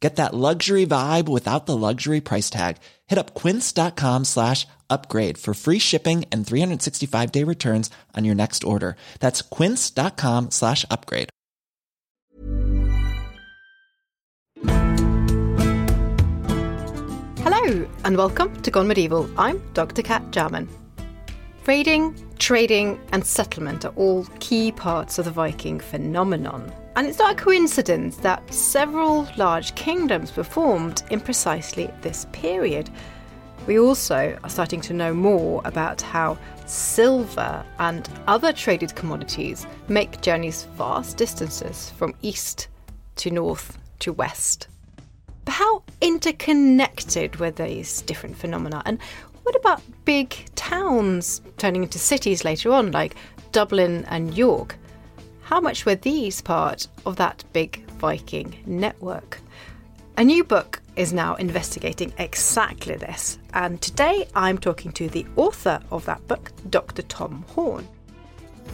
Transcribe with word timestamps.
Get 0.00 0.16
that 0.16 0.32
luxury 0.32 0.86
vibe 0.86 1.28
without 1.28 1.66
the 1.66 1.76
luxury 1.76 2.20
price 2.20 2.50
tag. 2.50 2.76
Hit 3.08 3.18
up 3.18 3.34
quince.com 3.34 4.24
slash 4.24 4.66
upgrade 4.88 5.38
for 5.38 5.54
free 5.54 5.80
shipping 5.80 6.24
and 6.30 6.46
365 6.46 7.32
day 7.32 7.42
returns 7.44 7.90
on 8.16 8.24
your 8.24 8.34
next 8.34 8.62
order. 8.64 8.96
That's 9.18 9.42
quince.com 9.42 10.50
slash 10.50 10.84
upgrade. 10.90 11.30
Hello 17.42 17.88
and 18.04 18.16
welcome 18.16 18.54
to 18.62 18.70
Gone 18.70 18.88
Medieval. 18.88 19.28
I'm 19.36 19.60
Dr. 19.74 20.02
Cat 20.02 20.30
Jarman. 20.30 20.68
Raiding, 21.66 22.14
trading, 22.38 22.98
and 23.12 23.26
settlement 23.26 23.84
are 23.84 23.92
all 23.96 24.24
key 24.40 24.72
parts 24.72 25.18
of 25.18 25.26
the 25.26 25.30
Viking 25.30 25.80
phenomenon. 25.80 26.72
And 26.98 27.06
it's 27.06 27.20
not 27.20 27.30
a 27.30 27.36
coincidence 27.36 28.16
that 28.16 28.52
several 28.52 29.28
large 29.36 29.72
kingdoms 29.76 30.36
were 30.36 30.42
formed 30.42 31.04
in 31.10 31.20
precisely 31.20 31.88
this 32.00 32.26
period. 32.32 32.90
We 33.68 33.78
also 33.78 34.36
are 34.42 34.50
starting 34.50 34.80
to 34.80 34.92
know 34.92 35.14
more 35.14 35.62
about 35.64 36.02
how 36.02 36.36
silver 36.66 37.64
and 37.78 38.08
other 38.26 38.52
traded 38.52 38.96
commodities 38.96 39.64
make 39.86 40.20
journeys 40.22 40.64
vast 40.76 41.16
distances 41.16 41.90
from 41.90 42.16
east 42.22 42.66
to 43.14 43.30
north 43.30 43.78
to 44.00 44.12
west. 44.12 44.66
But 45.44 45.52
how 45.52 45.84
interconnected 46.00 47.36
were 47.36 47.52
these 47.52 48.02
different 48.02 48.36
phenomena? 48.36 48.82
And 48.86 49.00
what 49.44 49.54
about 49.54 49.82
big 50.04 50.34
towns 50.56 51.42
turning 51.58 51.84
into 51.84 52.00
cities 52.00 52.44
later 52.44 52.72
on, 52.72 52.90
like 52.90 53.14
Dublin 53.52 54.04
and 54.08 54.36
York? 54.36 54.76
How 55.48 55.60
much 55.60 55.86
were 55.86 55.94
these 55.94 56.42
part 56.42 56.88
of 57.06 57.16
that 57.16 57.42
big 57.54 57.82
Viking 57.92 58.62
network? 58.66 59.40
A 60.18 60.22
new 60.22 60.44
book 60.44 60.82
is 60.94 61.14
now 61.14 61.36
investigating 61.36 62.12
exactly 62.18 62.96
this, 62.96 63.38
and 63.54 63.80
today 63.80 64.28
I'm 64.34 64.58
talking 64.58 64.92
to 64.92 65.08
the 65.08 65.24
author 65.36 65.80
of 65.90 66.04
that 66.04 66.28
book, 66.28 66.52
Dr. 66.68 67.00
Tom 67.00 67.46
Horne. 67.48 67.88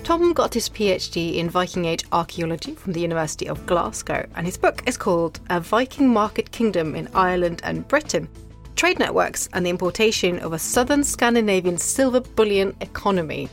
Tom 0.03 0.33
got 0.33 0.53
his 0.53 0.69
PhD 0.69 1.37
in 1.37 1.49
Viking 1.49 1.85
Age 1.85 2.07
archaeology 2.11 2.75
from 2.75 2.93
the 2.93 3.01
University 3.01 3.47
of 3.49 3.65
Glasgow, 3.67 4.27
and 4.35 4.45
his 4.45 4.57
book 4.57 4.83
is 4.85 4.97
called 4.97 5.39
A 5.51 5.61
Viking 5.61 6.13
Market 6.13 6.51
Kingdom 6.51 6.97
in 6.97 7.09
Ireland 7.15 7.61
and 7.63 7.87
Britain 7.87 8.29
Trade 8.75 8.99
Networks 8.99 9.49
and 9.53 9.65
the 9.65 9.71
Importation 9.71 10.41
of 10.41 10.53
a 10.53 10.59
Southern 10.59 11.05
Scandinavian 11.05 11.79
Silver 11.79 12.19
Bullion 12.19 12.75
Economy. 12.81 13.49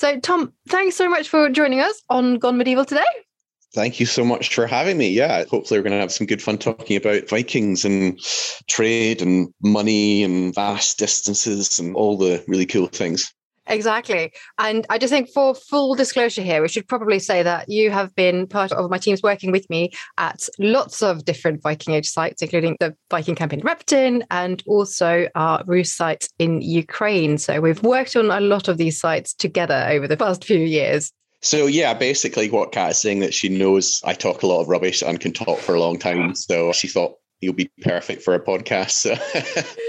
So, 0.00 0.18
Tom, 0.18 0.54
thanks 0.66 0.96
so 0.96 1.10
much 1.10 1.28
for 1.28 1.50
joining 1.50 1.80
us 1.80 2.00
on 2.08 2.38
Gone 2.38 2.56
Medieval 2.56 2.86
today. 2.86 3.04
Thank 3.74 4.00
you 4.00 4.06
so 4.06 4.24
much 4.24 4.54
for 4.54 4.66
having 4.66 4.96
me. 4.96 5.10
Yeah, 5.10 5.44
hopefully 5.44 5.78
we're 5.78 5.84
going 5.84 5.92
to 5.92 6.00
have 6.00 6.10
some 6.10 6.26
good 6.26 6.40
fun 6.40 6.56
talking 6.56 6.96
about 6.96 7.28
Vikings 7.28 7.84
and 7.84 8.18
trade 8.66 9.20
and 9.20 9.52
money 9.62 10.24
and 10.24 10.54
vast 10.54 10.98
distances 10.98 11.78
and 11.78 11.94
all 11.94 12.16
the 12.16 12.42
really 12.48 12.64
cool 12.64 12.86
things. 12.86 13.30
Exactly. 13.66 14.32
And 14.58 14.86
I 14.90 14.98
just 14.98 15.12
think 15.12 15.28
for 15.28 15.54
full 15.54 15.94
disclosure 15.94 16.42
here, 16.42 16.62
we 16.62 16.68
should 16.68 16.88
probably 16.88 17.18
say 17.18 17.42
that 17.42 17.68
you 17.68 17.90
have 17.90 18.14
been 18.14 18.46
part 18.46 18.72
of 18.72 18.90
my 18.90 18.98
teams 18.98 19.22
working 19.22 19.52
with 19.52 19.68
me 19.70 19.90
at 20.18 20.48
lots 20.58 21.02
of 21.02 21.24
different 21.24 21.62
Viking 21.62 21.94
Age 21.94 22.08
sites, 22.08 22.42
including 22.42 22.76
the 22.80 22.96
Viking 23.10 23.34
camp 23.34 23.52
in 23.52 23.60
Repton 23.60 24.24
and 24.30 24.62
also 24.66 25.28
our 25.34 25.62
Rus 25.66 25.92
site 25.92 26.28
in 26.38 26.62
Ukraine. 26.62 27.38
So 27.38 27.60
we've 27.60 27.82
worked 27.82 28.16
on 28.16 28.30
a 28.30 28.40
lot 28.40 28.68
of 28.68 28.78
these 28.78 28.98
sites 28.98 29.34
together 29.34 29.86
over 29.88 30.08
the 30.08 30.16
past 30.16 30.44
few 30.44 30.58
years. 30.58 31.12
So 31.42 31.66
yeah, 31.66 31.94
basically 31.94 32.50
what 32.50 32.72
Cat 32.72 32.90
is 32.90 32.98
saying 32.98 33.20
that 33.20 33.32
she 33.32 33.48
knows 33.48 34.02
I 34.04 34.14
talk 34.14 34.42
a 34.42 34.46
lot 34.46 34.60
of 34.60 34.68
rubbish 34.68 35.02
and 35.02 35.20
can 35.20 35.32
talk 35.32 35.58
for 35.58 35.74
a 35.74 35.80
long 35.80 35.98
time. 35.98 36.34
So 36.34 36.72
she 36.72 36.88
thought 36.88 37.14
you'll 37.40 37.54
be 37.54 37.70
perfect 37.82 38.22
for 38.22 38.34
a 38.34 38.44
podcast. 38.44 38.90
So. 38.90 39.14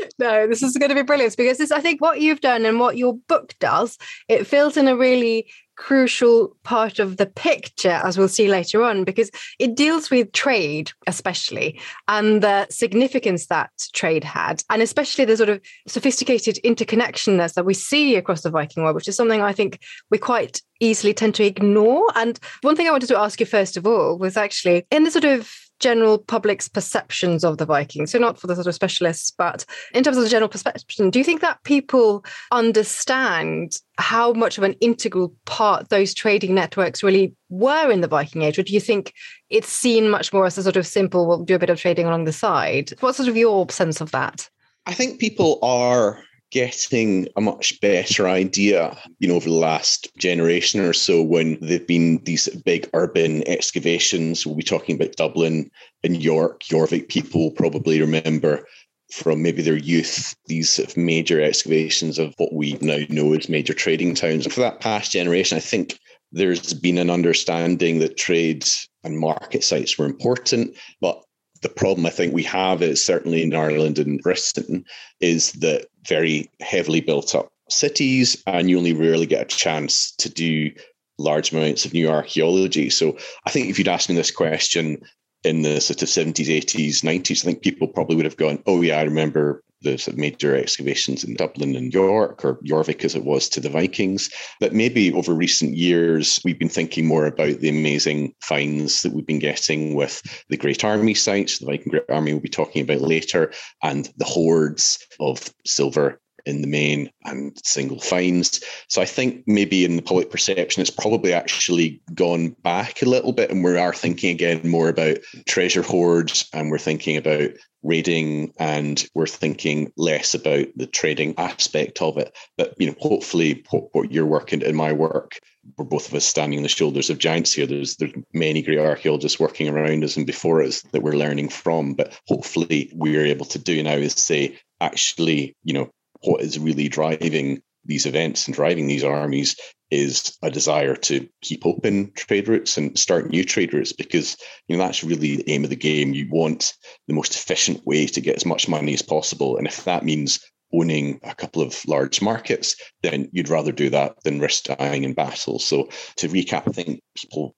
no, 0.19 0.47
this 0.47 0.63
is 0.63 0.77
going 0.77 0.89
to 0.89 0.95
be 0.95 1.03
brilliant 1.03 1.35
because 1.37 1.57
this, 1.57 1.71
I 1.71 1.81
think, 1.81 2.01
what 2.01 2.21
you've 2.21 2.41
done 2.41 2.65
and 2.65 2.79
what 2.79 2.97
your 2.97 3.15
book 3.27 3.55
does, 3.59 3.97
it 4.27 4.47
fills 4.47 4.77
in 4.77 4.87
a 4.87 4.95
really 4.95 5.47
crucial 5.77 6.55
part 6.63 6.99
of 6.99 7.17
the 7.17 7.25
picture, 7.25 7.99
as 8.03 8.15
we'll 8.15 8.27
see 8.27 8.47
later 8.47 8.83
on, 8.83 9.03
because 9.03 9.31
it 9.57 9.75
deals 9.75 10.11
with 10.11 10.31
trade, 10.31 10.91
especially, 11.07 11.79
and 12.07 12.43
the 12.43 12.67
significance 12.69 13.47
that 13.47 13.71
trade 13.91 14.23
had, 14.23 14.63
and 14.69 14.83
especially 14.83 15.25
the 15.25 15.35
sort 15.35 15.49
of 15.49 15.59
sophisticated 15.87 16.59
interconnectedness 16.63 17.55
that 17.55 17.65
we 17.65 17.73
see 17.73 18.15
across 18.15 18.41
the 18.41 18.51
Viking 18.51 18.83
world, 18.83 18.95
which 18.95 19.07
is 19.07 19.15
something 19.15 19.41
I 19.41 19.53
think 19.53 19.79
we 20.11 20.19
quite 20.19 20.61
easily 20.79 21.15
tend 21.15 21.33
to 21.35 21.45
ignore. 21.45 22.05
And 22.15 22.39
one 22.61 22.75
thing 22.75 22.87
I 22.87 22.91
wanted 22.91 23.07
to 23.07 23.19
ask 23.19 23.39
you 23.39 23.47
first 23.47 23.75
of 23.75 23.87
all 23.87 24.19
was 24.19 24.37
actually 24.37 24.85
in 24.91 25.03
the 25.03 25.11
sort 25.11 25.25
of 25.25 25.51
general 25.81 26.17
public's 26.17 26.69
perceptions 26.69 27.43
of 27.43 27.57
the 27.57 27.65
Vikings. 27.65 28.11
So 28.11 28.19
not 28.19 28.39
for 28.39 28.47
the 28.47 28.55
sort 28.55 28.67
of 28.67 28.75
specialists, 28.75 29.31
but 29.31 29.65
in 29.93 30.03
terms 30.03 30.17
of 30.17 30.23
the 30.23 30.29
general 30.29 30.49
perception, 30.49 31.09
do 31.09 31.19
you 31.19 31.25
think 31.25 31.41
that 31.41 31.63
people 31.63 32.23
understand 32.51 33.77
how 33.97 34.33
much 34.33 34.57
of 34.57 34.63
an 34.63 34.73
integral 34.79 35.35
part 35.45 35.89
those 35.89 36.13
trading 36.13 36.55
networks 36.55 37.03
really 37.03 37.35
were 37.49 37.91
in 37.91 38.01
the 38.01 38.07
Viking 38.07 38.43
Age? 38.43 38.57
Or 38.57 38.63
do 38.63 38.73
you 38.73 38.79
think 38.79 39.13
it's 39.49 39.69
seen 39.69 40.09
much 40.09 40.31
more 40.31 40.45
as 40.45 40.57
a 40.57 40.63
sort 40.63 40.77
of 40.77 40.87
simple, 40.87 41.27
we'll 41.27 41.43
do 41.43 41.55
a 41.55 41.59
bit 41.59 41.69
of 41.69 41.79
trading 41.79 42.07
along 42.07 42.23
the 42.23 42.33
side? 42.33 42.93
What's 43.01 43.17
sort 43.17 43.29
of 43.29 43.37
your 43.37 43.69
sense 43.69 44.01
of 44.01 44.11
that? 44.11 44.49
I 44.85 44.93
think 44.93 45.19
people 45.19 45.59
are 45.61 46.23
getting 46.51 47.27
a 47.35 47.41
much 47.41 47.79
better 47.79 48.27
idea, 48.27 48.97
you 49.19 49.27
know, 49.27 49.35
over 49.35 49.49
the 49.49 49.55
last 49.55 50.09
generation 50.17 50.81
or 50.81 50.93
so 50.93 51.21
when 51.21 51.57
there've 51.61 51.87
been 51.87 52.21
these 52.25 52.49
big 52.65 52.89
urban 52.93 53.47
excavations. 53.47 54.45
We'll 54.45 54.55
be 54.55 54.63
talking 54.63 54.95
about 54.95 55.15
Dublin 55.15 55.71
and 56.03 56.21
York. 56.21 56.61
Jorvik 56.63 57.07
people 57.07 57.51
probably 57.51 58.01
remember 58.01 58.67
from 59.11 59.41
maybe 59.41 59.61
their 59.61 59.77
youth 59.77 60.35
these 60.45 60.69
sort 60.69 60.89
of 60.89 60.97
major 60.97 61.41
excavations 61.41 62.17
of 62.19 62.33
what 62.37 62.53
we 62.53 62.77
now 62.81 62.99
know 63.09 63.33
as 63.33 63.49
major 63.49 63.73
trading 63.73 64.13
towns. 64.13 64.45
And 64.45 64.53
For 64.53 64.61
that 64.61 64.79
past 64.79 65.11
generation, 65.11 65.57
I 65.57 65.61
think 65.61 65.97
there's 66.31 66.73
been 66.73 66.97
an 66.97 67.09
understanding 67.09 67.99
that 67.99 68.17
trade 68.17 68.65
and 69.03 69.19
market 69.19 69.63
sites 69.63 69.97
were 69.97 70.05
important, 70.05 70.75
but 71.01 71.21
the 71.61 71.69
problem 71.69 72.05
I 72.05 72.09
think 72.09 72.33
we 72.33 72.43
have 72.43 72.81
is 72.81 73.03
certainly 73.03 73.43
in 73.43 73.55
Ireland 73.55 73.99
and 73.99 74.21
Britain 74.21 74.85
is 75.19 75.51
that 75.53 75.87
very 76.07 76.49
heavily 76.59 77.01
built 77.01 77.35
up 77.35 77.51
cities, 77.69 78.41
and 78.47 78.69
you 78.69 78.77
only 78.77 78.93
rarely 78.93 79.25
get 79.25 79.53
a 79.53 79.57
chance 79.57 80.11
to 80.17 80.29
do 80.29 80.71
large 81.17 81.51
amounts 81.51 81.85
of 81.85 81.93
new 81.93 82.09
archaeology. 82.09 82.89
So 82.89 83.17
I 83.45 83.51
think 83.51 83.69
if 83.69 83.77
you'd 83.77 83.87
asked 83.87 84.09
me 84.09 84.15
this 84.15 84.31
question 84.31 85.01
in 85.43 85.61
the 85.61 85.79
sort 85.79 86.01
of 86.01 86.07
70s, 86.07 86.47
80s, 86.47 87.03
90s, 87.03 87.43
I 87.43 87.45
think 87.45 87.61
people 87.61 87.87
probably 87.87 88.15
would 88.15 88.25
have 88.25 88.37
gone, 88.37 88.61
oh, 88.65 88.81
yeah, 88.81 88.99
I 88.99 89.03
remember 89.03 89.63
the 89.81 89.97
sort 89.97 90.13
of 90.13 90.19
major 90.19 90.55
excavations 90.55 91.23
in 91.23 91.35
Dublin 91.35 91.75
and 91.75 91.93
York, 91.93 92.45
or 92.45 92.55
Jorvik 92.57 93.03
as 93.03 93.15
it 93.15 93.23
was 93.23 93.49
to 93.49 93.59
the 93.59 93.69
Vikings. 93.69 94.29
But 94.59 94.73
maybe 94.73 95.11
over 95.13 95.33
recent 95.33 95.75
years, 95.75 96.39
we've 96.43 96.59
been 96.59 96.69
thinking 96.69 97.05
more 97.05 97.25
about 97.25 97.59
the 97.59 97.69
amazing 97.69 98.33
finds 98.41 99.01
that 99.01 99.13
we've 99.13 99.25
been 99.25 99.39
getting 99.39 99.95
with 99.95 100.21
the 100.49 100.57
Great 100.57 100.83
Army 100.83 101.13
sites, 101.13 101.59
the 101.59 101.65
Viking 101.65 101.91
Great 101.91 102.09
Army 102.09 102.33
we'll 102.33 102.41
be 102.41 102.49
talking 102.49 102.81
about 102.81 103.01
later, 103.01 103.51
and 103.83 104.11
the 104.17 104.25
hoards 104.25 104.99
of 105.19 105.53
silver 105.65 106.19
in 106.45 106.61
the 106.61 106.67
main 106.67 107.09
and 107.25 107.57
single 107.63 107.99
finds. 107.99 108.63
So 108.87 109.01
I 109.01 109.05
think 109.05 109.43
maybe 109.47 109.85
in 109.85 109.95
the 109.95 110.01
public 110.01 110.29
perception, 110.29 110.81
it's 110.81 110.89
probably 110.89 111.33
actually 111.33 112.01
gone 112.13 112.49
back 112.63 113.01
a 113.01 113.09
little 113.09 113.33
bit. 113.33 113.49
And 113.49 113.63
we 113.63 113.77
are 113.77 113.93
thinking 113.93 114.31
again 114.31 114.67
more 114.67 114.89
about 114.89 115.17
treasure 115.47 115.83
hoards 115.83 116.49
and 116.53 116.71
we're 116.71 116.77
thinking 116.77 117.17
about 117.17 117.51
raiding 117.83 118.53
and 118.59 119.03
we're 119.15 119.27
thinking 119.27 119.91
less 119.97 120.33
about 120.33 120.67
the 120.75 120.87
trading 120.87 121.33
aspect 121.37 122.01
of 122.01 122.17
it. 122.17 122.35
But, 122.57 122.75
you 122.77 122.87
know, 122.87 122.95
hopefully 122.99 123.63
what, 123.71 123.89
what 123.93 124.11
you're 124.11 124.25
working 124.25 124.61
in 124.61 124.75
my 124.75 124.93
work 124.93 125.39
we're 125.77 125.85
both 125.85 126.07
of 126.07 126.15
us 126.15 126.25
standing 126.25 126.59
on 126.59 126.63
the 126.63 126.69
shoulders 126.69 127.09
of 127.09 127.19
giants 127.19 127.53
here. 127.53 127.67
There's 127.67 127.95
there's 127.97 128.13
many 128.33 128.61
great 128.61 128.79
archaeologists 128.79 129.39
working 129.39 129.69
around 129.69 130.03
us 130.03 130.17
and 130.17 130.25
before 130.25 130.61
us 130.61 130.81
that 130.91 131.03
we're 131.03 131.13
learning 131.13 131.49
from. 131.49 131.93
But 131.93 132.19
hopefully 132.27 132.89
we're 132.93 133.25
able 133.25 133.45
to 133.47 133.59
do 133.59 133.81
now 133.83 133.95
is 133.95 134.13
say, 134.13 134.59
actually, 134.79 135.55
you 135.63 135.73
know, 135.73 135.91
what 136.23 136.41
is 136.41 136.59
really 136.59 136.87
driving 136.87 137.61
these 137.85 138.05
events 138.05 138.47
and 138.47 138.55
driving 138.55 138.87
these 138.87 139.03
armies 139.03 139.55
is 139.89 140.37
a 140.41 140.49
desire 140.49 140.95
to 140.95 141.27
keep 141.41 141.65
open 141.65 142.11
trade 142.15 142.47
routes 142.47 142.77
and 142.77 142.97
start 142.97 143.29
new 143.29 143.43
trade 143.43 143.73
routes 143.73 143.91
because 143.91 144.37
you 144.67 144.77
know 144.77 144.83
that's 144.83 145.03
really 145.03 145.37
the 145.37 145.49
aim 145.49 145.63
of 145.63 145.69
the 145.69 145.75
game. 145.75 146.13
You 146.13 146.29
want 146.31 146.73
the 147.07 147.13
most 147.13 147.35
efficient 147.35 147.85
way 147.85 148.05
to 148.07 148.21
get 148.21 148.37
as 148.37 148.45
much 148.45 148.69
money 148.69 148.93
as 148.93 149.01
possible, 149.01 149.57
and 149.57 149.67
if 149.67 149.83
that 149.83 150.05
means 150.05 150.39
owning 150.73 151.19
a 151.23 151.35
couple 151.35 151.61
of 151.61 151.85
large 151.85 152.21
markets, 152.21 152.75
then 153.03 153.27
you'd 153.33 153.49
rather 153.49 153.73
do 153.73 153.89
that 153.89 154.15
than 154.23 154.39
risk 154.39 154.63
dying 154.65 155.03
in 155.03 155.13
battle. 155.13 155.59
So 155.59 155.89
to 156.17 156.29
recap, 156.29 156.63
I 156.67 156.71
think 156.71 157.01
people 157.15 157.55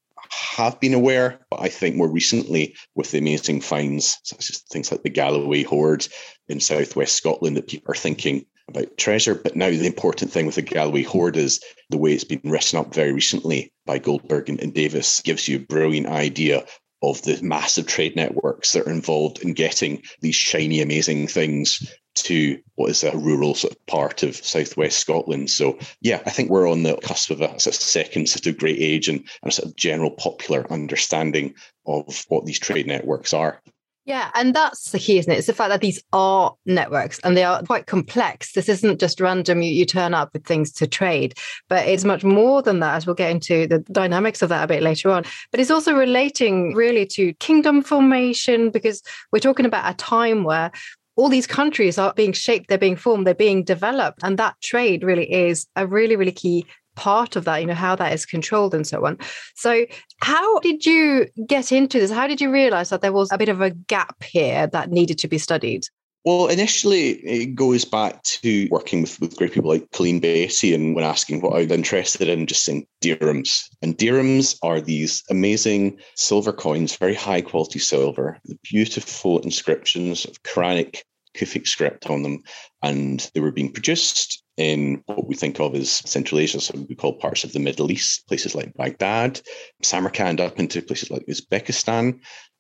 have 0.55 0.79
been 0.79 0.95
aware, 0.95 1.45
but 1.51 1.61
I 1.61 1.69
think 1.69 1.95
more 1.95 2.09
recently 2.09 2.75
with 2.95 3.11
the 3.11 3.19
amazing 3.19 3.61
finds, 3.61 4.17
such 4.23 4.49
as 4.49 4.59
things 4.71 4.91
like 4.91 5.03
the 5.03 5.09
Galloway 5.09 5.61
Hoard 5.61 6.07
in 6.47 6.59
southwest 6.59 7.15
Scotland, 7.15 7.57
that 7.57 7.67
people 7.67 7.91
are 7.91 7.95
thinking 7.95 8.45
about 8.67 8.97
treasure. 8.97 9.35
But 9.35 9.55
now 9.55 9.69
the 9.69 9.85
important 9.85 10.31
thing 10.31 10.45
with 10.45 10.55
the 10.55 10.61
Galloway 10.61 11.03
Hoard 11.03 11.37
is 11.37 11.61
the 11.89 11.97
way 11.97 12.13
it's 12.13 12.23
been 12.23 12.41
written 12.43 12.79
up 12.79 12.93
very 12.93 13.11
recently 13.11 13.71
by 13.85 13.99
Goldberg 13.99 14.49
and, 14.49 14.59
and 14.61 14.73
Davis 14.73 15.21
gives 15.21 15.47
you 15.47 15.57
a 15.57 15.59
brilliant 15.59 16.07
idea 16.07 16.65
of 17.03 17.21
the 17.23 17.37
massive 17.43 17.85
trade 17.85 18.15
networks 18.15 18.71
that 18.71 18.87
are 18.87 18.91
involved 18.91 19.41
in 19.41 19.53
getting 19.53 20.01
these 20.21 20.35
shiny, 20.35 20.81
amazing 20.81 21.27
things 21.27 21.93
to 22.15 22.59
what 22.75 22.91
is 22.91 23.03
a 23.03 23.17
rural 23.17 23.55
sort 23.55 23.73
of 23.73 23.85
part 23.87 24.23
of 24.23 24.35
southwest 24.35 24.99
Scotland. 24.99 25.49
So 25.49 25.77
yeah, 26.01 26.21
I 26.25 26.29
think 26.29 26.49
we're 26.49 26.69
on 26.69 26.83
the 26.83 26.95
cusp 26.97 27.31
of 27.31 27.41
a 27.41 27.59
sort 27.59 27.75
of 27.75 27.81
second 27.81 28.29
sort 28.29 28.47
of 28.47 28.57
great 28.57 28.79
age 28.79 29.09
and, 29.09 29.19
and 29.19 29.49
a 29.49 29.51
sort 29.51 29.69
of 29.69 29.75
general 29.75 30.11
popular 30.11 30.71
understanding 30.71 31.55
of 31.85 32.25
what 32.29 32.45
these 32.45 32.59
trade 32.59 32.87
networks 32.87 33.33
are. 33.33 33.61
Yeah, 34.05 34.31
and 34.35 34.53
that's 34.53 34.91
the 34.91 34.99
key, 34.99 35.17
isn't 35.17 35.31
it? 35.31 35.37
It's 35.37 35.47
the 35.47 35.53
fact 35.53 35.69
that 35.69 35.79
these 35.79 36.03
are 36.11 36.53
networks 36.65 37.19
and 37.19 37.37
they 37.37 37.45
are 37.45 37.63
quite 37.63 37.85
complex. 37.85 38.51
This 38.51 38.67
isn't 38.67 38.99
just 38.99 39.21
random, 39.21 39.61
you, 39.61 39.71
you 39.71 39.85
turn 39.85 40.13
up 40.13 40.33
with 40.33 40.43
things 40.45 40.73
to 40.73 40.87
trade, 40.87 41.35
but 41.69 41.87
it's 41.87 42.03
much 42.03 42.21
more 42.21 42.61
than 42.61 42.81
that, 42.81 42.95
as 42.95 43.05
we'll 43.05 43.15
get 43.15 43.31
into 43.31 43.65
the 43.65 43.79
dynamics 43.79 44.41
of 44.41 44.49
that 44.49 44.65
a 44.65 44.67
bit 44.67 44.83
later 44.83 45.09
on. 45.09 45.23
But 45.51 45.61
it's 45.61 45.71
also 45.71 45.93
relating 45.93 46.73
really 46.73 47.05
to 47.07 47.33
kingdom 47.35 47.81
formation 47.81 48.71
because 48.71 49.01
we're 49.31 49.39
talking 49.39 49.65
about 49.65 49.89
a 49.89 49.95
time 49.95 50.43
where 50.43 50.71
all 51.15 51.29
these 51.29 51.47
countries 51.47 51.97
are 51.97 52.13
being 52.13 52.33
shaped, 52.33 52.67
they're 52.67 52.77
being 52.77 52.97
formed, 52.97 53.25
they're 53.25 53.33
being 53.33 53.63
developed. 53.63 54.19
And 54.23 54.37
that 54.37 54.59
trade 54.61 55.03
really 55.03 55.31
is 55.31 55.65
a 55.77 55.87
really, 55.87 56.17
really 56.17 56.31
key 56.31 56.65
part 56.95 57.35
of 57.35 57.45
that, 57.45 57.57
you 57.57 57.67
know, 57.67 57.73
how 57.73 57.95
that 57.95 58.13
is 58.13 58.25
controlled 58.25 58.73
and 58.73 58.85
so 58.85 59.05
on. 59.05 59.17
So, 59.55 59.85
how 60.21 60.59
did 60.59 60.85
you 60.85 61.27
get 61.47 61.71
into 61.71 61.99
this? 61.99 62.11
How 62.11 62.27
did 62.27 62.41
you 62.41 62.51
realize 62.51 62.89
that 62.89 63.01
there 63.01 63.13
was 63.13 63.31
a 63.31 63.37
bit 63.37 63.49
of 63.49 63.61
a 63.61 63.71
gap 63.71 64.23
here 64.23 64.67
that 64.67 64.91
needed 64.91 65.17
to 65.19 65.27
be 65.27 65.37
studied? 65.37 65.85
Well, 66.25 66.47
initially, 66.47 67.09
it 67.25 67.53
goes 67.53 67.83
back 67.83 68.23
to 68.23 68.69
working 68.71 69.01
with, 69.01 69.19
with 69.19 69.35
great 69.35 69.51
people 69.51 69.69
like 69.69 69.91
Colleen 69.91 70.21
Batey 70.21 70.73
and 70.73 70.95
when 70.95 71.03
asking 71.03 71.41
what 71.41 71.53
I 71.53 71.63
was 71.63 71.71
interested 71.71 72.29
in, 72.29 72.47
just 72.47 72.63
saying 72.63 72.87
dirhams. 73.01 73.67
And 73.81 73.97
dirhams 73.97 74.57
are 74.63 74.79
these 74.79 75.21
amazing 75.29 75.99
silver 76.15 76.53
coins, 76.53 76.95
very 76.95 77.13
high 77.13 77.41
quality 77.41 77.79
silver, 77.79 78.39
beautiful 78.63 79.39
inscriptions 79.39 80.23
of 80.23 80.41
Quranic 80.43 81.01
Kufic 81.35 81.67
script 81.67 82.09
on 82.09 82.23
them. 82.23 82.41
And 82.81 83.29
they 83.33 83.41
were 83.41 83.51
being 83.51 83.73
produced 83.73 84.42
in 84.57 85.01
what 85.07 85.27
we 85.27 85.35
think 85.35 85.59
of 85.59 85.75
as 85.75 85.89
Central 85.89 86.39
Asia, 86.39 86.59
so 86.59 86.85
we 86.87 86.95
call 86.95 87.13
parts 87.13 87.43
of 87.43 87.53
the 87.53 87.59
Middle 87.59 87.91
East, 87.91 88.27
places 88.27 88.53
like 88.53 88.73
Baghdad, 88.75 89.41
Samarkand, 89.81 90.39
up 90.39 90.59
into 90.59 90.81
places 90.81 91.09
like 91.09 91.25
Uzbekistan. 91.25 92.19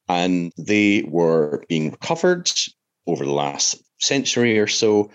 And 0.09 0.51
they 0.57 1.03
were 1.07 1.63
being 1.69 1.91
recovered 1.91 2.51
over 3.07 3.25
the 3.25 3.31
last 3.31 3.81
century 3.99 4.59
or 4.59 4.67
so 4.67 5.11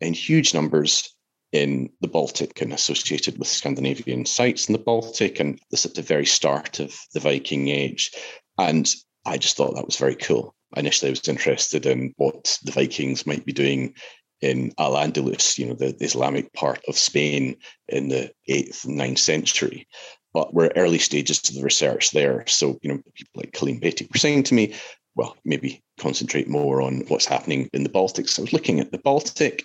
in 0.00 0.14
huge 0.14 0.54
numbers 0.54 1.14
in 1.52 1.90
the 2.00 2.08
Baltic 2.08 2.60
and 2.60 2.72
associated 2.72 3.38
with 3.38 3.46
Scandinavian 3.46 4.24
sites 4.24 4.68
in 4.68 4.72
the 4.72 4.78
Baltic. 4.78 5.38
And 5.38 5.60
this 5.70 5.84
at 5.84 5.94
the 5.94 6.02
very 6.02 6.26
start 6.26 6.80
of 6.80 6.98
the 7.12 7.20
Viking 7.20 7.68
Age. 7.68 8.10
And 8.58 8.90
I 9.26 9.36
just 9.36 9.56
thought 9.56 9.74
that 9.74 9.86
was 9.86 9.96
very 9.96 10.16
cool. 10.16 10.54
Initially, 10.76 11.10
I 11.10 11.12
was 11.12 11.28
interested 11.28 11.84
in 11.84 12.14
what 12.16 12.58
the 12.64 12.72
Vikings 12.72 13.26
might 13.26 13.44
be 13.44 13.52
doing 13.52 13.94
in 14.42 14.72
Al 14.78 14.94
Andalus, 14.94 15.56
you 15.56 15.66
know, 15.66 15.74
the, 15.74 15.92
the 15.92 16.04
Islamic 16.04 16.52
part 16.52 16.80
of 16.88 16.98
Spain 16.98 17.56
in 17.88 18.08
the 18.08 18.30
8th 18.50 18.84
and 18.84 18.98
9th 18.98 19.18
century. 19.18 19.86
But 20.34 20.52
we're 20.52 20.72
early 20.76 20.98
stages 20.98 21.48
of 21.48 21.54
the 21.54 21.62
research 21.62 22.10
there. 22.10 22.44
So, 22.46 22.78
you 22.82 22.90
know, 22.90 23.00
people 23.14 23.32
like 23.36 23.52
Colleen 23.52 23.80
Batey 23.80 24.12
were 24.12 24.18
saying 24.18 24.44
to 24.44 24.54
me, 24.54 24.74
well, 25.14 25.36
maybe 25.44 25.82
concentrate 25.98 26.48
more 26.48 26.82
on 26.82 27.04
what's 27.08 27.26
happening 27.26 27.68
in 27.72 27.82
the 27.82 27.88
Baltic. 27.88 28.28
So 28.28 28.42
I 28.42 28.44
was 28.44 28.52
looking 28.52 28.80
at 28.80 28.92
the 28.92 28.98
Baltic. 28.98 29.64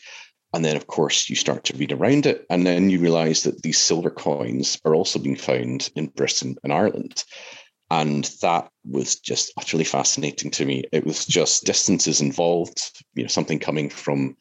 And 0.53 0.63
then, 0.63 0.75
of 0.75 0.87
course, 0.87 1.29
you 1.29 1.35
start 1.35 1.63
to 1.65 1.77
read 1.77 1.91
around 1.91 2.25
it. 2.25 2.45
And 2.49 2.65
then 2.65 2.89
you 2.89 2.99
realize 2.99 3.43
that 3.43 3.63
these 3.63 3.77
silver 3.77 4.09
coins 4.09 4.79
are 4.85 4.95
also 4.95 5.19
being 5.19 5.35
found 5.35 5.89
in 5.95 6.07
Britain 6.07 6.55
and 6.63 6.71
Ireland. 6.71 7.23
And 7.89 8.25
that 8.41 8.69
was 8.85 9.15
just 9.17 9.53
utterly 9.57 9.85
fascinating 9.85 10.51
to 10.51 10.65
me. 10.65 10.83
It 10.91 11.05
was 11.05 11.25
just 11.25 11.63
distances 11.63 12.19
involved, 12.19 13.01
you 13.15 13.23
know, 13.23 13.29
something 13.29 13.59
coming 13.59 13.89
from 13.89 14.35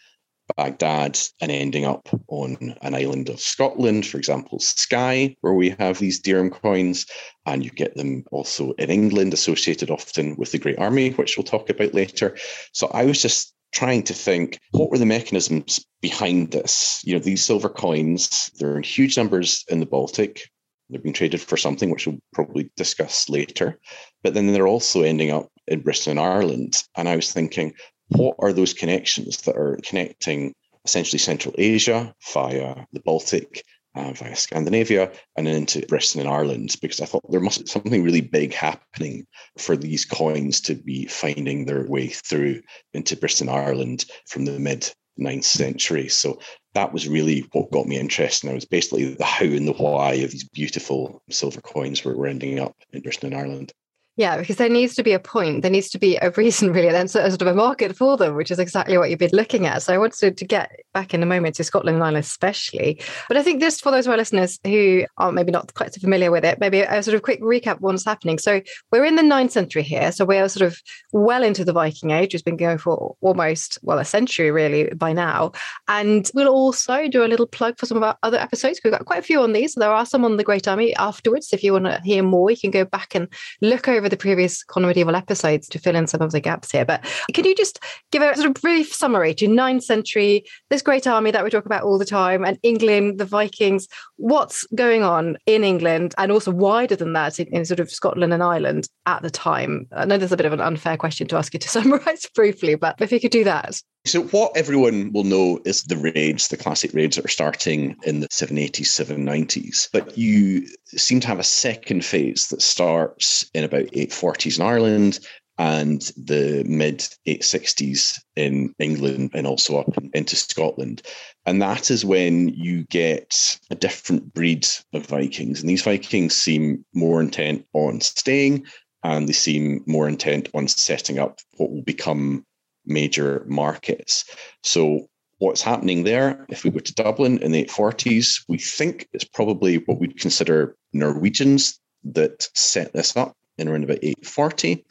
Baghdad 0.57 1.19
and 1.41 1.51
ending 1.51 1.85
up 1.85 2.09
on 2.29 2.77
an 2.83 2.95
island 2.95 3.29
of 3.29 3.41
Scotland, 3.41 4.07
for 4.07 4.19
example, 4.19 4.59
Skye, 4.59 5.37
where 5.41 5.55
we 5.55 5.71
have 5.79 5.99
these 5.99 6.21
dirham 6.21 6.51
coins, 6.51 7.07
and 7.47 7.65
you 7.65 7.71
get 7.71 7.95
them 7.97 8.25
also 8.31 8.73
in 8.73 8.91
England, 8.91 9.35
associated 9.35 9.91
often 9.91 10.37
with 10.37 10.53
the 10.53 10.59
Great 10.59 10.79
Army, 10.79 11.11
which 11.11 11.37
we'll 11.37 11.45
talk 11.45 11.69
about 11.71 11.95
later. 11.95 12.37
So 12.73 12.89
I 12.89 13.05
was 13.05 13.21
just 13.21 13.55
trying 13.73 14.03
to 14.05 14.15
think 14.15 14.59
what 14.71 14.91
were 14.91 14.99
the 14.99 15.07
mechanisms 15.07 15.85
behind 16.01 16.53
this? 16.53 17.03
You 17.05 17.15
know, 17.15 17.21
these 17.21 17.45
silver 17.45 17.69
coins, 17.69 18.51
they're 18.59 18.77
in 18.77 18.83
huge 18.83 19.17
numbers 19.17 19.65
in 19.69 19.81
the 19.81 19.87
Baltic. 19.87 20.49
They're 20.89 21.01
being 21.01 21.13
traded 21.13 21.41
for 21.41 21.57
something 21.57 21.91
which 21.91 22.07
we'll 22.07 22.21
probably 22.33 22.71
discuss 22.77 23.29
later. 23.29 23.79
But 24.23 24.35
then 24.35 24.53
they're 24.53 24.69
also 24.69 25.03
ending 25.03 25.31
up 25.31 25.49
in 25.67 25.81
Britain 25.81 26.13
and 26.13 26.21
Ireland. 26.21 26.77
And 26.97 27.09
I 27.09 27.17
was 27.17 27.33
thinking, 27.33 27.75
what 28.09 28.37
are 28.39 28.53
those 28.53 28.75
connections 28.75 29.39
that 29.43 29.57
are 29.57 29.79
connecting 29.85 30.55
essentially 30.85 31.19
Central 31.19 31.55
Asia 31.59 32.15
via 32.33 32.87
the 32.93 33.01
Baltic, 33.01 33.65
uh, 33.95 34.13
via 34.13 34.37
Scandinavia, 34.37 35.11
and 35.37 35.47
then 35.47 35.57
into 35.57 35.85
Britain 35.87 36.21
and 36.21 36.31
Ireland? 36.31 36.77
Because 36.81 37.01
I 37.01 37.07
thought 37.07 37.31
there 37.31 37.41
must 37.41 37.61
be 37.61 37.67
something 37.67 38.05
really 38.05 38.21
big 38.21 38.55
happening 38.55 39.27
for 39.59 39.77
these 39.77 40.05
coins 40.05 40.61
to 40.63 40.75
be 40.75 41.07
finding 41.07 41.65
their 41.65 41.85
way 41.87 42.09
through 42.09 42.63
into 42.95 43.17
Britain 43.17 43.49
and 43.49 43.57
Ireland 43.57 44.05
from 44.29 44.45
the 44.45 44.59
mid 44.59 44.91
9th 45.19 45.45
century. 45.45 46.09
So 46.09 46.39
that 46.75 46.93
was 46.93 47.09
really 47.09 47.41
what 47.53 47.71
got 47.71 47.87
me 47.87 47.99
interested. 47.99 48.47
And 48.47 48.53
it 48.53 48.55
was 48.55 48.67
basically 48.67 49.15
the 49.15 49.25
how 49.25 49.47
and 49.47 49.67
the 49.67 49.73
why 49.73 50.15
of 50.15 50.31
these 50.31 50.49
beautiful 50.49 51.23
silver 51.31 51.61
coins 51.61 52.05
were, 52.05 52.17
were 52.17 52.27
ending 52.27 52.61
up 52.61 52.77
in 52.93 53.01
Britain 53.01 53.33
and 53.33 53.41
Ireland. 53.41 53.73
Yeah, 54.17 54.39
because 54.39 54.57
there 54.57 54.71
needs 54.71 54.95
to 54.95 55.03
be 55.03 55.13
a 55.13 55.19
point. 55.19 55.61
There 55.61 55.71
needs 55.71 55.91
to 55.91 55.99
be 55.99 56.17
a 56.17 56.31
reason, 56.31 56.73
really, 56.73 56.89
and 56.89 56.97
then 56.97 57.09
sort 57.09 57.43
of 57.43 57.47
a 57.47 57.55
market 57.55 57.95
for 57.95 58.17
them, 58.17 58.35
which 58.35 58.51
is 58.51 58.59
exactly 58.59 58.97
what 58.97 59.11
you've 59.11 59.19
been 59.19 59.31
looking 59.33 59.67
at. 59.67 59.83
So 59.83 59.93
I 59.93 59.99
wanted 59.99 60.39
to 60.39 60.45
get 60.45 60.71
back 60.95 61.13
in 61.13 61.23
a 61.23 61.27
moment 61.27 61.57
to 61.57 61.65
Scotland 61.65 61.97
and 61.97 62.03
Ireland, 62.03 62.25
especially. 62.25 62.99
But 63.29 63.37
I 63.37 63.43
think 63.43 63.61
just 63.61 63.83
for 63.83 63.93
those 63.93 64.07
of 64.07 64.13
our 64.13 64.17
listeners 64.17 64.59
who 64.65 65.05
are 65.19 65.33
maybe 65.33 65.53
not 65.53 65.75
quite 65.75 65.93
so 65.93 66.01
familiar 66.01 66.31
with 66.31 66.47
it, 66.47 66.59
maybe 66.61 66.81
a 66.81 67.03
sort 67.03 67.15
of 67.15 67.23
quick 67.23 67.43
recap 67.43 67.77
of 67.77 67.83
what's 67.83 68.07
happening. 68.07 68.39
So 68.39 68.63
we're 68.91 69.05
in 69.05 69.17
the 69.17 69.23
ninth 69.23 69.53
century 69.53 69.83
here. 69.83 70.11
So 70.13 70.25
we're 70.25 70.49
sort 70.49 70.67
of 70.67 70.81
well 71.13 71.43
into 71.43 71.65
the 71.65 71.75
Viking 71.75 72.11
Age, 72.11 72.29
which 72.29 72.33
has 72.33 72.43
been 72.43 72.57
going 72.57 72.79
for 72.79 73.17
almost, 73.21 73.79
well, 73.83 73.99
a 73.99 74.05
century 74.05 74.51
really 74.51 74.95
by 74.95 75.13
now. 75.13 75.53
And 75.89 76.31
we'll 76.33 76.49
also 76.49 77.07
do 77.07 77.23
a 77.23 77.29
little 77.29 77.47
plug 77.47 77.79
for 77.79 77.85
some 77.85 77.99
of 77.99 78.03
our 78.03 78.17
other 78.23 78.39
episodes. 78.39 78.81
We've 78.83 78.93
got 78.93 79.05
quite 79.05 79.19
a 79.19 79.23
few 79.23 79.43
on 79.43 79.53
these. 79.53 79.75
There 79.75 79.93
are 79.93 80.07
some 80.07 80.25
on 80.25 80.39
the 80.39 80.45
Great 80.45 80.67
Army 80.67 80.97
afterwards. 80.97 81.53
If 81.53 81.63
you 81.63 81.75
want 81.75 81.85
to 81.85 82.01
hear 82.03 82.23
more, 82.23 82.51
you 82.51 82.57
can 82.57 82.71
go 82.71 82.87
back 82.87 83.15
and 83.15 83.29
look 83.61 83.89
over 83.89 84.06
over 84.07 84.11
the 84.11 84.17
previous 84.17 84.63
Gone 84.63 84.87
Medieval 84.87 85.17
episodes 85.17 85.69
to 85.69 85.81
fill 85.81 85.97
in 85.97 86.07
some 86.07 86.23
of 86.23 86.31
the 86.31 86.39
gaps 86.39 86.71
here. 86.71 86.85
But 86.85 87.05
can 87.35 87.45
you 87.45 87.57
just 87.57 87.81
give 88.13 88.23
a 88.23 88.37
sort 88.37 88.47
of 88.47 88.63
brief 88.63 88.95
summary 88.95 89.35
to 89.35 89.49
ninth 89.49 89.83
century, 89.83 90.45
this 90.71 90.81
great 90.81 91.09
army 91.09 91.33
that 91.33 91.43
we 91.43 91.51
talk 91.51 91.67
about 91.67 91.83
all 91.83 91.99
the 91.99 92.05
time, 92.05 92.45
and 92.45 92.57
England, 92.63 93.19
the 93.19 93.25
Vikings? 93.25 93.89
What's 94.17 94.65
going 94.77 95.03
on 95.03 95.39
in 95.47 95.65
England, 95.65 96.15
and 96.19 96.31
also 96.31 96.53
wider 96.53 96.95
than 96.95 97.15
that 97.15 97.41
in, 97.41 97.49
in 97.49 97.65
sort 97.65 97.81
of 97.81 97.91
Scotland 97.91 98.33
and 98.33 98.45
Ireland 98.45 98.89
at 99.07 99.23
the 99.23 99.31
time? 99.31 99.89
I 99.91 100.05
know 100.05 100.19
there's 100.19 100.31
a 100.31 100.37
bit 100.37 100.47
of 100.47 100.53
an 100.53 100.61
unfair 100.61 100.97
question 100.97 101.27
to 101.29 101.37
ask 101.37 101.53
you 101.53 101.59
to 101.59 101.69
summarize 101.77 102.27
briefly, 102.33 102.77
but 102.77 103.01
if 103.01 103.11
you 103.11 103.19
could 103.19 103.33
do 103.33 103.45
that. 103.45 103.83
So, 104.07 104.23
what 104.23 104.57
everyone 104.57 105.11
will 105.13 105.25
know 105.25 105.61
is 105.65 105.83
the 105.83 105.97
raids, 105.97 106.47
the 106.47 106.57
classic 106.57 106.95
raids 106.95 107.17
that 107.17 107.25
are 107.25 107.29
starting 107.29 107.97
in 108.05 108.21
the 108.21 108.29
780s, 108.29 108.87
790s. 108.87 109.89
But 109.93 110.17
you 110.17 110.69
seem 110.87 111.19
to 111.21 111.27
have 111.27 111.41
a 111.41 111.45
second 111.45 112.05
phase 112.05 112.47
that 112.49 112.63
starts 112.63 113.51
in 113.53 113.65
about 113.65 113.87
840s 113.87 114.59
in 114.61 114.65
Ireland 114.65 115.19
and 115.59 116.03
the 116.17 116.63
mid 116.69 117.01
860s 117.27 118.21
in 118.37 118.73
England 118.79 119.31
and 119.35 119.45
also 119.45 119.79
up 119.79 119.93
into 120.15 120.37
Scotland. 120.37 121.03
And 121.45 121.61
that 121.61 121.91
is 121.91 122.05
when 122.05 122.51
you 122.51 122.85
get 122.85 123.59
a 123.71 123.75
different 123.75 124.33
breed 124.33 124.69
of 124.93 125.07
Vikings. 125.07 125.61
And 125.61 125.69
these 125.69 125.83
Vikings 125.83 126.37
seem 126.37 126.85
more 126.95 127.21
intent 127.21 127.67
on 127.73 128.01
staying 128.01 128.67
and 129.03 129.29
they 129.29 129.33
seem 129.33 129.83
more 129.87 130.09
intent 130.09 130.49
on 130.55 130.69
setting 130.69 131.19
up 131.19 131.41
what 131.57 131.73
will 131.73 131.83
become 131.83 132.45
major 132.87 133.45
markets. 133.49 134.25
So, 134.63 135.09
what's 135.39 135.63
happening 135.63 136.05
there, 136.05 136.47
if 136.49 136.65
we 136.65 136.71
go 136.71 136.79
to 136.79 136.95
Dublin 136.95 137.39
in 137.39 137.53
the 137.53 137.65
840s, 137.67 138.45
we 138.49 138.59
think 138.59 139.09
it's 139.13 139.25
probably 139.25 139.79
what 139.79 139.99
we'd 139.99 140.19
consider 140.19 140.77
Norwegians 140.93 141.79
that 142.05 142.49
set 142.55 142.93
this 142.93 143.17
up 143.17 143.37
in 143.59 143.69
around 143.69 143.85
about 143.85 143.99
840. 144.03 144.85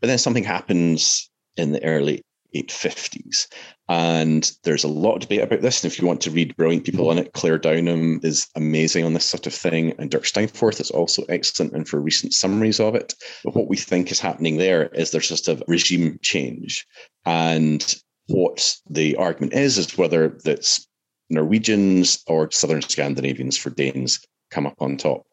But 0.00 0.06
then 0.06 0.18
something 0.18 0.44
happens 0.44 1.28
in 1.56 1.72
the 1.72 1.84
early 1.84 2.22
850s. 2.54 3.46
And 3.88 4.50
there's 4.64 4.84
a 4.84 4.88
lot 4.88 5.14
of 5.14 5.20
debate 5.20 5.40
about 5.40 5.62
this. 5.62 5.82
And 5.82 5.90
if 5.90 5.98
you 5.98 6.06
want 6.06 6.20
to 6.22 6.30
read 6.30 6.56
brilliant 6.56 6.84
people 6.84 7.06
mm-hmm. 7.06 7.18
on 7.18 7.24
it, 7.24 7.32
Clare 7.32 7.58
Downham 7.58 8.20
is 8.22 8.48
amazing 8.54 9.04
on 9.04 9.14
this 9.14 9.24
sort 9.24 9.46
of 9.46 9.54
thing. 9.54 9.94
And 9.98 10.10
Dirk 10.10 10.24
Steinforth 10.24 10.80
is 10.80 10.90
also 10.90 11.24
excellent 11.28 11.72
and 11.72 11.88
for 11.88 12.00
recent 12.00 12.34
summaries 12.34 12.80
of 12.80 12.94
it. 12.94 13.14
But 13.44 13.54
what 13.54 13.68
we 13.68 13.76
think 13.76 14.10
is 14.10 14.20
happening 14.20 14.56
there 14.56 14.86
is 14.88 15.10
there's 15.10 15.28
just 15.28 15.48
a 15.48 15.62
regime 15.68 16.18
change. 16.22 16.86
And 17.24 17.84
what 18.26 18.76
the 18.88 19.16
argument 19.16 19.54
is, 19.54 19.78
is 19.78 19.96
whether 19.96 20.38
that's 20.44 20.86
Norwegians 21.30 22.22
or 22.26 22.50
Southern 22.50 22.82
Scandinavians 22.82 23.56
for 23.56 23.70
Danes 23.70 24.20
come 24.50 24.66
up 24.66 24.80
on 24.80 24.96
top. 24.96 25.26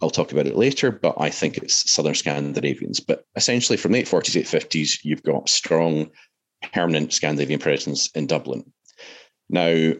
I'll 0.00 0.10
talk 0.10 0.30
about 0.30 0.46
it 0.46 0.56
later, 0.56 0.92
but 0.92 1.16
I 1.18 1.30
think 1.30 1.56
it's 1.56 1.90
Southern 1.90 2.14
Scandinavians. 2.14 3.00
But 3.00 3.24
essentially, 3.34 3.76
from 3.76 3.92
the 3.92 4.02
840s, 4.02 4.40
850s, 4.42 4.98
you've 5.02 5.24
got 5.24 5.48
strong, 5.48 6.10
permanent 6.72 7.12
Scandinavian 7.12 7.60
presence 7.60 8.10
in 8.14 8.26
Dublin. 8.26 8.72
Now, 9.48 9.94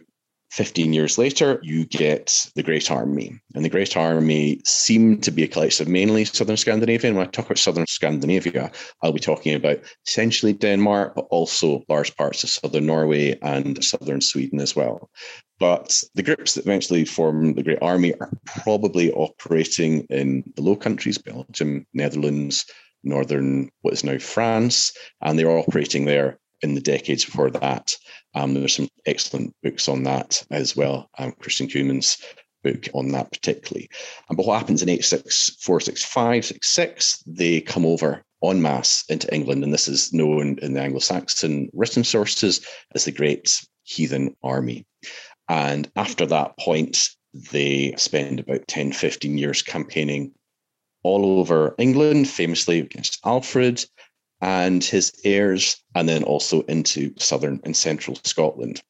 15 0.51 0.93
years 0.93 1.17
later, 1.17 1.59
you 1.61 1.85
get 1.85 2.47
the 2.55 2.63
Great 2.63 2.89
Army. 2.89 3.39
And 3.53 3.63
the 3.63 3.69
Great 3.69 3.95
Army 3.95 4.61
seemed 4.65 5.23
to 5.23 5.31
be 5.31 5.43
a 5.43 5.47
collection 5.47 5.85
of 5.85 5.91
mainly 5.91 6.25
Southern 6.25 6.57
Scandinavia. 6.57 7.09
And 7.09 7.17
when 7.17 7.27
I 7.27 7.29
talk 7.29 7.45
about 7.45 7.59
Southern 7.59 7.85
Scandinavia, 7.85 8.71
I'll 9.03 9.11
be 9.11 9.19
talking 9.19 9.53
about 9.53 9.79
essentially 10.07 10.53
Denmark, 10.53 11.13
but 11.15 11.27
also 11.29 11.83
large 11.87 12.15
parts 12.15 12.43
of 12.43 12.49
Southern 12.49 12.87
Norway 12.87 13.37
and 13.43 13.83
Southern 13.83 14.21
Sweden 14.21 14.59
as 14.59 14.75
well. 14.75 15.09
But 15.59 16.01
the 16.15 16.23
groups 16.23 16.55
that 16.55 16.65
eventually 16.65 17.05
form 17.05 17.53
the 17.53 17.63
Great 17.63 17.79
Army 17.81 18.13
are 18.19 18.31
probably 18.45 19.11
operating 19.11 20.05
in 20.09 20.43
the 20.55 20.63
Low 20.63 20.75
Countries, 20.75 21.19
Belgium, 21.19 21.85
Netherlands, 21.93 22.65
northern 23.03 23.69
what 23.81 23.93
is 23.93 24.03
now 24.03 24.17
France, 24.17 24.91
and 25.21 25.37
they're 25.37 25.49
operating 25.49 26.05
there 26.05 26.39
in 26.61 26.75
the 26.75 26.81
decades 26.81 27.25
before 27.25 27.49
that. 27.51 27.95
Um, 28.35 28.53
there's 28.53 28.75
some 28.75 28.89
excellent 29.05 29.53
books 29.63 29.87
on 29.87 30.03
that 30.03 30.43
as 30.51 30.75
well. 30.75 31.09
Um, 31.17 31.33
Christian 31.39 31.67
Cooijmans' 31.67 32.21
book 32.63 32.87
on 32.93 33.09
that 33.09 33.31
particularly. 33.31 33.89
Um, 34.29 34.35
but 34.35 34.45
what 34.45 34.59
happens 34.59 34.81
in 34.81 34.89
86465, 34.89 36.45
66, 36.45 37.23
they 37.25 37.61
come 37.61 37.85
over 37.85 38.23
en 38.43 38.61
masse 38.61 39.03
into 39.09 39.33
England, 39.33 39.63
and 39.63 39.73
this 39.73 39.87
is 39.87 40.13
known 40.13 40.57
in 40.61 40.73
the 40.73 40.81
Anglo-Saxon 40.81 41.69
written 41.73 42.03
sources 42.03 42.65
as 42.95 43.05
the 43.05 43.11
Great 43.11 43.59
Heathen 43.83 44.35
Army. 44.43 44.85
And 45.49 45.91
after 45.95 46.25
that 46.27 46.57
point, 46.57 47.09
they 47.51 47.93
spend 47.97 48.39
about 48.39 48.67
10, 48.67 48.93
15 48.93 49.37
years 49.37 49.61
campaigning 49.61 50.31
all 51.03 51.39
over 51.39 51.75
England, 51.77 52.27
famously 52.27 52.79
against 52.79 53.19
Alfred 53.25 53.83
and 54.41 54.83
his 54.83 55.11
heirs, 55.23 55.77
and 55.95 56.07
then 56.07 56.23
also 56.23 56.61
into 56.61 57.13
southern 57.17 57.59
and 57.63 57.75
central 57.75 58.17
Scotland. 58.23 58.81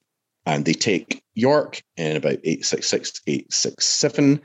And 0.45 0.65
they 0.65 0.73
take 0.73 1.23
York 1.35 1.81
in 1.97 2.15
about 2.15 2.39
866, 2.43 3.21
867, 3.27 4.41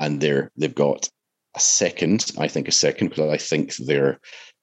and 0.00 0.20
they're, 0.20 0.50
they've 0.56 0.74
got 0.74 1.08
a 1.54 1.60
second, 1.60 2.32
I 2.38 2.48
think 2.48 2.68
a 2.68 2.72
second, 2.72 3.08
because 3.08 3.30
I 3.30 3.36
think 3.36 3.76
their 3.76 4.20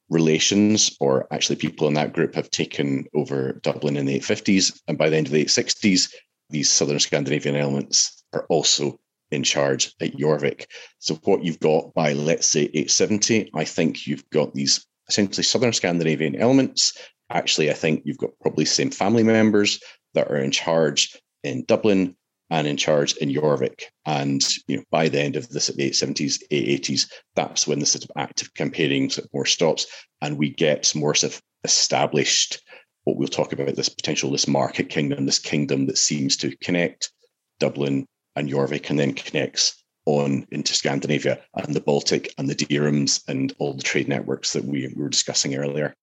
relations, 0.10 0.96
or 1.00 1.28
actually 1.32 1.56
people 1.56 1.88
in 1.88 1.94
that 1.96 2.14
group, 2.14 2.36
have 2.36 2.52
taken 2.52 3.06
over 3.14 3.54
Dublin 3.64 3.98
in 3.98 4.06
the 4.06 4.20
850s. 4.20 4.80
And 4.88 4.98
by 4.98 5.10
the 5.10 5.18
end 5.18 5.28
of 5.28 5.34
the 5.34 5.46
860s, 5.46 6.12
these 6.50 6.70
southern 6.70 7.00
Scandinavian 7.00 7.56
elements 7.56 8.24
are 8.34 8.46
also 8.50 9.00
in 9.32 9.44
charge 9.44 9.94
at 10.02 10.18
Jorvik. 10.18 10.66
So 11.00 11.16
what 11.24 11.44
you've 11.44 11.60
got 11.60 11.94
by 11.94 12.14
let's 12.14 12.48
say 12.48 12.64
870, 12.64 13.52
I 13.54 13.64
think 13.64 14.06
you've 14.06 14.30
got 14.30 14.54
these 14.54 14.86
essentially 15.12 15.44
southern 15.44 15.74
Scandinavian 15.74 16.36
elements. 16.36 16.94
Actually, 17.30 17.70
I 17.70 17.74
think 17.74 18.02
you've 18.06 18.18
got 18.18 18.32
probably 18.42 18.66
same 18.66 18.92
family 18.92 19.24
members 19.24 19.80
that 20.14 20.30
are 20.30 20.38
in 20.38 20.52
charge 20.52 21.18
in 21.44 21.66
Dublin 21.66 22.16
and 22.50 22.68
in 22.68 22.78
charge 22.78 23.16
in 23.18 23.30
Jorvik. 23.30 23.84
And 24.06 24.42
you 24.68 24.78
know, 24.78 24.84
by 24.92 25.10
the 25.10 25.20
end 25.20 25.36
of 25.36 25.50
the 25.50 25.60
870s, 25.60 26.40
880s, 26.52 27.10
that's 27.36 27.68
when 27.68 27.80
the 27.80 27.86
sort 27.86 28.04
of 28.04 28.12
active 28.18 28.54
campaigning 28.54 29.10
sort 29.10 29.26
of 29.26 29.34
more 29.34 29.46
stops, 29.46 29.86
and 30.22 30.38
we 30.38 30.50
get 30.50 30.94
more 30.96 31.16
sort 31.16 31.34
of 31.34 31.42
established 31.64 32.62
what 33.04 33.18
we'll 33.18 33.28
talk 33.28 33.52
about 33.52 33.76
this 33.76 33.90
potential, 33.90 34.32
this 34.32 34.48
market 34.48 34.90
kingdom, 34.90 35.26
this 35.26 35.40
kingdom 35.40 35.88
that 35.88 35.98
seems 35.98 36.38
to 36.38 36.56
connect 36.58 37.12
Dublin 37.60 38.06
and 38.36 38.50
Jorvik 38.50 38.90
and 38.90 39.00
then 39.00 39.14
connects 39.14 39.81
on 40.06 40.48
into 40.52 40.74
Scandinavia 40.74 41.40
and 41.56 41.76
the 41.76 41.82
Baltic 41.82 42.34
and 42.38 42.50
the 42.50 42.56
dirhams 42.56 43.24
and 43.28 43.54
all 43.60 43.74
the 43.74 43.84
trade 43.84 44.08
networks 44.08 44.54
that 44.54 44.66
we 44.66 44.92
were 44.96 45.10
discussing 45.10 45.56
earlier. 45.56 45.94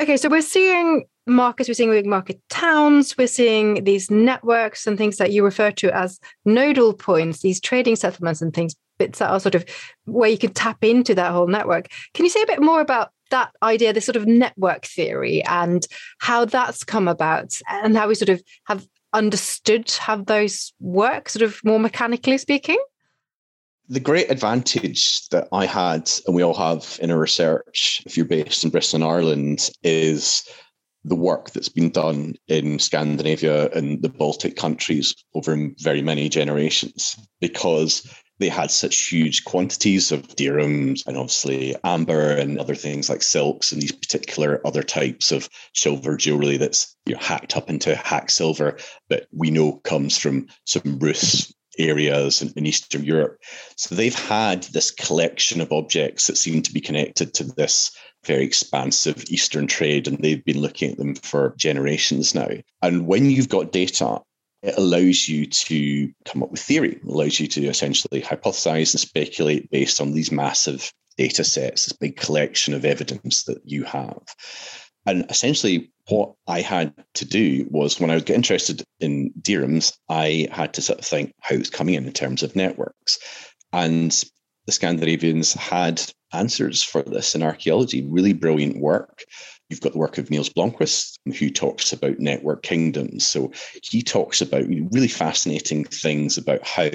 Okay, 0.00 0.16
so 0.16 0.28
we're 0.28 0.42
seeing 0.42 1.04
markets, 1.26 1.68
we're 1.68 1.74
seeing 1.74 1.90
big 1.90 2.06
market 2.06 2.40
towns, 2.48 3.16
we're 3.16 3.26
seeing 3.26 3.84
these 3.84 4.10
networks 4.10 4.86
and 4.86 4.98
things 4.98 5.18
that 5.18 5.32
you 5.32 5.44
refer 5.44 5.70
to 5.70 5.94
as 5.94 6.18
nodal 6.44 6.94
points, 6.94 7.42
these 7.42 7.60
trading 7.60 7.96
settlements 7.96 8.42
and 8.42 8.54
things, 8.54 8.74
bits 8.98 9.18
that 9.18 9.30
are 9.30 9.40
sort 9.40 9.54
of 9.54 9.64
where 10.04 10.30
you 10.30 10.38
can 10.38 10.52
tap 10.52 10.82
into 10.82 11.14
that 11.14 11.32
whole 11.32 11.46
network. 11.46 11.88
Can 12.14 12.24
you 12.24 12.30
say 12.30 12.42
a 12.42 12.46
bit 12.46 12.62
more 12.62 12.80
about 12.80 13.10
that 13.30 13.52
idea, 13.62 13.92
this 13.92 14.04
sort 14.04 14.16
of 14.16 14.26
network 14.26 14.86
theory, 14.86 15.42
and 15.44 15.86
how 16.18 16.44
that's 16.44 16.84
come 16.84 17.08
about, 17.08 17.54
and 17.68 17.96
how 17.96 18.08
we 18.08 18.14
sort 18.14 18.28
of 18.28 18.42
have 18.64 18.86
understood 19.12 19.90
how 19.90 20.16
those 20.16 20.72
work, 20.80 21.28
sort 21.28 21.42
of 21.42 21.60
more 21.64 21.78
mechanically 21.78 22.38
speaking? 22.38 22.78
The 23.88 24.00
great 24.00 24.30
advantage 24.30 25.28
that 25.28 25.48
I 25.52 25.66
had, 25.66 26.10
and 26.26 26.34
we 26.34 26.42
all 26.42 26.54
have 26.54 26.98
in 27.02 27.10
our 27.10 27.18
research, 27.18 28.02
if 28.06 28.16
you're 28.16 28.26
based 28.26 28.64
in 28.64 28.70
Bristol, 28.70 28.98
and 28.98 29.04
Ireland, 29.04 29.70
is 29.82 30.44
the 31.04 31.16
work 31.16 31.50
that's 31.50 31.68
been 31.68 31.90
done 31.90 32.34
in 32.46 32.78
Scandinavia 32.78 33.68
and 33.70 34.00
the 34.00 34.08
Baltic 34.08 34.56
countries 34.56 35.14
over 35.34 35.70
very 35.78 36.00
many 36.00 36.28
generations. 36.28 37.16
Because 37.40 38.06
they 38.38 38.48
had 38.48 38.70
such 38.70 39.08
huge 39.08 39.44
quantities 39.44 40.10
of 40.10 40.26
dirhams 40.36 41.06
and 41.06 41.16
obviously 41.16 41.76
amber 41.84 42.32
and 42.32 42.58
other 42.58 42.74
things 42.74 43.08
like 43.08 43.22
silks 43.22 43.70
and 43.70 43.80
these 43.80 43.92
particular 43.92 44.60
other 44.66 44.82
types 44.82 45.30
of 45.30 45.48
silver 45.74 46.16
jewelry 46.16 46.56
that's 46.56 46.96
you 47.06 47.14
know, 47.14 47.20
hacked 47.20 47.56
up 47.56 47.70
into 47.70 47.94
hack 47.94 48.30
silver 48.30 48.78
that 49.10 49.26
we 49.32 49.50
know 49.50 49.74
comes 49.84 50.18
from 50.18 50.46
some 50.64 50.98
Rus 50.98 51.52
areas 51.78 52.42
in, 52.42 52.52
in 52.56 52.66
Eastern 52.66 53.04
Europe. 53.04 53.38
So 53.76 53.94
they've 53.94 54.14
had 54.14 54.64
this 54.64 54.90
collection 54.90 55.60
of 55.60 55.72
objects 55.72 56.26
that 56.26 56.36
seem 56.36 56.62
to 56.62 56.72
be 56.72 56.80
connected 56.80 57.34
to 57.34 57.44
this 57.44 57.90
very 58.24 58.44
expansive 58.44 59.24
Eastern 59.28 59.66
trade, 59.66 60.06
and 60.06 60.18
they've 60.18 60.44
been 60.44 60.60
looking 60.60 60.92
at 60.92 60.98
them 60.98 61.14
for 61.14 61.54
generations 61.56 62.34
now. 62.34 62.50
And 62.80 63.06
when 63.06 63.30
you've 63.30 63.48
got 63.48 63.72
data 63.72 64.20
it 64.62 64.78
allows 64.78 65.28
you 65.28 65.46
to 65.46 66.12
come 66.24 66.42
up 66.42 66.50
with 66.50 66.60
theory, 66.60 67.00
allows 67.08 67.40
you 67.40 67.48
to 67.48 67.66
essentially 67.66 68.22
hypothesize 68.22 68.94
and 68.94 69.00
speculate 69.00 69.70
based 69.70 70.00
on 70.00 70.12
these 70.12 70.30
massive 70.30 70.92
data 71.16 71.44
sets, 71.44 71.86
this 71.86 71.92
big 71.92 72.16
collection 72.16 72.72
of 72.72 72.84
evidence 72.84 73.44
that 73.44 73.60
you 73.64 73.82
have. 73.84 74.22
And 75.04 75.26
essentially, 75.28 75.91
what 76.08 76.34
I 76.46 76.60
had 76.60 76.94
to 77.14 77.24
do 77.24 77.66
was 77.70 78.00
when 78.00 78.10
I 78.10 78.14
would 78.14 78.26
get 78.26 78.36
interested 78.36 78.82
in 79.00 79.32
dirhams, 79.40 79.96
I 80.08 80.48
had 80.50 80.74
to 80.74 80.82
sort 80.82 80.98
of 80.98 81.04
think 81.04 81.32
how 81.40 81.54
it's 81.54 81.70
coming 81.70 81.94
in 81.94 82.06
in 82.06 82.12
terms 82.12 82.42
of 82.42 82.56
networks. 82.56 83.18
And 83.72 84.10
the 84.66 84.72
Scandinavians 84.72 85.54
had 85.54 86.02
answers 86.32 86.82
for 86.82 87.02
this 87.02 87.34
in 87.34 87.42
archaeology, 87.42 88.06
really 88.08 88.32
brilliant 88.32 88.78
work. 88.78 89.24
You've 89.68 89.80
got 89.80 89.92
the 89.92 89.98
work 89.98 90.18
of 90.18 90.30
Nils 90.30 90.50
Blomkvist, 90.50 91.18
who 91.38 91.48
talks 91.48 91.92
about 91.92 92.18
network 92.18 92.62
kingdoms. 92.62 93.26
So 93.26 93.52
he 93.82 94.02
talks 94.02 94.42
about 94.42 94.66
really 94.66 95.08
fascinating 95.08 95.84
things 95.84 96.36
about 96.36 96.66
how 96.66 96.90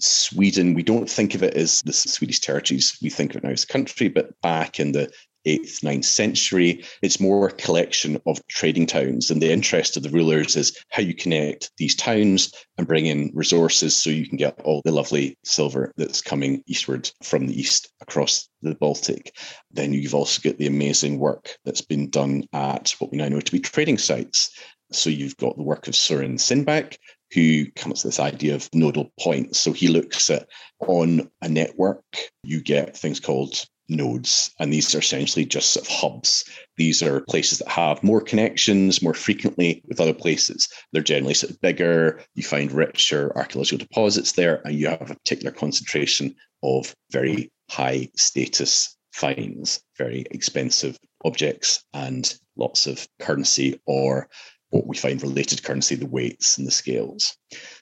Sweden, 0.00 0.74
we 0.74 0.82
don't 0.82 1.08
think 1.08 1.34
of 1.34 1.42
it 1.42 1.54
as 1.54 1.82
the 1.82 1.92
Swedish 1.92 2.40
territories, 2.40 2.98
we 3.00 3.10
think 3.10 3.30
of 3.30 3.36
it 3.36 3.44
now 3.44 3.50
as 3.50 3.64
a 3.64 3.68
country, 3.68 4.08
but 4.08 4.40
back 4.40 4.80
in 4.80 4.92
the 4.92 5.10
8th, 5.46 5.80
9th 5.80 6.04
century. 6.04 6.84
It's 7.02 7.20
more 7.20 7.48
a 7.48 7.52
collection 7.52 8.20
of 8.26 8.44
trading 8.48 8.86
towns. 8.86 9.30
And 9.30 9.40
the 9.40 9.52
interest 9.52 9.96
of 9.96 10.02
the 10.02 10.10
rulers 10.10 10.56
is 10.56 10.76
how 10.90 11.02
you 11.02 11.14
connect 11.14 11.70
these 11.78 11.94
towns 11.94 12.52
and 12.76 12.86
bring 12.86 13.06
in 13.06 13.30
resources 13.34 13.96
so 13.96 14.10
you 14.10 14.28
can 14.28 14.36
get 14.36 14.60
all 14.62 14.82
the 14.84 14.92
lovely 14.92 15.38
silver 15.44 15.92
that's 15.96 16.20
coming 16.20 16.62
eastward 16.66 17.10
from 17.22 17.46
the 17.46 17.58
east 17.58 17.92
across 18.00 18.48
the 18.62 18.74
Baltic. 18.74 19.34
Then 19.70 19.92
you've 19.92 20.14
also 20.14 20.40
got 20.42 20.58
the 20.58 20.66
amazing 20.66 21.18
work 21.18 21.56
that's 21.64 21.82
been 21.82 22.10
done 22.10 22.44
at 22.52 22.94
what 22.98 23.10
we 23.10 23.18
now 23.18 23.28
know 23.28 23.40
to 23.40 23.52
be 23.52 23.60
trading 23.60 23.98
sites. 23.98 24.50
So 24.92 25.10
you've 25.10 25.36
got 25.36 25.56
the 25.56 25.62
work 25.62 25.88
of 25.88 25.94
Søren 25.94 26.34
Sindbæk, 26.34 26.96
who 27.32 27.70
comes 27.72 28.02
to 28.02 28.08
this 28.08 28.20
idea 28.20 28.54
of 28.54 28.68
nodal 28.72 29.10
points. 29.18 29.60
So 29.60 29.72
he 29.72 29.88
looks 29.88 30.30
at 30.30 30.48
on 30.80 31.30
a 31.42 31.48
network, 31.48 32.04
you 32.44 32.62
get 32.62 32.96
things 32.96 33.20
called 33.20 33.64
nodes, 33.88 34.50
and 34.58 34.72
these 34.72 34.94
are 34.94 34.98
essentially 34.98 35.44
just 35.44 35.70
sort 35.70 35.86
of 35.86 35.92
hubs. 35.92 36.44
These 36.76 37.02
are 37.02 37.20
places 37.22 37.58
that 37.58 37.68
have 37.68 38.02
more 38.02 38.20
connections 38.20 39.02
more 39.02 39.14
frequently 39.14 39.82
with 39.86 40.00
other 40.00 40.14
places. 40.14 40.68
They're 40.92 41.02
generally 41.02 41.34
sort 41.34 41.52
of 41.52 41.60
bigger. 41.60 42.20
You 42.34 42.42
find 42.42 42.72
richer 42.72 43.32
archaeological 43.36 43.78
deposits 43.78 44.32
there, 44.32 44.62
and 44.64 44.74
you 44.74 44.88
have 44.88 45.10
a 45.10 45.14
particular 45.14 45.52
concentration 45.52 46.34
of 46.62 46.94
very 47.10 47.52
high 47.70 48.08
status 48.16 48.96
finds, 49.12 49.80
very 49.96 50.26
expensive 50.30 50.98
objects, 51.24 51.84
and 51.94 52.38
lots 52.56 52.86
of 52.86 53.06
currency 53.18 53.80
or 53.86 54.28
what 54.70 54.86
we 54.86 54.96
find 54.96 55.22
related 55.22 55.62
currency, 55.62 55.94
the 55.94 56.06
weights 56.06 56.58
and 56.58 56.66
the 56.66 56.72
scales. 56.72 57.36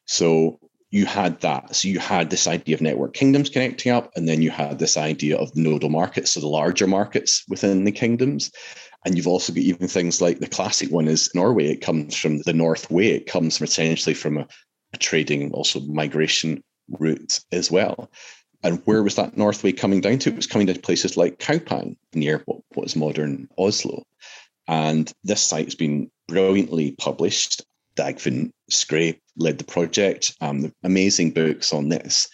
So 0.06 0.60
you 0.94 1.06
had 1.06 1.40
that. 1.40 1.74
So 1.74 1.88
you 1.88 1.98
had 1.98 2.30
this 2.30 2.46
idea 2.46 2.76
of 2.76 2.80
network 2.80 3.14
kingdoms 3.14 3.50
connecting 3.50 3.90
up, 3.90 4.12
and 4.14 4.28
then 4.28 4.42
you 4.42 4.52
had 4.52 4.78
this 4.78 4.96
idea 4.96 5.36
of 5.36 5.56
nodal 5.56 5.90
markets, 5.90 6.30
so 6.30 6.40
the 6.40 6.46
larger 6.46 6.86
markets 6.86 7.42
within 7.48 7.82
the 7.82 7.90
kingdoms. 7.90 8.52
And 9.04 9.16
you've 9.16 9.26
also 9.26 9.52
got 9.52 9.58
even 9.58 9.88
things 9.88 10.22
like 10.22 10.38
the 10.38 10.46
classic 10.46 10.92
one 10.92 11.08
is 11.08 11.34
Norway. 11.34 11.66
It 11.66 11.80
comes 11.80 12.16
from 12.16 12.42
the 12.42 12.52
North 12.52 12.92
Way. 12.92 13.08
It 13.08 13.26
comes 13.26 13.58
from 13.58 13.64
essentially 13.64 14.14
from 14.14 14.38
a, 14.38 14.46
a 14.92 14.96
trading, 14.96 15.50
also 15.50 15.80
migration 15.80 16.62
route 17.00 17.40
as 17.50 17.72
well. 17.72 18.08
And 18.62 18.80
where 18.84 19.02
was 19.02 19.16
that 19.16 19.36
North 19.36 19.64
Way 19.64 19.72
coming 19.72 20.00
down 20.00 20.20
to? 20.20 20.30
It 20.30 20.36
was 20.36 20.46
coming 20.46 20.68
down 20.68 20.76
to 20.76 20.80
places 20.80 21.16
like 21.16 21.40
Kaupang, 21.40 21.96
near 22.14 22.42
what, 22.44 22.60
what 22.74 22.86
is 22.86 22.94
modern 22.94 23.48
Oslo. 23.58 24.04
And 24.68 25.12
this 25.24 25.42
site 25.42 25.64
has 25.64 25.74
been 25.74 26.12
brilliantly 26.28 26.92
published. 26.92 27.64
Dagfinn 27.96 28.50
Skre 28.70 29.18
led 29.36 29.58
the 29.58 29.64
project. 29.64 30.34
Um, 30.40 30.72
amazing 30.82 31.32
books 31.32 31.72
on 31.72 31.88
this. 31.88 32.28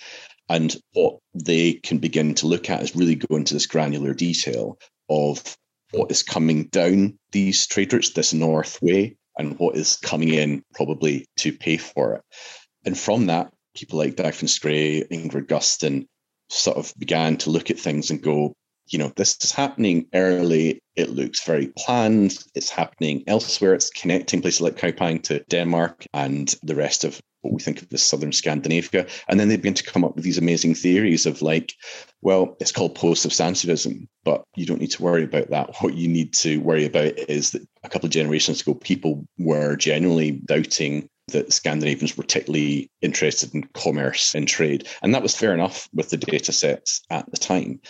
And 0.49 0.77
what 0.93 1.19
they 1.35 1.75
can 1.75 1.99
begin 1.99 2.35
to 2.37 2.47
look 2.47 2.71
at 2.71 2.83
is 2.83 2.97
really 2.97 3.15
go 3.15 3.37
into 3.37 3.55
this 3.55 3.67
granular 3.67 4.15
detail 4.15 4.79
of 5.09 5.57
what 5.93 6.11
is 6.11 6.23
coming 6.23 6.65
down 6.65 7.19
these 7.33 7.67
trade 7.67 7.93
routes, 7.93 8.11
this 8.11 8.33
north 8.33 8.81
way, 8.83 9.17
and 9.39 9.59
what 9.59 9.77
is 9.77 9.97
coming 9.97 10.31
in 10.31 10.63
probably 10.75 11.27
to 11.39 11.53
pay 11.53 11.77
for 11.77 12.17
it. 12.17 12.23
And 12.85 12.99
from 12.99 13.27
that, 13.27 13.53
people 13.77 13.99
like 13.99 14.17
Dagfinn 14.17 14.49
Skre, 14.49 15.09
Ingrid 15.09 15.47
Gustin 15.47 16.07
sort 16.49 16.77
of 16.77 16.93
began 16.99 17.37
to 17.39 17.51
look 17.51 17.71
at 17.71 17.79
things 17.79 18.11
and 18.11 18.23
go, 18.23 18.53
you 18.91 18.99
know, 18.99 19.13
this 19.17 19.37
is 19.43 19.53
happening 19.53 20.07
early. 20.15 20.83
It 20.97 21.11
looks 21.11 21.45
very 21.45 21.73
planned. 21.79 22.45
It's 22.55 22.71
happening 22.71 23.25
elsewhere. 23.27 23.75
It's 23.75 23.91
connecting 23.91 24.43
places 24.43 24.61
like 24.61 24.77
Kaupang 24.77 25.23
to 25.25 25.41
Denmark 25.45 26.07
and 26.13 26.55
the 26.63 26.75
rest 26.75 27.05
of 27.05 27.21
what 27.43 27.55
we 27.55 27.61
think 27.61 27.81
of 27.81 27.93
as 27.93 28.03
southern 28.03 28.33
Scandinavia. 28.33 29.07
And 29.29 29.41
then 29.41 29.49
they 29.49 29.57
begin 29.57 29.75
to 29.75 29.85
come 29.85 30.05
up 30.05 30.15
with 30.15 30.25
these 30.25 30.39
amazing 30.39 30.75
theories 30.75 31.25
of 31.25 31.41
like, 31.41 31.73
well, 32.21 32.57
it's 32.61 32.73
called 32.73 32.95
post 32.95 33.23
substantivism, 33.23 34.09
but 34.25 34.45
you 34.57 34.67
don't 34.67 34.81
need 34.81 34.91
to 34.91 35.03
worry 35.03 35.25
about 35.25 35.51
that. 35.51 35.75
What 35.81 35.95
you 35.95 36.09
need 36.09 36.35
to 36.35 36.59
worry 36.59 36.85
about 36.85 37.19
is 37.19 37.53
that 37.53 37.67
a 37.83 37.89
couple 37.89 38.07
of 38.07 38.13
generations 38.13 38.61
ago, 38.61 38.75
people 38.75 39.27
were 39.39 39.77
genuinely 39.77 40.33
doubting 40.33 41.09
that 41.29 41.53
Scandinavians 41.53 42.17
were 42.17 42.25
particularly 42.25 42.91
interested 43.03 43.55
in 43.55 43.63
commerce 43.75 44.35
and 44.35 44.47
trade. 44.47 44.87
And 45.03 45.15
that 45.15 45.23
was 45.23 45.35
fair 45.35 45.55
enough 45.55 45.89
with 45.95 46.11
the 46.11 46.17
data 46.17 46.53
sets 46.53 47.03
at 47.11 47.31
the 47.31 47.37
time. 47.37 47.81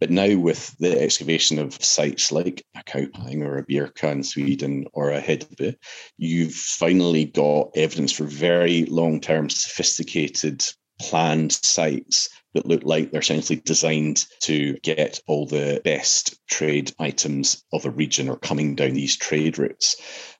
But 0.00 0.10
now, 0.10 0.36
with 0.36 0.76
the 0.78 1.00
excavation 1.00 1.58
of 1.58 1.82
sites 1.82 2.30
like 2.30 2.64
a 2.76 2.84
Kaupang 2.84 3.42
or 3.42 3.58
a 3.58 3.66
Birka 3.66 4.12
in 4.12 4.22
Sweden 4.22 4.86
or 4.92 5.10
a 5.10 5.20
Hedeby, 5.20 5.74
you've 6.16 6.54
finally 6.54 7.24
got 7.24 7.70
evidence 7.74 8.12
for 8.12 8.24
very 8.24 8.84
long 8.84 9.20
term, 9.20 9.50
sophisticated, 9.50 10.64
planned 11.00 11.52
sites 11.52 12.28
that 12.54 12.66
look 12.66 12.82
like 12.84 13.10
they're 13.10 13.20
essentially 13.20 13.60
designed 13.60 14.24
to 14.40 14.74
get 14.82 15.20
all 15.26 15.46
the 15.46 15.80
best 15.84 16.38
trade 16.48 16.92
items 16.98 17.64
of 17.72 17.84
a 17.84 17.90
region 17.90 18.28
or 18.28 18.36
coming 18.36 18.74
down 18.74 18.94
these 18.94 19.16
trade 19.16 19.58
routes. 19.58 19.96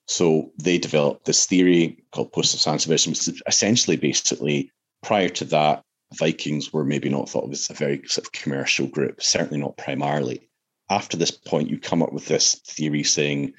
So 0.07 0.53
they 0.59 0.79
developed 0.79 1.27
this 1.27 1.47
theory 1.47 2.05
called 2.12 2.33
post-substantivism, 2.33 3.12
which 3.12 3.29
is 3.29 3.42
essentially 3.47 3.97
basically 3.97 4.73
prior 5.03 5.29
to 5.29 5.44
that, 5.47 5.85
Vikings 6.14 6.73
were 6.73 6.85
maybe 6.85 7.09
not 7.09 7.29
thought 7.29 7.44
of 7.44 7.53
as 7.53 7.68
a 7.71 7.75
very 7.75 8.03
sort 8.07 8.27
of 8.27 8.33
commercial 8.33 8.87
group, 8.87 9.23
certainly 9.23 9.61
not 9.61 9.77
primarily. 9.77 10.49
After 10.90 11.16
this 11.16 11.31
point, 11.31 11.68
you 11.68 11.79
come 11.79 12.03
up 12.03 12.12
with 12.12 12.27
this 12.27 12.55
theory 12.66 13.05
saying, 13.05 13.53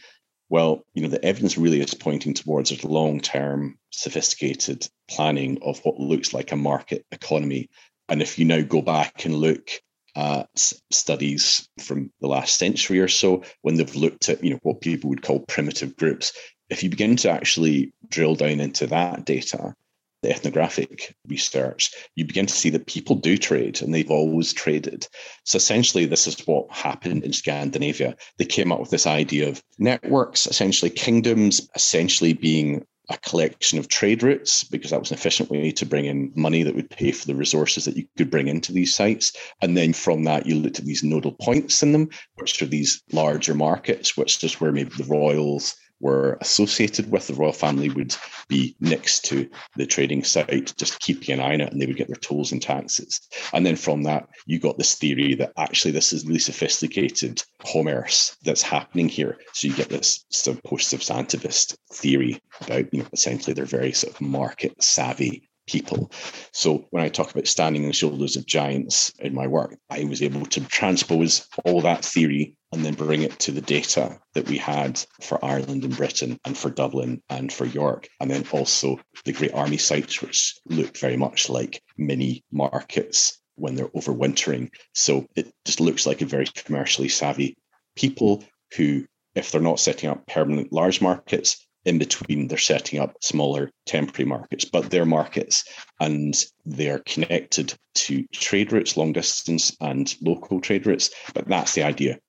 well, 0.50 0.84
you 0.94 1.04
know, 1.04 1.10
the 1.10 1.24
evidence 1.24 1.58
really 1.58 1.80
is 1.80 1.94
pointing 1.94 2.34
towards 2.34 2.72
a 2.72 2.88
long-term, 2.88 3.78
sophisticated 3.92 4.88
planning 5.08 5.60
of 5.62 5.80
what 5.86 6.00
looks 6.00 6.34
like 6.34 6.52
a 6.52 6.56
market 6.56 7.06
economy. 7.12 7.70
And 8.08 8.22
if 8.22 8.40
you 8.40 8.46
now 8.46 8.62
go 8.62 8.82
back 8.82 9.26
and 9.26 9.36
look 9.36 9.70
at 10.16 10.50
studies 10.90 11.70
from 11.80 12.12
the 12.20 12.28
last 12.28 12.58
century 12.58 13.00
or 13.00 13.08
so, 13.08 13.44
when 13.62 13.76
they've 13.76 13.96
looked 13.96 14.28
at, 14.28 14.44
you 14.44 14.50
know, 14.50 14.60
what 14.64 14.82
people 14.82 15.12
would 15.12 15.22
call 15.22 15.42
primitive 15.42 15.96
groups, 15.96 16.34
if 16.70 16.82
you 16.82 16.90
begin 16.90 17.16
to 17.18 17.30
actually 17.30 17.94
drill 18.08 18.34
down 18.34 18.60
into 18.60 18.88
that 18.88 19.26
data, 19.26 19.76
the 20.22 20.30
ethnographic 20.30 21.16
research, 21.28 21.92
you 22.16 22.26
begin 22.26 22.46
to 22.46 22.54
see 22.54 22.70
that 22.72 22.88
people 22.88 23.16
do 23.16 23.38
trade 23.38 23.82
and 23.82 23.94
they've 23.94 24.12
always 24.12 24.54
traded. 24.54 25.08
So 25.46 25.58
essentially, 25.58 26.06
this 26.06 26.28
is 26.28 26.40
what 26.46 26.72
happened 26.72 27.24
in 27.24 27.34
Scandinavia. 27.34 28.16
They 28.38 28.46
came 28.46 28.72
up 28.72 28.80
with 28.80 28.90
this 28.90 29.08
idea 29.08 29.50
of 29.50 29.64
networks, 29.78 30.46
essentially 30.46 30.90
kingdoms, 30.90 31.70
essentially 31.76 32.34
being 32.34 32.86
a 33.10 33.18
collection 33.18 33.80
of 33.80 33.88
trade 33.88 34.22
routes 34.22 34.64
because 34.64 34.92
that 34.92 35.00
was 35.00 35.10
an 35.10 35.18
efficient 35.18 35.50
way 35.50 35.72
to 35.72 35.86
bring 35.86 36.06
in 36.06 36.32
money 36.36 36.62
that 36.64 36.76
would 36.76 36.90
pay 36.90 37.12
for 37.12 37.26
the 37.26 37.36
resources 37.36 37.86
that 37.86 37.98
you 37.98 38.06
could 38.18 38.30
bring 38.30 38.48
into 38.48 38.72
these 38.72 38.94
sites. 38.94 39.34
And 39.62 39.76
then 39.76 39.94
from 39.94 40.26
that, 40.26 40.46
you 40.46 40.56
looked 40.56 40.80
at 40.80 40.86
these 40.86 41.04
nodal 41.04 41.36
points 41.42 41.82
in 41.82 41.92
them, 41.92 42.10
which 42.36 42.62
are 42.62 42.68
these 42.68 43.02
larger 43.12 43.56
markets, 43.56 44.16
which 44.16 44.44
is 44.44 44.62
where 44.62 44.72
maybe 44.72 44.92
the 44.96 45.06
royals 45.06 45.76
were 46.00 46.38
associated 46.42 47.12
with 47.12 47.28
the 47.28 47.34
royal 47.34 47.52
family 47.52 47.90
would 47.90 48.16
be 48.48 48.76
next 48.80 49.26
to 49.26 49.50
the 49.76 49.86
trading 49.86 50.24
site, 50.24 50.74
just 50.78 51.00
keeping 51.00 51.34
an 51.34 51.40
eye 51.40 51.54
on 51.54 51.62
it, 51.62 51.72
and 51.72 51.82
they 51.82 51.86
would 51.86 51.98
get 51.98 52.08
their 52.08 52.16
tolls 52.16 52.52
and 52.52 52.62
taxes. 52.62 53.22
And 53.54 53.66
then 53.66 53.76
from 53.76 54.04
that, 54.04 54.28
you 54.46 54.60
got 54.60 54.78
this 54.78 54.96
theory 54.96 55.36
that 55.36 55.54
actually 55.58 55.92
this 55.92 56.14
is 56.14 56.26
really 56.26 56.40
sophisticated 56.40 57.44
commerce 57.66 58.38
that's 58.44 58.62
happening 58.62 59.10
here. 59.10 59.38
So 59.54 59.68
you 59.68 59.74
get 59.74 59.90
this 59.90 60.26
sort 60.30 60.58
of 60.58 60.64
post-substantivist 60.64 61.76
theory 61.94 62.42
about, 62.62 62.94
you 62.94 63.02
know, 63.02 63.08
essentially 63.14 63.54
they're 63.54 63.66
very 63.66 63.92
sort 63.92 64.14
of 64.14 64.22
market 64.22 64.82
savvy 64.82 65.49
people. 65.70 66.12
So 66.52 66.88
when 66.90 67.04
I 67.04 67.10
talk 67.10 67.32
about 67.32 67.48
standing 67.48 67.84
on 67.84 67.90
the 67.90 67.94
shoulders 67.94 68.36
of 68.36 68.46
giants 68.46 69.12
in 69.20 69.34
my 69.34 69.48
work, 69.48 69.78
I 69.90 70.04
was 70.06 70.22
able 70.22 70.46
to 70.48 70.62
transpose 70.62 71.48
all 71.66 71.82
that 71.82 72.04
theory 72.04 72.56
and 72.72 72.86
then 72.86 72.94
bring 72.94 73.24
it 73.24 73.38
to 73.40 73.52
the 73.52 73.62
data 73.62 74.20
that 74.34 74.48
we 74.48 74.58
had 74.58 75.04
for 75.22 75.44
Ireland 75.44 75.84
and 75.84 75.96
Britain 75.96 76.40
and 76.46 76.58
for 76.58 76.70
Dublin 76.70 77.22
and 77.30 77.52
for 77.52 77.66
York. 77.66 78.08
And 78.20 78.30
then 78.30 78.46
also 78.52 79.00
the 79.26 79.34
Great 79.34 79.54
Army 79.54 79.78
sites, 79.78 80.22
which 80.22 80.56
look 80.66 80.98
very 80.98 81.18
much 81.18 81.50
like 81.50 81.82
mini 81.98 82.44
markets 82.52 83.40
when 83.56 83.76
they're 83.76 83.90
overwintering. 83.90 84.70
So 84.94 85.26
it 85.36 85.52
just 85.66 85.80
looks 85.80 86.06
like 86.06 86.22
a 86.22 86.26
very 86.26 86.46
commercially 86.46 87.10
savvy 87.10 87.58
people 87.96 88.44
who, 88.76 89.06
if 89.36 89.52
they're 89.52 89.62
not 89.62 89.80
setting 89.80 90.10
up 90.10 90.28
permanent 90.28 90.72
large 90.72 91.02
markets, 91.02 91.66
in 91.86 91.98
between 91.98 92.48
they're 92.48 92.58
setting 92.58 93.00
up 93.00 93.16
smaller 93.22 93.72
temporary 93.86 94.28
markets 94.28 94.66
but 94.66 94.90
they're 94.90 95.06
markets 95.06 95.64
and 96.00 96.36
they 96.66 96.90
are 96.90 97.00
connected 97.00 97.74
to 97.96 98.26
trade 98.34 98.72
routes 98.72 98.98
long 98.98 99.14
distance 99.14 99.76
and 99.80 100.16
local 100.22 100.60
trade 100.60 100.86
routes 100.86 101.10
but 101.34 101.48
that's 101.48 101.74
the 101.74 101.84
idea 101.84 102.20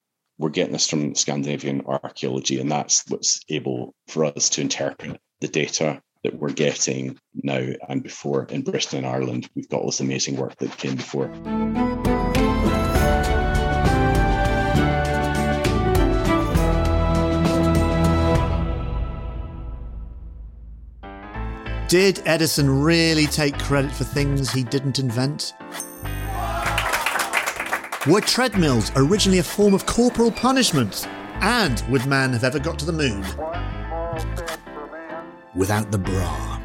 we're 0.41 0.49
getting 0.49 0.73
this 0.73 0.89
from 0.89 1.15
Scandinavian 1.15 1.83
archaeology, 1.87 2.59
and 2.61 2.73
that's 2.73 3.05
what's 3.09 3.41
able 3.51 3.95
for 4.09 4.25
us 4.25 4.49
to 4.51 4.63
interpret 4.63 5.21
the 5.41 5.49
data 5.49 6.03
that 6.25 6.35
we're 6.35 6.53
getting 6.53 7.19
now 7.35 7.67
and 7.89 8.03
before 8.03 8.45
in 8.45 8.63
Britain 8.63 8.99
and 8.99 9.07
Ireland. 9.07 9.51
We've 9.55 9.69
got 9.69 9.81
all 9.81 9.87
this 9.87 10.01
amazing 10.01 10.37
work 10.37 10.57
that 10.57 10.79
came 10.79 10.97
before. 10.97 11.31
Did 21.91 22.23
Edison 22.25 22.71
really 22.85 23.27
take 23.27 23.59
credit 23.59 23.91
for 23.91 24.05
things 24.05 24.53
he 24.53 24.63
didn't 24.63 25.01
invent? 25.01 25.55
Were 28.07 28.21
treadmills 28.21 28.93
originally 28.95 29.41
a 29.41 29.43
form 29.43 29.75
of 29.75 29.87
corporal 29.87 30.31
punishment? 30.31 31.09
And 31.41 31.83
would 31.91 32.07
man 32.07 32.33
have 32.33 32.45
ever 32.45 32.61
got 32.61 32.79
to 32.79 32.85
the 32.85 32.93
moon 32.93 33.23
without 35.57 35.91
the 35.91 35.99
bra? 35.99 36.61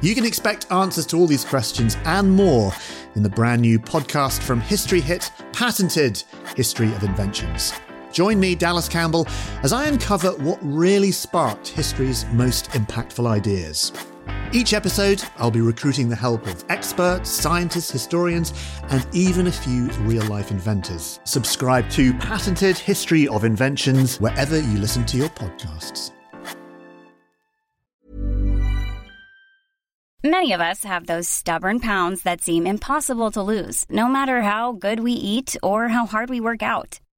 You 0.00 0.16
can 0.16 0.26
expect 0.26 0.72
answers 0.72 1.06
to 1.06 1.18
all 1.18 1.28
these 1.28 1.44
questions 1.44 1.96
and 2.04 2.28
more 2.32 2.72
in 3.14 3.22
the 3.22 3.30
brand 3.30 3.62
new 3.62 3.78
podcast 3.78 4.42
from 4.42 4.60
History 4.60 5.00
Hit, 5.00 5.30
patented 5.52 6.20
History 6.56 6.92
of 6.94 7.04
Inventions. 7.04 7.74
Join 8.12 8.38
me, 8.38 8.54
Dallas 8.54 8.88
Campbell, 8.88 9.26
as 9.62 9.72
I 9.72 9.86
uncover 9.86 10.30
what 10.32 10.58
really 10.62 11.10
sparked 11.10 11.68
history's 11.68 12.24
most 12.26 12.70
impactful 12.70 13.26
ideas. 13.26 13.92
Each 14.52 14.74
episode, 14.74 15.22
I'll 15.38 15.50
be 15.50 15.62
recruiting 15.62 16.10
the 16.10 16.16
help 16.16 16.46
of 16.46 16.62
experts, 16.68 17.30
scientists, 17.30 17.90
historians, 17.90 18.52
and 18.90 19.06
even 19.12 19.46
a 19.46 19.52
few 19.52 19.86
real 20.02 20.24
life 20.24 20.50
inventors. 20.50 21.20
Subscribe 21.24 21.88
to 21.90 22.12
Patented 22.14 22.76
History 22.76 23.26
of 23.28 23.44
Inventions 23.44 24.20
wherever 24.20 24.58
you 24.58 24.78
listen 24.78 25.06
to 25.06 25.16
your 25.16 25.30
podcasts. 25.30 26.12
Many 30.24 30.52
of 30.52 30.60
us 30.60 30.84
have 30.84 31.06
those 31.06 31.28
stubborn 31.28 31.80
pounds 31.80 32.22
that 32.22 32.42
seem 32.42 32.64
impossible 32.64 33.32
to 33.32 33.42
lose, 33.42 33.84
no 33.88 34.06
matter 34.06 34.42
how 34.42 34.72
good 34.72 35.00
we 35.00 35.12
eat 35.12 35.56
or 35.64 35.88
how 35.88 36.06
hard 36.06 36.30
we 36.30 36.40
work 36.40 36.62
out. 36.62 37.00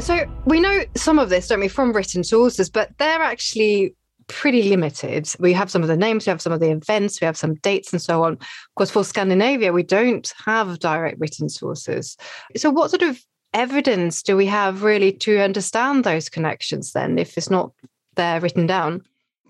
so 0.00 0.24
we 0.44 0.60
know 0.60 0.84
some 0.94 1.18
of 1.18 1.30
this, 1.30 1.48
don't 1.48 1.60
we, 1.60 1.68
from 1.68 1.92
written 1.92 2.22
sources, 2.22 2.68
but 2.68 2.90
they're 2.98 3.22
actually 3.22 3.94
pretty 4.28 4.62
limited. 4.64 5.28
We 5.40 5.52
have 5.54 5.70
some 5.70 5.82
of 5.82 5.88
the 5.88 5.96
names, 5.96 6.26
we 6.26 6.30
have 6.30 6.42
some 6.42 6.52
of 6.52 6.60
the 6.60 6.70
events, 6.70 7.20
we 7.20 7.24
have 7.24 7.36
some 7.36 7.54
dates 7.56 7.92
and 7.92 8.00
so 8.00 8.22
on. 8.22 8.34
Of 8.34 8.74
course, 8.76 8.90
for 8.90 9.02
Scandinavia, 9.04 9.72
we 9.72 9.82
don't 9.82 10.32
have 10.44 10.78
direct 10.78 11.18
written 11.18 11.48
sources. 11.48 12.16
So, 12.56 12.70
what 12.70 12.90
sort 12.90 13.02
of 13.02 13.20
evidence 13.54 14.22
do 14.22 14.36
we 14.36 14.46
have 14.46 14.82
really 14.82 15.12
to 15.12 15.40
understand 15.40 16.04
those 16.04 16.28
connections 16.28 16.92
then, 16.92 17.18
if 17.18 17.36
it's 17.36 17.50
not 17.50 17.72
there 18.14 18.40
written 18.40 18.66
down? 18.66 19.02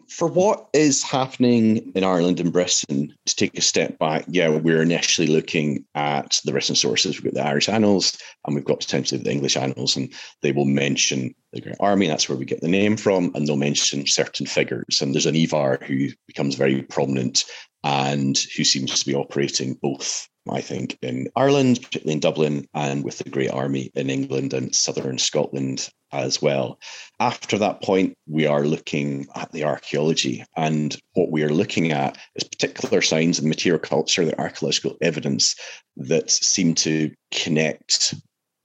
For 0.08 0.28
what 0.28 0.68
is 0.72 1.02
happening 1.02 1.92
in 1.94 2.04
Ireland 2.04 2.40
and 2.40 2.52
Britain, 2.52 3.14
to 3.26 3.36
take 3.36 3.56
a 3.58 3.62
step 3.62 3.98
back, 3.98 4.24
yeah, 4.28 4.48
we're 4.48 4.82
initially 4.82 5.26
looking 5.26 5.84
at 5.94 6.40
the 6.44 6.52
written 6.52 6.74
sources. 6.74 7.16
We've 7.16 7.32
got 7.32 7.42
the 7.42 7.48
Irish 7.48 7.68
annals 7.68 8.18
and 8.46 8.54
we've 8.54 8.64
got 8.64 8.80
potentially 8.80 9.22
the 9.22 9.30
English 9.30 9.56
annals, 9.56 9.96
and 9.96 10.12
they 10.42 10.52
will 10.52 10.64
mention 10.64 11.34
the 11.52 11.60
Great 11.60 11.76
Army. 11.80 12.06
That's 12.06 12.28
where 12.28 12.38
we 12.38 12.44
get 12.44 12.60
the 12.60 12.68
name 12.68 12.96
from, 12.96 13.32
and 13.34 13.46
they'll 13.46 13.56
mention 13.56 14.06
certain 14.06 14.46
figures. 14.46 15.00
And 15.02 15.14
there's 15.14 15.26
an 15.26 15.36
Ivar 15.36 15.78
who 15.84 16.08
becomes 16.26 16.54
very 16.54 16.82
prominent 16.82 17.44
and 17.84 18.38
who 18.56 18.64
seems 18.64 18.98
to 18.98 19.06
be 19.06 19.14
operating 19.14 19.74
both 19.80 20.28
I 20.50 20.60
think, 20.60 20.98
in 21.02 21.28
Ireland, 21.36 21.80
particularly 21.82 22.14
in 22.14 22.20
Dublin, 22.20 22.66
and 22.74 23.04
with 23.04 23.18
the 23.18 23.30
Great 23.30 23.50
Army 23.50 23.90
in 23.94 24.10
England 24.10 24.52
and 24.52 24.74
southern 24.74 25.18
Scotland 25.18 25.88
as 26.12 26.40
well. 26.40 26.78
After 27.20 27.58
that 27.58 27.82
point, 27.82 28.14
we 28.26 28.46
are 28.46 28.64
looking 28.64 29.26
at 29.34 29.52
the 29.52 29.64
archaeology, 29.64 30.44
and 30.56 30.96
what 31.14 31.30
we 31.30 31.42
are 31.42 31.52
looking 31.52 31.92
at 31.92 32.16
is 32.36 32.44
particular 32.44 33.02
signs 33.02 33.38
of 33.38 33.44
material 33.44 33.80
culture, 33.80 34.24
the 34.24 34.38
archaeological 34.40 34.96
evidence 35.02 35.54
that 35.96 36.30
seem 36.30 36.74
to 36.76 37.12
connect 37.32 38.14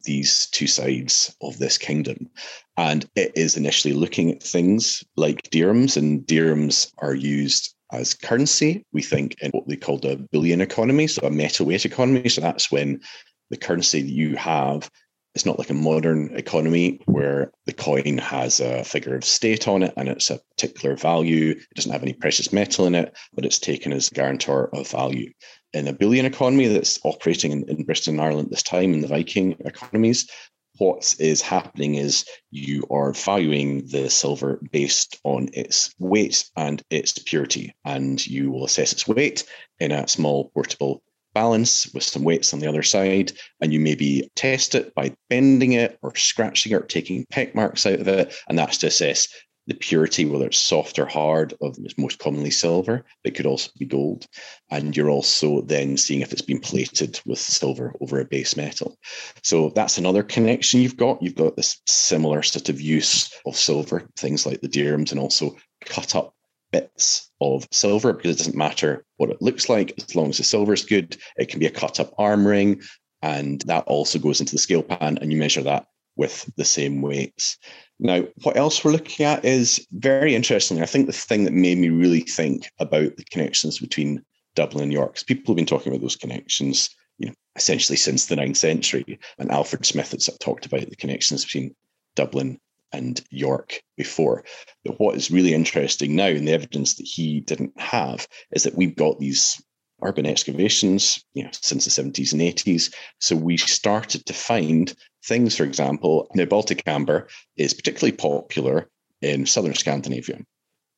these 0.03 0.47
two 0.47 0.67
sides 0.67 1.35
of 1.41 1.57
this 1.59 1.77
kingdom. 1.77 2.29
And 2.77 3.09
it 3.15 3.31
is 3.35 3.55
initially 3.55 3.93
looking 3.93 4.31
at 4.31 4.43
things 4.43 5.03
like 5.15 5.49
dirhams, 5.49 5.97
and 5.97 6.25
dirhams 6.25 6.91
are 6.99 7.15
used 7.15 7.72
as 7.93 8.13
currency. 8.13 8.85
We 8.91 9.01
think 9.01 9.35
in 9.41 9.51
what 9.51 9.67
they 9.67 9.75
called 9.75 10.05
a 10.05 10.17
bullion 10.31 10.61
economy, 10.61 11.07
so 11.07 11.25
a 11.25 11.31
metal 11.31 11.65
weight 11.65 11.85
economy. 11.85 12.27
So 12.29 12.41
that's 12.41 12.71
when 12.71 13.01
the 13.49 13.57
currency 13.57 14.01
that 14.01 14.11
you 14.11 14.35
have 14.35 14.89
it's 15.35 15.45
not 15.45 15.57
like 15.57 15.69
a 15.69 15.75
modern 15.75 16.35
economy 16.35 16.99
where 17.05 17.51
the 17.65 17.73
coin 17.73 18.19
has 18.19 18.59
a 18.59 18.83
figure 18.83 19.15
of 19.15 19.25
state 19.25 19.67
on 19.67 19.81
it 19.81 19.93
and 19.97 20.07
it's 20.07 20.29
a 20.29 20.39
particular 20.55 20.95
value. 20.95 21.51
It 21.51 21.75
doesn't 21.75 21.91
have 21.91 22.03
any 22.03 22.13
precious 22.13 22.53
metal 22.53 22.85
in 22.85 22.93
it, 22.93 23.17
but 23.33 23.45
it's 23.45 23.57
taken 23.57 23.93
as 23.93 24.11
a 24.11 24.15
guarantor 24.15 24.69
of 24.75 24.87
value. 24.87 25.31
In 25.73 25.87
a 25.87 25.93
bullion 25.93 26.27
economy 26.27 26.67
that's 26.67 26.99
operating 27.03 27.51
in, 27.51 27.67
in 27.67 27.83
Britain 27.83 28.13
and 28.13 28.21
Ireland 28.21 28.49
this 28.51 28.61
time, 28.61 28.93
in 28.93 29.01
the 29.01 29.07
Viking 29.07 29.55
economies, 29.61 30.29
what 30.77 31.15
is 31.19 31.41
happening 31.41 31.95
is 31.95 32.25
you 32.51 32.85
are 32.89 33.13
valuing 33.13 33.85
the 33.87 34.09
silver 34.09 34.59
based 34.71 35.19
on 35.23 35.49
its 35.53 35.93
weight 35.99 36.45
and 36.55 36.81
its 36.89 37.17
purity, 37.19 37.73
and 37.85 38.25
you 38.25 38.51
will 38.51 38.65
assess 38.65 38.91
its 38.91 39.07
weight 39.07 39.43
in 39.79 39.91
a 39.91 40.07
small 40.07 40.49
portable 40.53 41.03
balance 41.33 41.91
with 41.93 42.03
some 42.03 42.23
weights 42.23 42.53
on 42.53 42.59
the 42.59 42.67
other 42.67 42.83
side, 42.83 43.31
and 43.61 43.73
you 43.73 43.79
maybe 43.79 44.29
test 44.35 44.75
it 44.75 44.93
by 44.93 45.15
bending 45.29 45.73
it 45.73 45.97
or 46.01 46.15
scratching 46.15 46.71
it 46.71 46.75
or 46.75 46.81
taking 46.81 47.25
peck 47.29 47.55
marks 47.55 47.85
out 47.85 47.99
of 47.99 48.07
it, 48.07 48.33
and 48.47 48.57
that's 48.57 48.77
to 48.77 48.87
assess 48.87 49.27
the 49.67 49.73
purity, 49.73 50.25
whether 50.25 50.47
it's 50.47 50.59
soft 50.59 50.99
or 50.99 51.05
hard, 51.05 51.53
of 51.61 51.77
it's 51.83 51.97
most 51.97 52.19
commonly 52.19 52.51
silver. 52.51 53.05
It 53.23 53.35
could 53.35 53.45
also 53.45 53.71
be 53.79 53.85
gold. 53.85 54.27
And 54.69 54.95
you're 54.95 55.09
also 55.09 55.61
then 55.61 55.97
seeing 55.97 56.21
if 56.21 56.33
it's 56.33 56.41
been 56.41 56.59
plated 56.59 57.19
with 57.25 57.39
silver 57.39 57.93
over 58.01 58.19
a 58.19 58.25
base 58.25 58.57
metal. 58.57 58.97
So 59.41 59.71
that's 59.75 59.97
another 59.97 60.23
connection 60.23 60.81
you've 60.81 60.97
got. 60.97 61.21
You've 61.21 61.35
got 61.35 61.55
this 61.55 61.81
similar 61.87 62.43
sort 62.43 62.69
of 62.69 62.81
use 62.81 63.33
of 63.45 63.55
silver, 63.55 64.07
things 64.17 64.45
like 64.45 64.61
the 64.61 64.69
dirhams, 64.69 65.11
and 65.11 65.19
also 65.19 65.55
cut 65.85 66.15
up 66.15 66.33
bits 66.71 67.29
of 67.39 67.67
silver 67.71 68.11
because 68.13 68.35
it 68.35 68.37
doesn't 68.39 68.57
matter 68.57 69.05
what 69.17 69.29
it 69.29 69.41
looks 69.41 69.69
like 69.69 69.93
as 69.97 70.15
long 70.15 70.29
as 70.29 70.37
the 70.37 70.43
silver 70.43 70.73
is 70.73 70.83
good. 70.83 71.15
It 71.37 71.47
can 71.47 71.59
be 71.59 71.67
a 71.67 71.71
cut 71.71 71.99
up 71.99 72.13
arm 72.17 72.45
ring, 72.45 72.81
and 73.21 73.61
that 73.67 73.85
also 73.85 74.19
goes 74.19 74.41
into 74.41 74.53
the 74.53 74.59
scale 74.59 74.83
pan, 74.83 75.19
and 75.19 75.31
you 75.31 75.37
measure 75.37 75.61
that 75.61 75.85
with 76.15 76.49
the 76.57 76.65
same 76.65 77.01
weights. 77.01 77.57
Now, 78.03 78.25
what 78.43 78.57
else 78.57 78.83
we're 78.83 78.91
looking 78.91 79.25
at 79.25 79.45
is 79.45 79.87
very 79.93 80.35
interesting. 80.35 80.81
I 80.81 80.85
think 80.85 81.07
the 81.07 81.13
thing 81.13 81.45
that 81.45 81.53
made 81.53 81.77
me 81.77 81.89
really 81.89 82.19
think 82.19 82.69
about 82.79 83.15
the 83.15 83.23
connections 83.31 83.79
between 83.79 84.21
Dublin 84.55 84.83
and 84.83 84.93
York, 84.93 85.13
because 85.13 85.23
people 85.23 85.53
have 85.53 85.55
been 85.55 85.65
talking 85.65 85.91
about 85.91 86.01
those 86.01 86.17
connections, 86.17 86.89
you 87.17 87.27
know, 87.27 87.33
essentially 87.55 87.95
since 87.95 88.25
the 88.25 88.35
ninth 88.35 88.57
century. 88.57 89.17
And 89.39 89.49
Alfred 89.49 89.85
Smyth 89.85 90.11
has 90.11 90.29
talked 90.41 90.65
about 90.65 90.89
the 90.89 90.97
connections 90.97 91.45
between 91.45 91.73
Dublin 92.15 92.59
and 92.91 93.21
York 93.31 93.81
before. 93.95 94.43
But 94.83 94.99
what 94.99 95.15
is 95.15 95.31
really 95.31 95.53
interesting 95.53 96.13
now, 96.13 96.27
and 96.27 96.45
the 96.45 96.51
evidence 96.51 96.95
that 96.95 97.07
he 97.07 97.39
didn't 97.39 97.79
have, 97.79 98.27
is 98.51 98.63
that 98.63 98.75
we've 98.75 98.97
got 98.97 99.17
these 99.17 99.63
urban 100.03 100.25
excavations, 100.25 101.23
you 101.33 101.43
know, 101.43 101.49
since 101.53 101.85
the 101.85 102.03
70s 102.03 102.33
and 102.33 102.41
80s. 102.41 102.93
So 103.19 103.37
we 103.37 103.55
started 103.55 104.25
to 104.25 104.33
find 104.33 104.93
things, 105.25 105.55
for 105.55 105.63
example, 105.63 106.29
the 106.33 106.45
Baltic 106.45 106.83
amber 106.85 107.27
is 107.57 107.73
particularly 107.73 108.15
popular 108.15 108.89
in 109.21 109.45
southern 109.45 109.73
Scandinavia. 109.73 110.39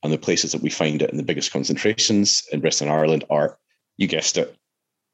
And 0.04 0.14
the 0.14 0.18
places 0.18 0.52
that 0.52 0.62
we 0.62 0.70
find 0.70 1.02
it 1.02 1.10
in 1.10 1.18
the 1.18 1.24
biggest 1.24 1.52
concentrations 1.52 2.44
in 2.52 2.62
Western 2.62 2.90
Ireland 2.90 3.24
are, 3.30 3.58
you 3.98 4.08
guessed 4.08 4.38
it, 4.38 4.56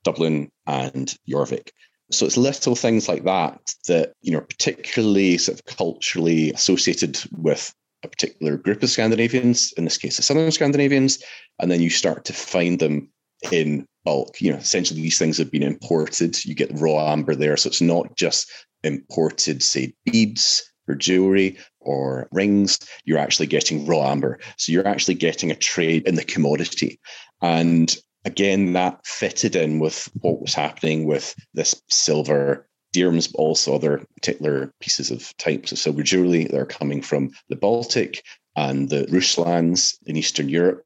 Dublin 0.04 0.52
and 0.68 1.16
Jorvik. 1.30 1.70
So 2.12 2.26
it's 2.26 2.38
little 2.38 2.76
things 2.76 3.08
like 3.08 3.24
that 3.24 3.74
that, 3.88 4.14
you 4.22 4.34
know, 4.34 4.42
particularly 4.42 5.38
sort 5.38 5.60
of 5.60 5.66
culturally 5.66 6.52
associated 6.52 7.20
with 7.32 7.74
a 8.04 8.08
particular 8.08 8.58
group 8.58 8.84
of 8.84 8.90
Scandinavians, 8.90 9.74
in 9.78 9.86
this 9.86 9.98
case, 9.98 10.18
the 10.18 10.24
Southern 10.24 10.52
Scandinavians, 10.52 11.24
and 11.60 11.72
then 11.72 11.82
you 11.82 11.90
start 11.90 12.26
to 12.26 12.34
find 12.34 12.80
them 12.80 13.10
in 13.52 13.86
bulk. 14.06 14.42
You 14.42 14.52
know, 14.52 14.58
essentially 14.58 15.02
these 15.02 15.20
things 15.20 15.38
have 15.38 15.52
been 15.52 15.64
imported. 15.64 16.44
You 16.46 16.56
get 16.56 16.80
raw 16.80 17.12
amber 17.12 17.36
there. 17.36 17.58
So 17.58 17.68
it's 17.68 17.82
not 17.82 18.16
just 18.16 18.52
imported, 18.84 19.64
say, 19.64 19.94
beads 20.06 20.64
or 20.88 20.96
jewelry 20.96 21.58
or 21.80 22.28
rings. 22.32 22.80
You're 23.06 23.20
actually 23.20 23.48
getting 23.48 23.86
raw 23.86 24.12
amber. 24.12 24.40
So 24.58 24.72
you're 24.72 24.88
actually 24.88 25.16
getting 25.16 25.52
a 25.52 25.56
trade 25.56 26.08
in 26.08 26.16
the 26.16 26.24
commodity. 26.24 27.00
And 27.42 27.96
again, 28.26 28.74
that 28.74 29.00
fitted 29.06 29.56
in 29.56 29.80
with 29.80 30.10
what 30.22 30.42
was 30.42 30.54
happening 30.54 31.06
with 31.06 31.36
this 31.54 31.82
silver 31.90 32.68
dirhams, 32.94 33.32
but 33.32 33.40
also 33.40 33.74
other 33.74 34.06
particular 34.16 34.74
pieces 34.82 35.12
of 35.12 35.36
types 35.38 35.72
of 35.72 35.80
silver 35.80 36.04
jewelry 36.04 36.46
that 36.46 36.60
are 36.60 36.66
coming 36.66 37.02
from 37.02 37.32
the 37.50 37.56
Baltic 37.56 38.24
and 38.56 38.90
the 38.90 39.08
Ruslands 39.10 39.98
in 40.06 40.18
Eastern 40.18 40.50
Europe. 40.50 40.84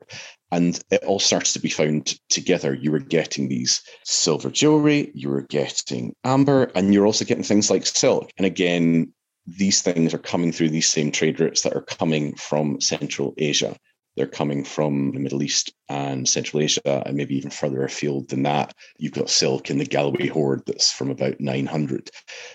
And 0.51 0.79
it 0.91 1.03
all 1.03 1.19
starts 1.19 1.53
to 1.53 1.59
be 1.59 1.69
found 1.69 2.19
together. 2.29 2.73
You 2.73 2.91
were 2.91 2.99
getting 2.99 3.49
these 3.49 3.81
silver 4.03 4.49
jewelry, 4.49 5.11
you 5.13 5.29
were 5.29 5.41
getting 5.41 6.15
amber, 6.23 6.71
and 6.75 6.93
you're 6.93 7.05
also 7.05 7.25
getting 7.25 7.43
things 7.43 7.69
like 7.69 7.85
silk. 7.85 8.29
And 8.37 8.45
again, 8.45 9.11
these 9.47 9.81
things 9.81 10.13
are 10.13 10.19
coming 10.19 10.51
through 10.51 10.69
these 10.69 10.87
same 10.87 11.11
trade 11.11 11.39
routes 11.39 11.61
that 11.61 11.75
are 11.75 11.81
coming 11.81 12.35
from 12.35 12.79
Central 12.79 13.33
Asia. 13.37 13.75
They're 14.15 14.27
coming 14.27 14.63
from 14.63 15.11
the 15.11 15.19
Middle 15.19 15.43
East 15.43 15.73
and 15.89 16.27
Central 16.27 16.61
Asia, 16.61 17.03
and 17.05 17.17
maybe 17.17 17.35
even 17.35 17.51
further 17.51 17.83
afield 17.83 18.29
than 18.29 18.43
that. 18.43 18.73
You've 18.97 19.11
got 19.11 19.29
silk 19.29 19.69
in 19.69 19.77
the 19.77 19.85
Galloway 19.85 20.27
hoard 20.27 20.63
that's 20.65 20.91
from 20.91 21.11
about 21.11 21.41
900. 21.41 22.09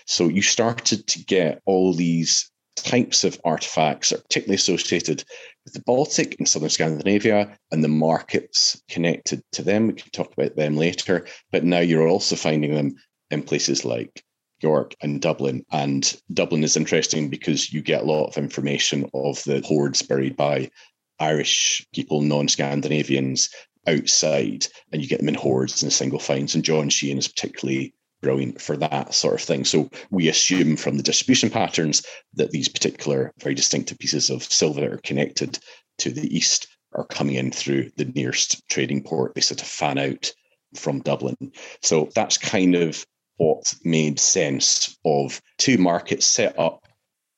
So 0.07 0.27
you 0.27 0.41
started 0.41 1.05
to 1.07 1.23
get 1.23 1.61
all 1.65 1.93
these 1.93 2.49
types 2.75 3.23
of 3.23 3.39
artifacts 3.43 4.11
are 4.11 4.17
particularly 4.17 4.55
associated 4.55 5.23
with 5.63 5.73
the 5.73 5.81
Baltic 5.81 6.35
and 6.39 6.47
southern 6.47 6.69
Scandinavia 6.69 7.57
and 7.71 7.83
the 7.83 7.87
markets 7.87 8.81
connected 8.89 9.43
to 9.53 9.61
them. 9.61 9.87
We 9.87 9.93
can 9.93 10.09
talk 10.11 10.33
about 10.33 10.55
them 10.55 10.75
later. 10.75 11.27
But 11.51 11.63
now 11.63 11.79
you're 11.79 12.07
also 12.07 12.35
finding 12.35 12.73
them 12.73 12.95
in 13.29 13.43
places 13.43 13.85
like 13.85 14.23
York 14.61 14.95
and 15.01 15.21
Dublin. 15.21 15.65
And 15.71 16.13
Dublin 16.33 16.63
is 16.63 16.77
interesting 16.77 17.29
because 17.29 17.71
you 17.71 17.81
get 17.81 18.01
a 18.01 18.05
lot 18.05 18.27
of 18.27 18.37
information 18.37 19.09
of 19.13 19.43
the 19.43 19.61
hoards 19.65 20.01
buried 20.01 20.35
by 20.35 20.69
Irish 21.19 21.85
people, 21.93 22.21
non 22.21 22.47
Scandinavians 22.47 23.49
outside, 23.87 24.67
and 24.91 25.01
you 25.01 25.07
get 25.07 25.19
them 25.19 25.29
in 25.29 25.35
hoards 25.35 25.83
and 25.83 25.91
single 25.93 26.19
finds. 26.19 26.55
And 26.55 26.63
John 26.63 26.89
Sheehan 26.89 27.17
is 27.17 27.27
particularly 27.27 27.93
brilliant 28.21 28.61
for 28.61 28.77
that 28.77 29.13
sort 29.13 29.35
of 29.35 29.41
thing. 29.41 29.65
So 29.65 29.89
we 30.09 30.27
assume 30.27 30.77
from 30.77 30.97
the 30.97 31.03
distribution 31.03 31.49
patterns 31.49 32.05
that 32.35 32.51
these 32.51 32.69
particular 32.69 33.33
very 33.39 33.55
distinctive 33.55 33.99
pieces 33.99 34.29
of 34.29 34.43
silver 34.43 34.81
that 34.81 34.93
are 34.93 34.97
connected 34.97 35.59
to 35.99 36.11
the 36.11 36.35
east 36.35 36.67
are 36.93 37.05
coming 37.05 37.35
in 37.35 37.51
through 37.51 37.89
the 37.97 38.05
nearest 38.05 38.67
trading 38.69 39.03
port. 39.03 39.33
They 39.33 39.41
sort 39.41 39.61
of 39.61 39.67
fan 39.67 39.97
out 39.97 40.31
from 40.75 41.01
Dublin. 41.01 41.51
So 41.81 42.09
that's 42.15 42.37
kind 42.37 42.75
of 42.75 43.05
what 43.37 43.73
made 43.83 44.19
sense 44.19 44.97
of 45.05 45.41
two 45.57 45.77
markets 45.77 46.25
set 46.25 46.57
up 46.59 46.87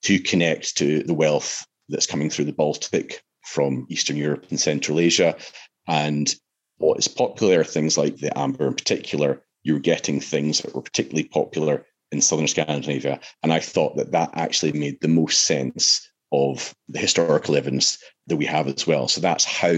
to 0.03 0.19
connect 0.19 0.77
to 0.77 1.03
the 1.03 1.13
wealth 1.13 1.65
that's 1.89 2.07
coming 2.07 2.29
through 2.29 2.45
the 2.45 2.53
Baltic 2.53 3.21
from 3.45 3.85
Eastern 3.89 4.17
Europe 4.17 4.47
and 4.49 4.59
Central 4.59 4.99
Asia. 4.99 5.35
And 5.87 6.33
what 6.77 6.99
is 6.99 7.07
popular, 7.07 7.63
things 7.63 7.97
like 7.97 8.17
the 8.17 8.37
amber 8.37 8.67
in 8.67 8.73
particular, 8.73 9.43
you're 9.63 9.79
getting 9.79 10.19
things 10.19 10.61
that 10.61 10.75
were 10.75 10.81
particularly 10.81 11.27
popular 11.27 11.85
in 12.11 12.21
southern 12.21 12.47
Scandinavia. 12.47 13.19
And 13.41 13.51
I 13.51 13.59
thought 13.59 13.97
that 13.97 14.11
that 14.11 14.31
actually 14.33 14.73
made 14.73 15.01
the 15.01 15.07
most 15.07 15.43
sense 15.43 16.07
of 16.31 16.73
the 16.87 16.99
historical 16.99 17.55
evidence 17.55 17.97
that 18.27 18.35
we 18.37 18.45
have 18.45 18.67
as 18.67 18.85
well. 18.85 19.07
So 19.07 19.21
that's 19.21 19.45
how 19.45 19.73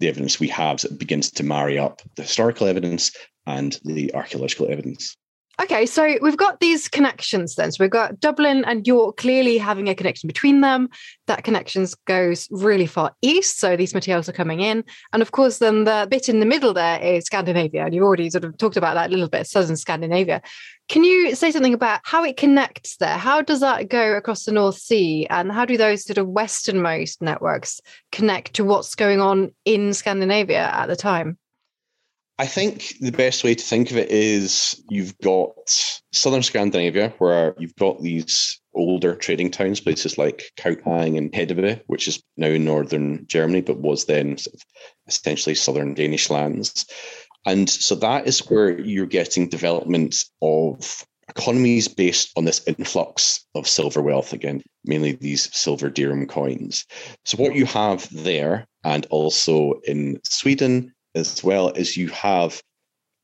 the 0.00 0.08
evidence 0.08 0.40
we 0.40 0.48
have 0.48 0.84
begins 0.98 1.30
to 1.32 1.44
marry 1.44 1.78
up 1.78 2.02
the 2.16 2.22
historical 2.22 2.66
evidence 2.66 3.12
and 3.46 3.78
the 3.84 4.14
archaeological 4.14 4.70
evidence. 4.70 5.16
Okay, 5.60 5.84
so 5.84 6.16
we've 6.22 6.36
got 6.36 6.60
these 6.60 6.88
connections 6.88 7.56
then. 7.56 7.70
So 7.70 7.84
we've 7.84 7.90
got 7.90 8.18
Dublin 8.18 8.64
and 8.64 8.86
York 8.86 9.18
clearly 9.18 9.58
having 9.58 9.86
a 9.88 9.94
connection 9.94 10.26
between 10.26 10.62
them. 10.62 10.88
That 11.26 11.44
connection 11.44 11.86
goes 12.06 12.48
really 12.50 12.86
far 12.86 13.14
east. 13.20 13.60
So 13.60 13.76
these 13.76 13.92
materials 13.92 14.30
are 14.30 14.32
coming 14.32 14.60
in. 14.60 14.82
And 15.12 15.20
of 15.20 15.32
course, 15.32 15.58
then 15.58 15.84
the 15.84 16.08
bit 16.10 16.30
in 16.30 16.40
the 16.40 16.46
middle 16.46 16.72
there 16.72 16.98
is 17.00 17.26
Scandinavia. 17.26 17.84
And 17.84 17.94
you've 17.94 18.02
already 18.02 18.30
sort 18.30 18.44
of 18.44 18.56
talked 18.56 18.78
about 18.78 18.94
that 18.94 19.10
a 19.10 19.12
little 19.12 19.28
bit, 19.28 19.46
southern 19.46 19.76
Scandinavia. 19.76 20.40
Can 20.88 21.04
you 21.04 21.34
say 21.34 21.50
something 21.50 21.74
about 21.74 22.00
how 22.04 22.24
it 22.24 22.38
connects 22.38 22.96
there? 22.96 23.18
How 23.18 23.42
does 23.42 23.60
that 23.60 23.90
go 23.90 24.16
across 24.16 24.44
the 24.44 24.52
North 24.52 24.78
Sea? 24.78 25.26
And 25.28 25.52
how 25.52 25.66
do 25.66 25.76
those 25.76 26.04
sort 26.04 26.18
of 26.18 26.28
westernmost 26.28 27.20
networks 27.20 27.78
connect 28.10 28.54
to 28.54 28.64
what's 28.64 28.94
going 28.94 29.20
on 29.20 29.52
in 29.66 29.92
Scandinavia 29.92 30.70
at 30.72 30.86
the 30.86 30.96
time? 30.96 31.36
I 32.42 32.46
think 32.46 32.96
the 33.00 33.12
best 33.12 33.44
way 33.44 33.54
to 33.54 33.64
think 33.64 33.92
of 33.92 33.96
it 33.96 34.10
is 34.10 34.82
you've 34.90 35.16
got 35.18 35.52
southern 36.10 36.42
Scandinavia, 36.42 37.14
where 37.18 37.54
you've 37.56 37.76
got 37.76 38.02
these 38.02 38.60
older 38.74 39.14
trading 39.14 39.48
towns, 39.48 39.78
places 39.78 40.18
like 40.18 40.50
Kaupang 40.56 41.16
and 41.16 41.30
Hedeby, 41.30 41.82
which 41.86 42.08
is 42.08 42.20
now 42.36 42.56
northern 42.56 43.24
Germany, 43.28 43.60
but 43.60 43.78
was 43.78 44.06
then 44.06 44.38
sort 44.38 44.54
of 44.54 44.60
essentially 45.06 45.54
southern 45.54 45.94
Danish 45.94 46.30
lands. 46.30 46.84
And 47.46 47.70
so 47.70 47.94
that 47.94 48.26
is 48.26 48.40
where 48.50 48.76
you're 48.76 49.06
getting 49.06 49.48
development 49.48 50.16
of 50.42 51.06
economies 51.28 51.86
based 51.86 52.32
on 52.36 52.44
this 52.44 52.66
influx 52.66 53.46
of 53.54 53.68
silver 53.68 54.02
wealth 54.02 54.32
again, 54.32 54.62
mainly 54.84 55.12
these 55.12 55.48
silver 55.56 55.90
dirham 55.90 56.26
coins. 56.26 56.86
So 57.24 57.36
what 57.36 57.54
you 57.54 57.66
have 57.66 58.08
there, 58.10 58.66
and 58.82 59.06
also 59.10 59.74
in 59.84 60.18
Sweden 60.24 60.92
as 61.14 61.42
well 61.42 61.70
is 61.70 61.96
you 61.96 62.08
have 62.08 62.62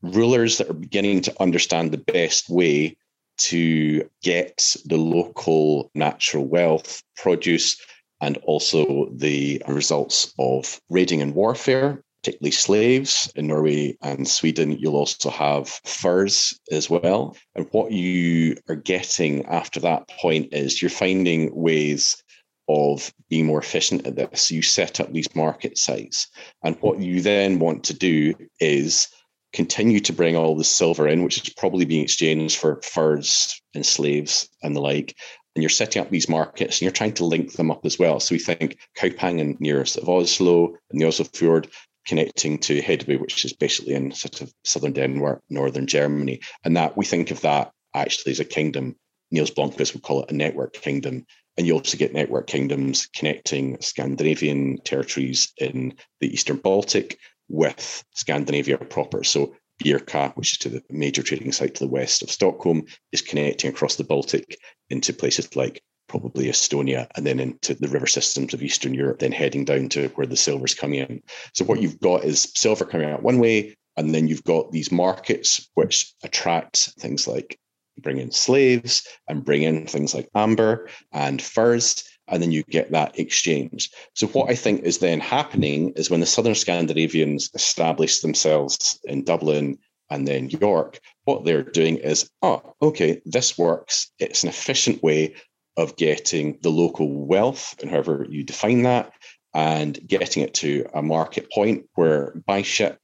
rulers 0.03 0.59
that 0.59 0.71
are 0.71 0.75
beginning 0.75 1.23
to 1.23 1.43
understand 1.43 1.91
the 1.91 1.99
best 1.99 2.49
way 2.49 2.97
to 3.39 4.09
get 4.23 4.75
the 4.85 4.97
local 4.97 5.91
natural 5.95 6.45
wealth, 6.45 7.03
produce, 7.17 7.81
and 8.21 8.37
also 8.39 9.09
the 9.15 9.63
results 9.69 10.35
of 10.39 10.81
raiding 10.89 11.23
and 11.23 11.35
warfare, 11.35 12.03
particularly 12.23 12.51
slaves 12.51 13.33
in 13.37 13.47
Norway 13.47 13.97
and 14.03 14.27
Sweden. 14.27 14.73
You'll 14.73 14.97
also 14.97 15.31
have 15.31 15.69
furs 15.85 16.59
as 16.73 16.91
well. 16.91 17.37
And 17.55 17.69
what 17.71 17.93
you 17.93 18.57
are 18.69 18.75
getting 18.75 19.47
after 19.47 19.79
that 19.81 20.09
point 20.09 20.49
is 20.53 20.83
you're 20.83 20.91
finding 20.91 21.55
ways 21.55 22.23
of 22.69 23.13
being 23.29 23.47
more 23.47 23.61
efficient 23.61 24.07
at 24.07 24.17
this. 24.17 24.51
You 24.51 24.63
set 24.63 25.01
up 25.01 25.13
these 25.13 25.35
market 25.35 25.79
sites. 25.79 26.29
And 26.63 26.77
what 26.81 27.01
you 27.01 27.21
then 27.21 27.59
want 27.59 27.85
to 27.85 27.95
do 27.95 28.35
is 28.61 29.09
continue 29.53 30.01
to 30.01 30.13
bring 30.13 30.37
all 30.37 30.57
the 30.57 30.65
silver 30.65 31.09
in, 31.09 31.25
which 31.25 31.39
is 31.39 31.55
probably 31.55 31.87
being 31.87 32.05
exchanged 32.05 32.59
for 32.59 32.81
furs 32.83 33.61
and 33.75 33.85
slaves 33.85 34.49
and 34.63 34.77
the 34.77 34.81
like. 34.81 35.17
And 35.55 35.63
you're 35.63 35.71
setting 35.71 36.03
up 36.03 36.11
these 36.11 36.29
markets 36.29 36.77
and 36.77 36.83
you're 36.83 36.93
trying 36.93 37.15
to 37.15 37.25
link 37.25 37.53
them 37.53 37.71
up 37.71 37.85
as 37.85 37.99
well. 37.99 38.21
So 38.21 38.35
we 38.35 38.39
think 38.39 38.79
Kaupang 38.97 39.41
and 39.41 39.59
near 39.61 39.81
of 39.81 40.09
Oslo 40.09 40.77
and 40.91 41.01
the 41.01 41.07
Oslo 41.07 41.25
Fjord 41.33 41.69
connecting 42.07 42.59
to 42.59 42.81
Hedeby, 42.81 43.21
which 43.21 43.45
is 43.45 43.53
basically 43.53 43.95
in 43.95 44.13
sort 44.13 44.41
of 44.41 44.53
southern 44.65 44.93
Denmark, 44.93 45.43
northern 45.51 45.87
Germany. 45.87 46.41
And 46.65 46.77
that 46.77 46.97
we 46.97 47.05
think 47.05 47.31
of 47.31 47.41
that 47.41 47.73
actually 47.95 48.33
as 48.33 48.41
a 48.41 48.45
kingdom. 48.45 48.97
Nils 49.31 49.51
Blomkvist 49.51 49.95
would 49.95 50.03
call 50.03 50.23
it 50.23 50.31
a 50.31 50.35
network 50.35 50.75
kingdom 50.75 51.27
and 51.59 51.67
you 51.67 51.75
also 51.75 51.99
get 51.99 52.15
network 52.15 52.47
kingdoms 52.47 53.09
connecting 53.15 53.79
Scandinavian 53.81 54.79
territories 54.85 55.53
in 55.59 55.95
the 56.21 56.33
Eastern 56.33 56.57
Baltic 56.57 57.19
with 57.49 58.05
Scandinavia 58.15 58.79
proper. 58.79 59.25
So 59.25 59.57
Birka, 59.83 60.37
which 60.37 60.53
is 60.53 60.59
to 60.59 60.69
the 60.69 60.83
major 60.89 61.23
trading 61.23 61.51
site 61.51 61.75
to 61.75 61.85
the 61.85 61.91
west 61.91 62.23
of 62.23 62.31
Stockholm, 62.31 62.85
is 63.11 63.23
connecting 63.23 63.71
across 63.71 63.97
the 63.97 64.05
Baltic 64.05 64.57
into 64.89 65.13
places 65.13 65.57
like 65.57 65.83
probably 66.09 66.47
Estonia 66.47 67.09
and 67.17 67.27
then 67.27 67.41
into 67.41 67.75
the 67.75 67.89
river 67.89 68.07
systems 68.07 68.55
of 68.55 68.63
Eastern 68.63 68.95
Europe, 68.95 69.19
then 69.19 69.33
heading 69.33 69.65
down 69.65 69.89
to 69.91 70.09
where 70.11 70.29
the 70.29 70.37
silver's 70.37 70.75
coming 70.75 71.01
in. 71.01 71.23
So 71.55 71.65
what 71.65 71.83
you've 71.83 71.99
got 71.99 72.25
is 72.25 72.53
silver 72.55 72.85
coming 72.85 73.11
out 73.11 73.25
one 73.25 73.41
way, 73.41 73.77
and 73.97 74.15
then 74.15 74.29
you've 74.29 74.45
got 74.45 74.71
these 74.71 74.93
markets 74.93 75.69
which 75.75 76.15
attract 76.23 76.93
things 77.01 77.27
like 77.27 77.59
bring 77.99 78.19
in 78.19 78.31
slaves 78.31 79.07
and 79.29 79.45
bring 79.45 79.63
in 79.63 79.87
things 79.87 80.15
like 80.15 80.29
amber 80.35 80.89
and 81.13 81.41
furs. 81.41 82.05
and 82.31 82.43
then 82.43 82.53
you 82.53 82.63
get 82.65 82.93
that 82.93 83.19
exchange. 83.19 83.91
So, 84.15 84.27
what 84.29 84.51
I 84.51 84.55
think 84.55 84.83
is 84.83 84.99
then 84.99 85.21
happening 85.21 85.93
is 85.97 86.11
when 86.11 86.21
the 86.21 86.27
Southern 86.27 86.55
Scandinavians 86.55 87.51
establish 87.55 88.21
themselves 88.21 89.01
in 89.05 89.25
Dublin 89.25 89.79
and 90.11 90.27
then 90.27 90.51
York, 90.51 91.01
what 91.25 91.45
they're 91.45 91.63
doing 91.63 91.97
is, 91.97 92.31
oh, 92.43 92.75
okay, 92.81 93.21
this 93.25 93.59
works. 93.59 94.11
It's 94.19 94.43
an 94.43 94.49
efficient 94.49 95.03
way 95.03 95.35
of 95.77 95.97
getting 95.97 96.59
the 96.63 96.71
local 96.71 97.09
wealth, 97.27 97.77
and 97.81 97.91
however 97.91 98.27
you 98.29 98.43
define 98.45 98.83
that, 98.83 99.13
and 99.55 99.99
getting 100.07 100.43
it 100.43 100.55
to 100.55 100.87
a 100.95 101.03
market 101.03 101.51
point 101.51 101.87
where 101.95 102.35
by 102.47 102.63
ship 102.63 102.99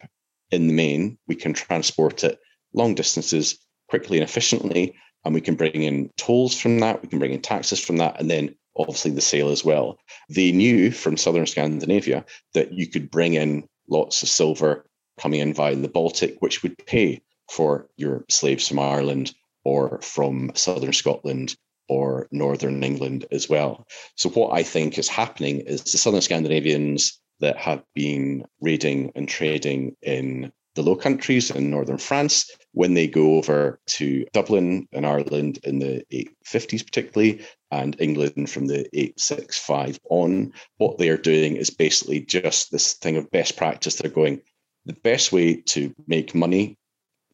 in 0.50 0.66
the 0.66 0.74
main, 0.74 1.18
we 1.26 1.35
can 1.35 1.52
transport 1.52 2.24
it 2.24 2.38
long 2.74 2.94
distances 2.94 3.59
quickly 3.88 4.18
and 4.18 4.29
efficiently. 4.29 4.94
And 5.25 5.35
we 5.35 5.40
can 5.40 5.55
bring 5.55 5.83
in 5.83 6.11
tolls 6.16 6.59
from 6.59 6.81
that, 6.81 7.03
we 7.03 7.09
can 7.09 7.18
bring 7.18 7.33
in 7.33 7.40
taxes 7.40 7.81
from 7.81 7.97
that, 7.97 8.20
and 8.20 8.31
then 8.31 8.55
obviously 8.77 9.11
the 9.11 9.20
sale 9.20 9.49
as 9.49 9.64
well. 9.64 9.99
They 10.29 10.53
knew 10.53 10.90
from 10.90 11.16
southern 11.16 11.47
Scandinavia 11.47 12.25
that 12.53 12.73
you 12.73 12.87
could 12.87 13.11
bring 13.11 13.35
in 13.35 13.66
lots 13.88 14.23
of 14.23 14.29
silver 14.29 14.87
coming 15.18 15.40
in 15.40 15.55
via 15.55 15.77
the 15.77 15.88
Baltic, 15.88 16.37
which 16.40 16.62
would 16.62 16.77
pay 16.87 17.23
for 17.51 17.88
your 17.97 18.25
slaves 18.29 18.68
from 18.68 18.79
Ireland 18.79 19.35
or 19.64 20.01
from 20.03 20.51
southern 20.55 20.92
Scotland 20.92 21.57
or 21.88 22.29
northern 22.31 22.83
England 22.83 23.27
as 23.31 23.49
well. 23.49 23.87
So, 24.16 24.31
what 24.31 24.53
I 24.53 24.62
think 24.62 24.99
is 24.99 25.09
happening 25.09 25.61
is 25.61 25.83
the 25.83 25.99
southern 25.99 26.23
Scandinavians 26.23 27.20
that 27.40 27.57
have 27.59 27.83
been 27.94 28.44
raiding 28.61 29.12
and 29.14 29.29
trading 29.29 29.97
in 30.03 30.53
the 30.75 30.83
Low 30.83 30.97
Countries 30.97 31.51
in 31.51 31.71
northern 31.71 31.99
France, 31.99 32.51
when 32.73 32.95
they 32.95 33.07
go 33.07 33.37
over 33.37 33.81
to 33.87 34.25
Dublin 34.33 34.89
and 34.93 35.07
Ireland 35.07 35.59
in 35.65 35.79
the 35.79 36.05
850s, 36.13 36.85
particularly, 36.85 37.45
and 37.71 37.97
England 38.01 38.51
from 38.51 38.67
the 38.67 38.81
865 38.93 39.99
on, 40.11 40.53
what 40.79 40.99
they 40.99 41.09
are 41.09 41.17
doing 41.17 41.57
is 41.57 41.71
basically 41.71 42.21
just 42.21 42.71
this 42.71 42.95
thing 42.95 43.17
of 43.17 43.31
best 43.31 43.57
practice. 43.57 43.97
They're 43.97 44.11
going, 44.11 44.41
the 44.87 44.93
best 44.93 45.33
way 45.33 45.63
to 45.67 45.95
make 46.07 46.35
money 46.35 46.77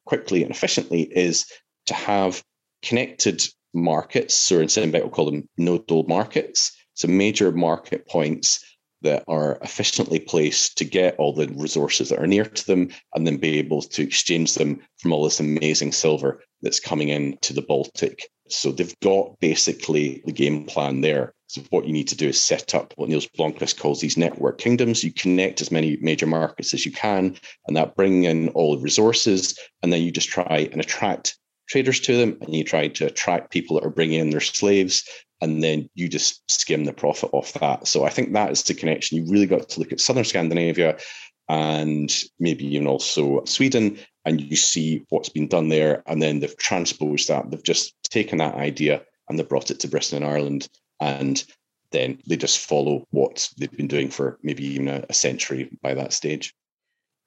quickly 0.05 0.43
and 0.43 0.51
efficiently 0.51 1.03
is 1.03 1.47
to 1.87 1.95
have 1.95 2.43
connected 2.83 3.43
markets, 3.73 4.35
so 4.35 4.59
in 4.59 4.67
Sindbæk 4.67 5.01
we'll 5.01 5.11
call 5.11 5.31
them 5.31 5.49
nodal 5.57 6.05
markets, 6.05 6.77
so 6.95 7.09
major 7.09 7.53
market 7.53 8.07
points 8.07 8.65
that 9.03 9.25
are 9.29 9.59
efficiently 9.63 10.21
placed 10.21 10.77
to 10.79 10.85
get 10.85 11.17
all 11.17 11.33
the 11.33 11.49
resources 11.49 12.09
that 12.09 12.19
are 12.19 12.27
near 12.27 12.45
to 12.45 12.67
them 12.67 12.91
and 13.15 13.27
then 13.27 13.37
be 13.37 13.59
able 13.59 13.83
to 13.83 14.03
exchange 14.03 14.55
them 14.55 14.81
from 14.99 15.13
all 15.13 15.25
this 15.25 15.41
amazing 15.41 15.93
silver 15.93 16.43
that's 16.63 16.81
coming 16.81 17.09
into 17.09 17.53
the 17.53 17.63
Baltic. 17.63 18.29
So 18.49 18.73
they've 18.73 18.99
got 19.01 19.39
basically 19.41 20.23
the 20.27 20.33
game 20.33 20.65
plan 20.67 21.01
there. 21.01 21.35
So 21.47 21.63
what 21.71 21.87
you 21.87 21.93
need 21.93 22.09
to 22.09 22.17
do 22.17 22.29
is 22.29 22.41
set 22.41 22.75
up 22.75 22.93
what 22.97 23.09
Nils 23.09 23.27
Blomkvist 23.39 23.79
calls 23.79 24.01
these 24.01 24.17
network 24.17 24.59
kingdoms. 24.59 25.03
You 25.03 25.13
connect 25.13 25.61
as 25.61 25.73
many 25.73 25.97
major 26.01 26.27
markets 26.27 26.75
as 26.75 26.85
you 26.85 26.93
can, 26.93 27.37
and 27.67 27.77
that 27.77 27.97
bring 27.97 28.25
in 28.25 28.51
all 28.51 28.77
the 28.77 28.83
resources, 28.83 29.59
and 29.83 29.93
then 29.93 30.03
you 30.03 30.13
just 30.13 30.29
try 30.29 30.69
and 30.71 30.81
attract 30.81 31.39
traders 31.69 32.01
to 32.01 32.17
them, 32.17 32.37
and 32.43 32.55
you 32.55 32.65
try 32.65 32.89
to 32.89 33.07
attract 33.07 33.51
people 33.51 33.77
that 33.77 33.87
are 33.87 33.91
bringing 33.91 34.21
in 34.21 34.31
their 34.31 34.41
slaves, 34.41 35.09
and 35.41 35.63
then 35.63 35.89
you 35.95 36.09
just 36.09 36.43
skim 36.51 36.85
the 36.85 36.93
profit 36.93 37.31
off 37.33 37.53
that. 37.55 37.87
So 37.87 38.05
I 38.05 38.11
think 38.11 38.33
that 38.33 38.51
is 38.51 38.63
the 38.63 38.75
connection. 38.75 39.19
You 39.19 39.31
really 39.31 39.47
got 39.47 39.69
to 39.71 39.81
look 39.81 39.93
at 39.93 40.01
southern 40.01 40.25
Scandinavia 40.25 40.99
and 41.49 42.15
maybe 42.39 42.65
even 42.75 42.87
also 42.87 43.45
Sweden, 43.45 43.99
and 44.25 44.41
you 44.41 44.57
see 44.57 45.03
what's 45.09 45.31
been 45.31 45.49
done 45.49 45.69
there. 45.69 46.03
And 46.07 46.23
then 46.23 46.41
they've 46.41 46.57
transposed 46.57 47.29
that. 47.29 47.51
They've 47.51 47.63
just 47.63 47.95
taken 48.05 48.39
that 48.39 48.55
idea 48.55 49.03
and 49.29 49.39
they 49.39 49.43
brought 49.43 49.71
it 49.71 49.81
to 49.81 49.89
Britain 49.89 50.23
and 50.23 50.33
Ireland. 50.33 50.69
And 51.01 51.43
then 51.93 52.19
they 52.27 52.37
just 52.37 52.59
follow 52.59 53.07
what 53.11 53.49
they've 53.59 53.71
been 53.71 53.89
doing 53.89 54.11
for 54.11 54.39
maybe 54.43 54.65
even 54.65 54.89
a, 54.89 55.05
a 55.09 55.15
century 55.15 55.71
by 55.83 55.95
that 55.95 56.13
stage. 56.13 56.55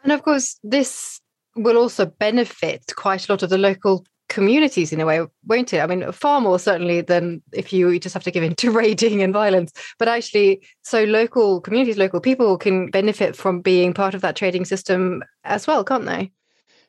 And 0.04 0.12
of 0.12 0.23
course, 0.23 0.60
this 0.63 1.19
will 1.56 1.78
also 1.78 2.06
benefit 2.06 2.84
quite 2.95 3.28
a 3.28 3.32
lot 3.32 3.43
of 3.43 3.49
the 3.49 3.58
local 3.58 4.06
communities 4.29 4.91
in 4.91 4.99
a 4.99 5.05
way, 5.05 5.21
won't 5.45 5.73
it? 5.73 5.79
I 5.79 5.88
mean, 5.88 6.12
far 6.12 6.41
more 6.41 6.59
certainly 6.59 7.01
than 7.01 7.41
if 7.51 7.71
you 7.71 7.99
just 7.99 8.13
have 8.13 8.23
to 8.23 8.31
give 8.31 8.43
in 8.43 8.55
to 8.55 8.71
raiding 8.83 9.21
and 9.21 9.33
violence. 9.33 9.71
But 9.99 10.07
actually, 10.07 10.65
so 10.81 11.03
local 11.03 11.62
communities, 11.62 11.97
local 11.97 12.19
people 12.19 12.57
can 12.57 12.89
benefit 12.89 13.36
from 13.36 13.62
being 13.62 13.93
part 13.93 14.13
of 14.13 14.21
that 14.21 14.36
trading 14.36 14.65
system 14.65 15.23
as 15.43 15.67
well, 15.67 15.83
can't 15.83 16.05
they? 16.05 16.31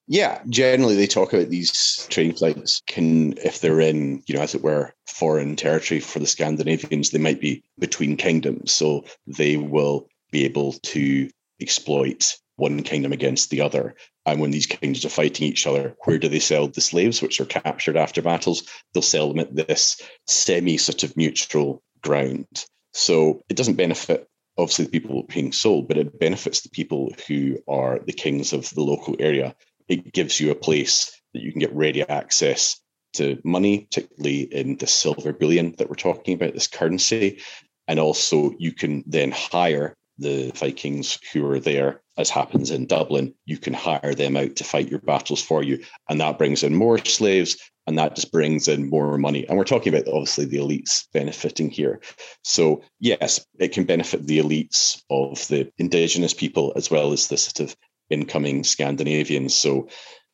Yeah, 0.07 0.43
generally 0.51 0.97
they 0.97 1.07
talk 1.07 1.33
about 1.33 1.49
these 1.49 2.07
trading 2.11 2.37
flights 2.37 2.83
can, 2.87 3.39
if 3.39 3.61
they're 3.61 3.81
in, 3.81 4.23
you 4.27 4.35
know, 4.35 4.43
as 4.43 4.55
it 4.55 4.63
were, 4.63 4.93
foreign 5.07 5.57
territory 5.57 6.01
for 6.01 6.19
the 6.19 6.27
Scandinavians, 6.27 7.11
they 7.11 7.19
might 7.19 7.41
be 7.41 7.63
between 7.79 8.17
kingdoms. 8.17 8.73
So 8.73 9.05
they 9.27 9.57
will 9.57 10.09
be 10.31 10.45
able 10.45 10.73
to 10.73 11.31
exploit 11.61 12.37
one 12.57 12.83
kingdom 12.83 13.13
against 13.13 13.51
the 13.51 13.61
other. 13.61 13.95
And 14.27 14.41
when 14.41 14.51
these 14.51 14.67
kingdoms 14.67 15.05
are 15.05 15.11
fighting 15.11 15.47
each 15.47 15.67
other, 15.67 15.97
where 16.05 16.19
do 16.19 16.29
they 16.29 16.39
sell 16.39 16.69
the 16.69 16.81
slaves, 16.81 17.21
which 17.21 17.41
are 17.41 17.47
captured 17.47 17.97
after 17.97 18.23
battles? 18.23 18.69
They'll 18.93 19.03
sell 19.03 19.29
them 19.29 19.41
at 19.41 19.55
this 19.55 20.01
semi 20.27 20.77
sort 20.77 21.03
of 21.03 21.17
neutral 21.17 21.83
ground. 22.03 22.65
So 22.93 23.43
it 23.49 23.57
doesn't 23.57 23.75
benefit 23.75 24.29
obviously 24.57 24.85
the 24.85 24.91
people 24.93 25.25
being 25.25 25.53
sold, 25.53 25.89
but 25.89 25.99
it 25.99 26.19
benefits 26.19 26.61
the 26.61 26.69
people 26.71 27.13
who 27.27 27.59
are 27.67 27.99
the 27.99 28.13
kings 28.13 28.53
of 28.53 28.71
the 28.71 28.83
local 28.83 29.17
area. 29.19 29.55
It 29.89 30.13
gives 30.13 30.41
you 30.41 30.51
a 30.51 30.57
place 30.57 31.21
that 31.33 31.43
you 31.43 31.51
can 31.51 31.61
get 31.61 31.75
ready 31.75 32.03
access 32.03 32.81
to 33.15 33.41
money, 33.45 33.81
particularly 33.81 34.43
in 34.43 34.77
the 34.77 34.87
silver 34.87 35.33
bullion 35.33 35.75
that 35.79 35.89
we're 35.89 35.95
talking 35.95 36.35
about, 36.35 36.55
this 36.55 36.69
currency. 36.69 37.41
And 37.87 37.99
also 37.99 38.53
you 38.59 38.73
can 38.73 39.05
then 39.07 39.31
hire 39.31 39.95
the 40.19 40.53
Vikings 40.53 41.19
who 41.33 41.47
are 41.47 41.61
there, 41.61 42.01
as 42.17 42.31
happens 42.31 42.71
in 42.71 42.87
Dublin, 42.87 43.35
you 43.45 43.59
can 43.59 43.75
hire 43.75 44.15
them 44.15 44.37
out 44.37 44.57
to 44.57 44.65
fight 44.65 44.89
your 44.89 45.01
battles 45.01 45.43
for 45.43 45.63
you. 45.63 45.85
And 46.09 46.21
that 46.21 46.39
brings 46.39 46.63
in 46.63 46.75
more 46.75 46.99
slaves 46.99 47.57
and 47.87 47.99
that 47.99 48.15
just 48.15 48.33
brings 48.33 48.69
in 48.69 48.89
more 48.89 49.19
money. 49.19 49.47
And 49.47 49.59
we're 49.59 49.65
talking 49.65 49.93
about 49.93 50.09
obviously 50.09 50.47
the 50.47 50.59
elites 50.59 51.07
benefiting 51.13 51.71
here. 51.71 52.01
So, 52.43 52.83
yes, 52.99 53.45
it 53.59 53.73
can 53.73 53.85
benefit 53.85 54.27
the 54.27 54.39
elites 54.39 55.03
of 55.11 55.47
the 55.49 55.71
indigenous 55.79 56.33
people 56.33 56.73
as 56.77 56.91
well 56.91 57.13
as 57.13 57.29
the 57.29 57.37
sort 57.37 57.69
of 57.69 57.77
incoming 58.11 58.65
Scandinavians. 58.65 59.55
So, 59.55 59.89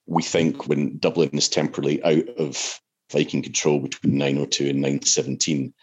we 0.07 0.23
think 0.23 0.67
when 0.67 0.99
Dublin 0.99 1.31
is 1.33 1.49
temporarily 1.49 2.03
out 2.03 2.29
of 2.37 2.81
Viking 3.13 3.43
control 3.43 3.81
between 3.81 4.19
902 4.19 4.69
and 4.69 4.81
917, 4.81 5.75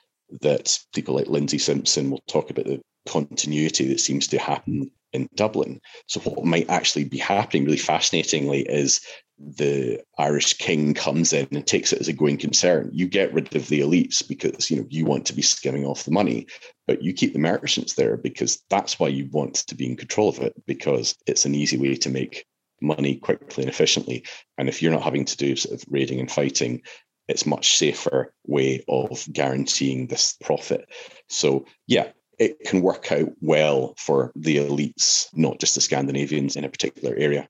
that 0.42 0.78
people 0.94 1.16
like 1.16 1.28
Linzi 1.28 1.60
Simpson 1.60 2.10
will 2.10 2.24
talk 2.28 2.50
about 2.50 2.66
the 2.66 2.82
continuity 3.08 3.88
that 3.88 4.00
seems 4.00 4.28
to 4.28 4.38
happen 4.38 4.92
in 5.14 5.28
Dublin. 5.36 5.80
So, 6.08 6.20
what 6.22 6.46
might 6.46 6.70
actually 6.70 7.06
be 7.06 7.18
happening 7.18 7.66
really 7.66 7.78
fascinatingly 7.78 8.62
is 8.62 9.02
the 9.40 10.02
Irish 10.18 10.56
king 10.56 10.94
comes 10.94 11.32
in 11.32 11.48
and 11.52 11.66
takes 11.66 11.94
it 11.94 12.02
as 12.02 12.08
a 12.08 12.14
going 12.14 12.38
concern. 12.38 12.90
You 12.92 13.08
get 13.08 13.34
rid 13.34 13.56
of 13.56 13.68
the 13.68 13.82
elites 13.82 14.28
because 14.28 14.72
you 14.72 14.78
know 14.78 14.88
you 14.90 15.06
want 15.06 15.26
to 15.28 15.34
be 15.34 15.42
skimming 15.42 15.86
off 15.86 16.04
the 16.04 16.12
money, 16.12 16.48
but 16.88 17.04
you 17.04 17.14
keep 17.14 17.34
the 17.34 17.40
merchants 17.40 17.94
there 17.94 18.18
because 18.18 18.62
that's 18.70 19.00
why 19.00 19.10
you 19.10 19.30
want 19.32 19.56
to 19.56 19.76
be 19.76 19.86
in 19.86 19.96
control 19.96 20.30
of 20.30 20.40
it 20.40 20.54
because 20.66 21.16
it's 21.28 21.46
an 21.46 21.54
easy 21.54 21.78
way 21.78 21.96
to 21.96 22.10
make 22.10 22.46
money 22.82 23.16
quickly 23.16 23.64
and 23.64 23.70
efficiently. 23.70 24.24
And 24.58 24.70
if 24.70 24.82
you're 24.82 24.92
not 24.92 25.04
having 25.04 25.26
to 25.26 25.38
do 25.38 25.56
sort 25.56 25.80
of 25.80 25.86
raiding 25.90 26.20
and 26.20 26.32
fighting, 26.32 26.82
it's 27.28 27.46
much 27.46 27.78
safer 27.78 28.34
way 28.46 28.84
of 28.88 29.28
guaranteeing 29.32 30.08
this 30.08 30.36
profit. 30.42 30.90
So 31.28 31.66
yeah, 31.86 32.12
it 32.40 32.60
can 32.66 32.82
work 32.82 33.12
out 33.12 33.30
well 33.42 33.94
for 33.98 34.32
the 34.36 34.58
elites, 34.58 35.28
not 35.34 35.60
just 35.60 35.76
the 35.76 35.82
Scandinavians 35.82 36.56
in 36.56 36.64
a 36.64 36.70
particular 36.70 37.16
area. 37.16 37.48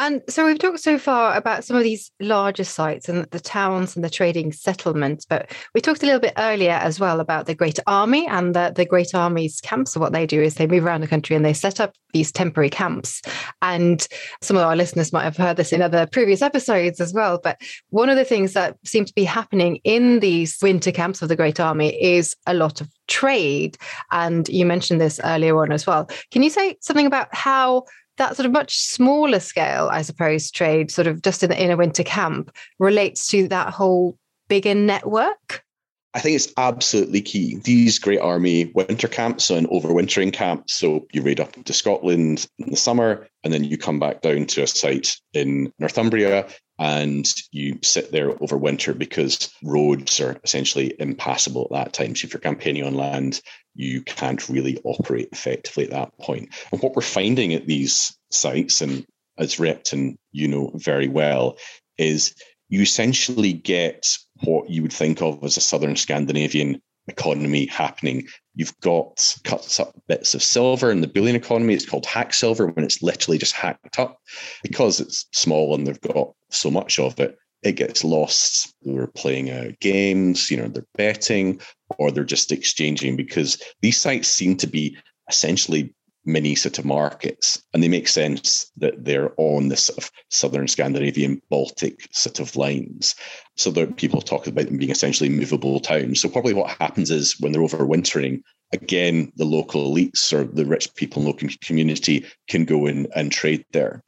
And 0.00 0.22
so 0.30 0.46
we've 0.46 0.58
talked 0.58 0.80
so 0.80 0.98
far 0.98 1.36
about 1.36 1.62
some 1.62 1.76
of 1.76 1.82
these 1.82 2.10
larger 2.20 2.64
sites 2.64 3.06
and 3.06 3.26
the 3.32 3.38
towns 3.38 3.94
and 3.94 4.02
the 4.02 4.08
trading 4.08 4.50
settlements, 4.50 5.26
but 5.26 5.50
we 5.74 5.82
talked 5.82 6.02
a 6.02 6.06
little 6.06 6.22
bit 6.22 6.32
earlier 6.38 6.72
as 6.72 6.98
well 6.98 7.20
about 7.20 7.44
the 7.44 7.54
Great 7.54 7.78
Army 7.86 8.26
and 8.26 8.54
the, 8.54 8.72
the 8.74 8.86
Great 8.86 9.14
Army's 9.14 9.60
camps. 9.60 9.92
So 9.92 10.00
what 10.00 10.14
they 10.14 10.24
do 10.24 10.40
is 10.40 10.54
they 10.54 10.66
move 10.66 10.86
around 10.86 11.02
the 11.02 11.06
country 11.06 11.36
and 11.36 11.44
they 11.44 11.52
set 11.52 11.80
up 11.80 11.92
these 12.14 12.32
temporary 12.32 12.70
camps. 12.70 13.20
And 13.60 14.08
some 14.40 14.56
of 14.56 14.62
our 14.62 14.74
listeners 14.74 15.12
might 15.12 15.24
have 15.24 15.36
heard 15.36 15.58
this 15.58 15.70
in 15.70 15.82
other 15.82 16.06
previous 16.06 16.40
episodes 16.40 16.98
as 16.98 17.12
well. 17.12 17.38
But 17.42 17.60
one 17.90 18.08
of 18.08 18.16
the 18.16 18.24
things 18.24 18.54
that 18.54 18.78
seem 18.86 19.04
to 19.04 19.14
be 19.14 19.24
happening 19.24 19.80
in 19.84 20.20
these 20.20 20.56
winter 20.62 20.92
camps 20.92 21.20
of 21.20 21.28
the 21.28 21.36
Great 21.36 21.60
Army 21.60 22.02
is 22.02 22.34
a 22.46 22.54
lot 22.54 22.80
of 22.80 22.88
trade. 23.06 23.76
And 24.12 24.48
you 24.48 24.64
mentioned 24.64 24.98
this 24.98 25.20
earlier 25.22 25.60
on 25.60 25.72
as 25.72 25.86
well. 25.86 26.08
Can 26.30 26.42
you 26.42 26.48
say 26.48 26.76
something 26.80 27.06
about 27.06 27.28
how 27.34 27.84
that 28.20 28.36
sort 28.36 28.46
of 28.46 28.52
much 28.52 28.78
smaller 28.78 29.40
scale, 29.40 29.88
I 29.90 30.02
suppose, 30.02 30.50
trade, 30.50 30.90
sort 30.90 31.06
of 31.06 31.22
just 31.22 31.42
in, 31.42 31.50
in 31.52 31.70
a 31.70 31.76
winter 31.76 32.04
camp, 32.04 32.54
relates 32.78 33.26
to 33.28 33.48
that 33.48 33.70
whole 33.70 34.16
bigger 34.48 34.74
network? 34.74 35.64
I 36.12 36.20
think 36.20 36.36
it's 36.36 36.52
absolutely 36.56 37.22
key. 37.22 37.60
These 37.62 37.98
Great 37.98 38.18
Army 38.20 38.66
winter 38.74 39.08
camps 39.08 39.48
and 39.48 39.68
overwintering 39.68 40.32
camps. 40.32 40.74
So 40.74 41.06
you 41.12 41.22
raid 41.22 41.40
up 41.40 41.52
to 41.64 41.72
Scotland 41.72 42.48
in 42.58 42.70
the 42.70 42.76
summer, 42.76 43.26
and 43.42 43.52
then 43.52 43.64
you 43.64 43.78
come 43.78 44.00
back 44.00 44.20
down 44.20 44.46
to 44.46 44.64
a 44.64 44.66
site 44.66 45.16
in 45.32 45.72
Northumbria, 45.78 46.48
and 46.80 47.32
you 47.52 47.78
sit 47.82 48.10
there 48.10 48.30
over 48.42 48.56
winter 48.56 48.92
because 48.92 49.52
roads 49.62 50.20
are 50.20 50.36
essentially 50.42 50.94
impassable 50.98 51.68
at 51.70 51.84
that 51.84 51.92
time. 51.92 52.16
So 52.16 52.26
if 52.26 52.32
you're 52.32 52.40
campaigning 52.40 52.84
on 52.84 52.94
land, 52.94 53.40
you 53.74 54.02
can't 54.02 54.48
really 54.48 54.80
operate 54.84 55.28
effectively 55.30 55.84
at 55.84 55.90
that 55.90 56.18
point. 56.18 56.48
And 56.72 56.82
what 56.82 56.96
we're 56.96 57.02
finding 57.02 57.54
at 57.54 57.66
these 57.66 58.16
sites, 58.30 58.80
and 58.80 59.04
as 59.38 59.58
Repton, 59.58 60.18
you 60.32 60.48
know 60.48 60.70
very 60.74 61.08
well, 61.08 61.56
is 61.98 62.34
you 62.68 62.82
essentially 62.82 63.52
get 63.52 64.16
what 64.42 64.70
you 64.70 64.82
would 64.82 64.92
think 64.92 65.20
of 65.20 65.42
as 65.42 65.56
a 65.56 65.60
southern 65.60 65.96
Scandinavian 65.96 66.80
economy 67.08 67.66
happening. 67.66 68.26
You've 68.54 68.78
got 68.80 69.36
cuts 69.44 69.80
up 69.80 69.94
bits 70.08 70.34
of 70.34 70.42
silver 70.42 70.90
in 70.90 71.00
the 71.00 71.08
bullion 71.08 71.36
economy. 71.36 71.74
It's 71.74 71.88
called 71.88 72.06
hack 72.06 72.32
silver 72.32 72.68
when 72.68 72.84
it's 72.84 73.02
literally 73.02 73.38
just 73.38 73.54
hacked 73.54 73.98
up 73.98 74.18
because 74.62 75.00
it's 75.00 75.26
small 75.32 75.74
and 75.74 75.86
they've 75.86 76.00
got 76.00 76.32
so 76.50 76.70
much 76.70 76.98
of 76.98 77.18
it. 77.20 77.36
It 77.62 77.72
gets 77.72 78.04
lost. 78.04 78.74
They're 78.82 79.06
playing 79.08 79.50
uh, 79.50 79.72
games, 79.80 80.50
you 80.50 80.56
know, 80.56 80.68
they're 80.68 80.86
betting 80.96 81.60
or 81.98 82.10
they're 82.10 82.24
just 82.24 82.52
exchanging 82.52 83.16
because 83.16 83.60
these 83.82 83.98
sites 83.98 84.28
seem 84.28 84.56
to 84.58 84.66
be 84.66 84.96
essentially 85.28 85.94
mini 86.24 86.54
sort 86.54 86.78
of 86.78 86.84
markets, 86.84 87.62
and 87.72 87.82
they 87.82 87.88
make 87.88 88.08
sense 88.08 88.70
that 88.76 89.04
they're 89.04 89.32
on 89.36 89.68
the 89.68 89.76
sort 89.76 89.98
of 89.98 90.10
southern 90.28 90.68
Scandinavian 90.68 91.40
Baltic 91.50 92.06
sort 92.12 92.40
of 92.40 92.56
lines. 92.56 93.14
So 93.56 93.70
there 93.70 93.86
people 93.86 94.20
talk 94.20 94.46
about 94.46 94.66
them 94.66 94.78
being 94.78 94.90
essentially 94.90 95.28
movable 95.28 95.80
towns. 95.80 96.20
So 96.20 96.28
probably 96.28 96.54
what 96.54 96.70
happens 96.70 97.10
is 97.10 97.36
when 97.40 97.52
they're 97.52 97.62
overwintering, 97.62 98.42
again, 98.72 99.32
the 99.36 99.44
local 99.44 99.90
elites 99.90 100.32
or 100.32 100.44
the 100.44 100.66
rich 100.66 100.94
people 100.94 101.22
in 101.22 101.28
local 101.28 101.48
community 101.62 102.24
can 102.48 102.64
go 102.64 102.86
in 102.86 103.06
and 103.14 103.32
trade 103.32 103.64
there. 103.72 104.02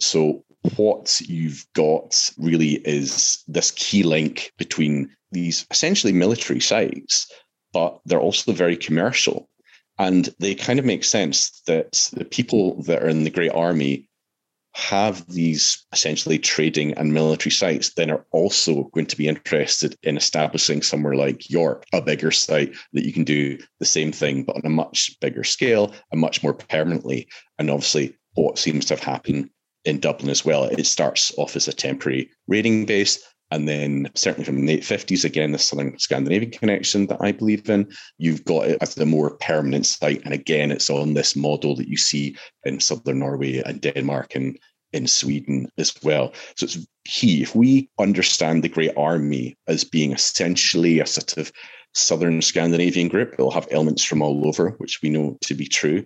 So 0.00 0.44
what 0.76 1.20
you've 1.20 1.64
got 1.74 2.30
really 2.38 2.74
is 2.84 3.42
this 3.46 3.70
key 3.72 4.02
link 4.02 4.52
between 4.58 5.10
these 5.32 5.66
essentially 5.70 6.12
military 6.12 6.60
sites, 6.60 7.30
but 7.72 8.00
they're 8.04 8.20
also 8.20 8.52
very 8.52 8.76
commercial. 8.76 9.48
And 9.98 10.28
they 10.38 10.54
kind 10.54 10.78
of 10.78 10.84
make 10.84 11.04
sense 11.04 11.62
that 11.66 12.10
the 12.12 12.24
people 12.24 12.82
that 12.82 13.02
are 13.02 13.08
in 13.08 13.24
the 13.24 13.30
Great 13.30 13.52
Army 13.52 14.08
have 14.76 15.26
these 15.26 15.86
essentially 15.94 16.38
trading 16.38 16.92
and 16.94 17.14
military 17.14 17.50
sites, 17.50 17.94
then 17.94 18.10
are 18.10 18.26
also 18.30 18.84
going 18.92 19.06
to 19.06 19.16
be 19.16 19.26
interested 19.26 19.96
in 20.02 20.18
establishing 20.18 20.82
somewhere 20.82 21.14
like 21.14 21.48
York, 21.48 21.84
a 21.94 22.02
bigger 22.02 22.30
site 22.30 22.74
that 22.92 23.06
you 23.06 23.12
can 23.12 23.24
do 23.24 23.58
the 23.80 23.86
same 23.86 24.12
thing, 24.12 24.44
but 24.44 24.54
on 24.54 24.66
a 24.66 24.70
much 24.70 25.16
bigger 25.22 25.44
scale 25.44 25.94
and 26.12 26.20
much 26.20 26.42
more 26.42 26.52
permanently. 26.52 27.26
And 27.58 27.70
obviously, 27.70 28.18
what 28.34 28.58
seems 28.58 28.84
to 28.86 28.94
have 28.96 29.02
happened 29.02 29.48
in 29.86 29.98
Dublin 29.98 30.28
as 30.28 30.44
well, 30.44 30.64
it 30.64 30.84
starts 30.84 31.32
off 31.38 31.56
as 31.56 31.68
a 31.68 31.72
temporary 31.72 32.28
raiding 32.46 32.84
base 32.84 33.24
and 33.56 33.66
then, 33.66 34.10
certainly 34.14 34.44
from 34.44 34.66
the 34.66 34.76
50s, 34.76 35.24
again, 35.24 35.52
the 35.52 35.58
Southern 35.58 35.98
Scandinavian 35.98 36.50
connection 36.50 37.06
that 37.06 37.16
I 37.22 37.32
believe 37.32 37.70
in, 37.70 37.90
you've 38.18 38.44
got 38.44 38.68
it 38.68 38.78
as 38.82 38.94
the 38.94 39.06
more 39.06 39.38
permanent 39.38 39.86
site. 39.86 40.22
And 40.26 40.34
again, 40.34 40.70
it's 40.70 40.90
on 40.90 41.14
this 41.14 41.34
model 41.34 41.74
that 41.76 41.88
you 41.88 41.96
see 41.96 42.36
in 42.64 42.80
Southern 42.80 43.20
Norway 43.20 43.62
and 43.64 43.80
Denmark 43.80 44.34
and 44.34 44.58
in 44.92 45.06
Sweden 45.06 45.70
as 45.78 45.94
well. 46.02 46.34
So 46.56 46.64
it's 46.64 46.86
key. 47.06 47.40
If 47.40 47.56
we 47.56 47.88
understand 47.98 48.62
the 48.62 48.68
Great 48.68 48.92
Army 48.94 49.56
as 49.66 49.84
being 49.84 50.12
essentially 50.12 51.00
a 51.00 51.06
sort 51.06 51.38
of 51.38 51.50
Southern 51.94 52.42
Scandinavian 52.42 53.08
group, 53.08 53.32
it'll 53.32 53.50
have 53.52 53.68
elements 53.70 54.04
from 54.04 54.20
all 54.20 54.46
over, 54.46 54.72
which 54.72 55.00
we 55.02 55.08
know 55.08 55.38
to 55.40 55.54
be 55.54 55.66
true, 55.66 56.04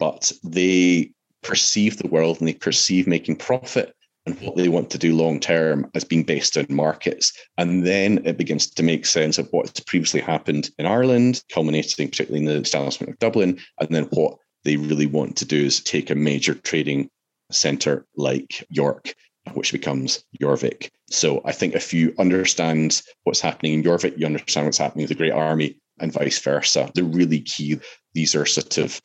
but 0.00 0.32
they 0.42 1.12
perceive 1.44 1.98
the 1.98 2.08
world 2.08 2.40
and 2.40 2.48
they 2.48 2.54
perceive 2.54 3.06
making 3.06 3.36
profit 3.36 3.94
and 4.28 4.40
what 4.40 4.56
they 4.56 4.68
want 4.68 4.90
to 4.90 4.98
do 4.98 5.16
long 5.16 5.40
term 5.40 5.90
as 5.94 6.04
being 6.04 6.22
based 6.22 6.56
on 6.56 6.66
markets. 6.68 7.32
And 7.56 7.86
then 7.86 8.20
it 8.26 8.36
begins 8.36 8.68
to 8.68 8.82
make 8.82 9.06
sense 9.06 9.38
of 9.38 9.48
what's 9.50 9.80
previously 9.80 10.20
happened 10.20 10.70
in 10.78 10.86
Ireland, 10.86 11.42
culminating 11.50 12.08
particularly 12.08 12.44
in 12.44 12.52
the 12.52 12.60
establishment 12.60 13.12
of 13.12 13.18
Dublin. 13.18 13.58
And 13.80 13.88
then 13.88 14.04
what 14.04 14.36
they 14.64 14.76
really 14.76 15.06
want 15.06 15.36
to 15.36 15.44
do 15.44 15.64
is 15.64 15.80
take 15.80 16.10
a 16.10 16.14
major 16.14 16.54
trading 16.54 17.08
centre 17.50 18.04
like 18.16 18.66
York, 18.68 19.14
which 19.54 19.72
becomes 19.72 20.22
Jorvik. 20.40 20.90
So 21.10 21.40
I 21.44 21.52
think 21.52 21.74
if 21.74 21.94
you 21.94 22.14
understand 22.18 23.00
what's 23.24 23.40
happening 23.40 23.72
in 23.72 23.82
Jorvik, 23.82 24.18
you 24.18 24.26
understand 24.26 24.66
what's 24.66 24.78
happening 24.78 25.04
with 25.04 25.10
the 25.10 25.14
Great 25.14 25.32
Army 25.32 25.78
and 26.00 26.12
vice 26.12 26.38
versa. 26.38 26.90
They're 26.94 27.04
really 27.04 27.40
key. 27.40 27.80
These 28.12 28.34
are 28.34 28.44
sort 28.44 28.76
of 28.76 29.00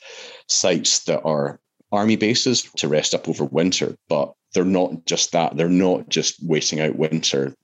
sites 0.49 1.05
that 1.05 1.21
are 1.23 1.59
army 1.93 2.17
bases 2.17 2.63
to 2.77 2.87
rest 2.87 3.13
up 3.13 3.29
over 3.29 3.45
winter, 3.45 3.95
but 4.09 4.33
they're 4.53 4.65
not 4.65 5.05
just 5.05 5.31
that. 5.31 5.57
They're 5.57 5.69
not 5.69 6.09
just 6.09 6.35
waiting 6.43 6.79
out 6.79 6.95
winter. 6.95 7.55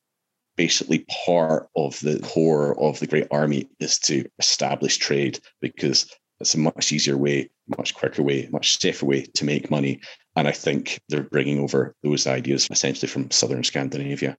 Basically, 0.55 1.05
part 1.25 1.69
of 1.75 1.99
the 2.01 2.19
core 2.19 2.77
of 2.79 2.99
the 2.99 3.07
Great 3.07 3.27
Army 3.31 3.69
is 3.79 3.97
to 3.99 4.25
establish 4.39 4.97
trade 4.97 5.39
because 5.61 6.13
it's 6.39 6.55
a 6.55 6.59
much 6.59 6.91
easier 6.91 7.17
way, 7.17 7.49
much 7.77 7.93
quicker 7.93 8.23
way, 8.23 8.47
much 8.51 8.79
safer 8.79 9.05
way 9.05 9.23
to 9.35 9.45
make 9.45 9.71
money. 9.71 10.01
And 10.35 10.47
I 10.47 10.51
think 10.51 10.99
they're 11.09 11.23
bringing 11.23 11.59
over 11.59 11.95
those 12.03 12.27
ideas 12.27 12.67
essentially 12.71 13.07
from 13.07 13.31
southern 13.31 13.63
Scandinavia. 13.63 14.37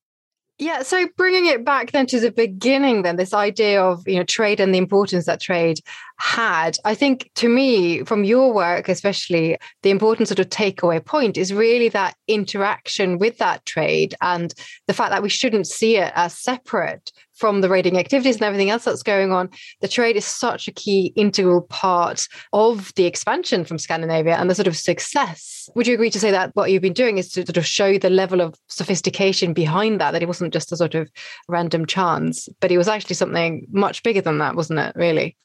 Yeah, 0.60 0.82
so 0.82 1.08
bringing 1.16 1.46
it 1.46 1.64
back 1.64 1.92
then 1.92 2.04
to 2.08 2.20
the 2.20 2.30
beginning, 2.30 3.00
then 3.00 3.16
this 3.16 3.32
idea 3.32 3.82
of 3.82 4.06
you 4.06 4.16
know 4.16 4.24
trade 4.24 4.60
and 4.60 4.74
the 4.74 4.78
importance 4.78 5.24
that 5.24 5.40
trade 5.40 5.80
had, 6.18 6.76
I 6.84 6.94
think 6.94 7.30
to 7.36 7.48
me, 7.48 8.04
from 8.04 8.24
your 8.24 8.52
work 8.52 8.90
especially, 8.90 9.56
the 9.82 9.88
important 9.88 10.28
sort 10.28 10.38
of 10.38 10.50
takeaway 10.50 11.02
point 11.02 11.38
is 11.38 11.54
really 11.54 11.88
that 11.88 12.14
interaction 12.28 13.16
with 13.18 13.38
that 13.38 13.64
trade 13.64 14.14
and 14.20 14.52
the 14.86 14.92
fact 14.92 15.12
that 15.12 15.22
we 15.22 15.30
shouldn't 15.30 15.66
see 15.66 15.96
it 15.96 16.12
as 16.14 16.38
separate 16.38 17.10
from 17.40 17.62
the 17.62 17.68
raiding 17.70 17.98
activities 17.98 18.36
and 18.36 18.44
everything 18.44 18.68
else 18.68 18.84
that's 18.84 19.02
going 19.02 19.32
on, 19.32 19.48
the 19.80 19.88
trade 19.88 20.14
is 20.14 20.26
such 20.26 20.68
a 20.68 20.72
key 20.72 21.12
integral 21.16 21.62
part 21.62 22.28
of 22.52 22.92
the 22.94 23.06
expansion 23.06 23.64
from 23.64 23.78
Scandinavia 23.78 24.36
and 24.36 24.50
the 24.50 24.54
sort 24.54 24.66
of 24.66 24.76
success. 24.76 25.68
Would 25.74 25.86
you 25.86 25.94
agree 25.94 26.10
to 26.10 26.20
say 26.20 26.30
that 26.30 26.50
what 26.54 26.70
you've 26.70 26.82
been 26.82 26.92
doing 26.92 27.16
is 27.16 27.30
to 27.32 27.46
sort 27.46 27.56
of 27.56 27.66
show 27.66 27.96
the 27.96 28.10
level 28.10 28.42
of 28.42 28.54
sophistication 28.68 29.54
behind 29.54 30.00
that, 30.00 30.10
that 30.10 30.22
it 30.22 30.26
wasn't 30.26 30.52
just 30.52 30.70
a 30.70 30.76
sort 30.76 30.94
of 30.94 31.10
random 31.48 31.86
chance, 31.86 32.46
but 32.60 32.70
it 32.70 32.78
was 32.78 32.88
actually 32.88 33.16
something 33.16 33.66
much 33.70 34.02
bigger 34.02 34.20
than 34.20 34.38
that, 34.38 34.54
wasn't 34.54 34.78
it, 34.78 34.94
really? 34.94 35.36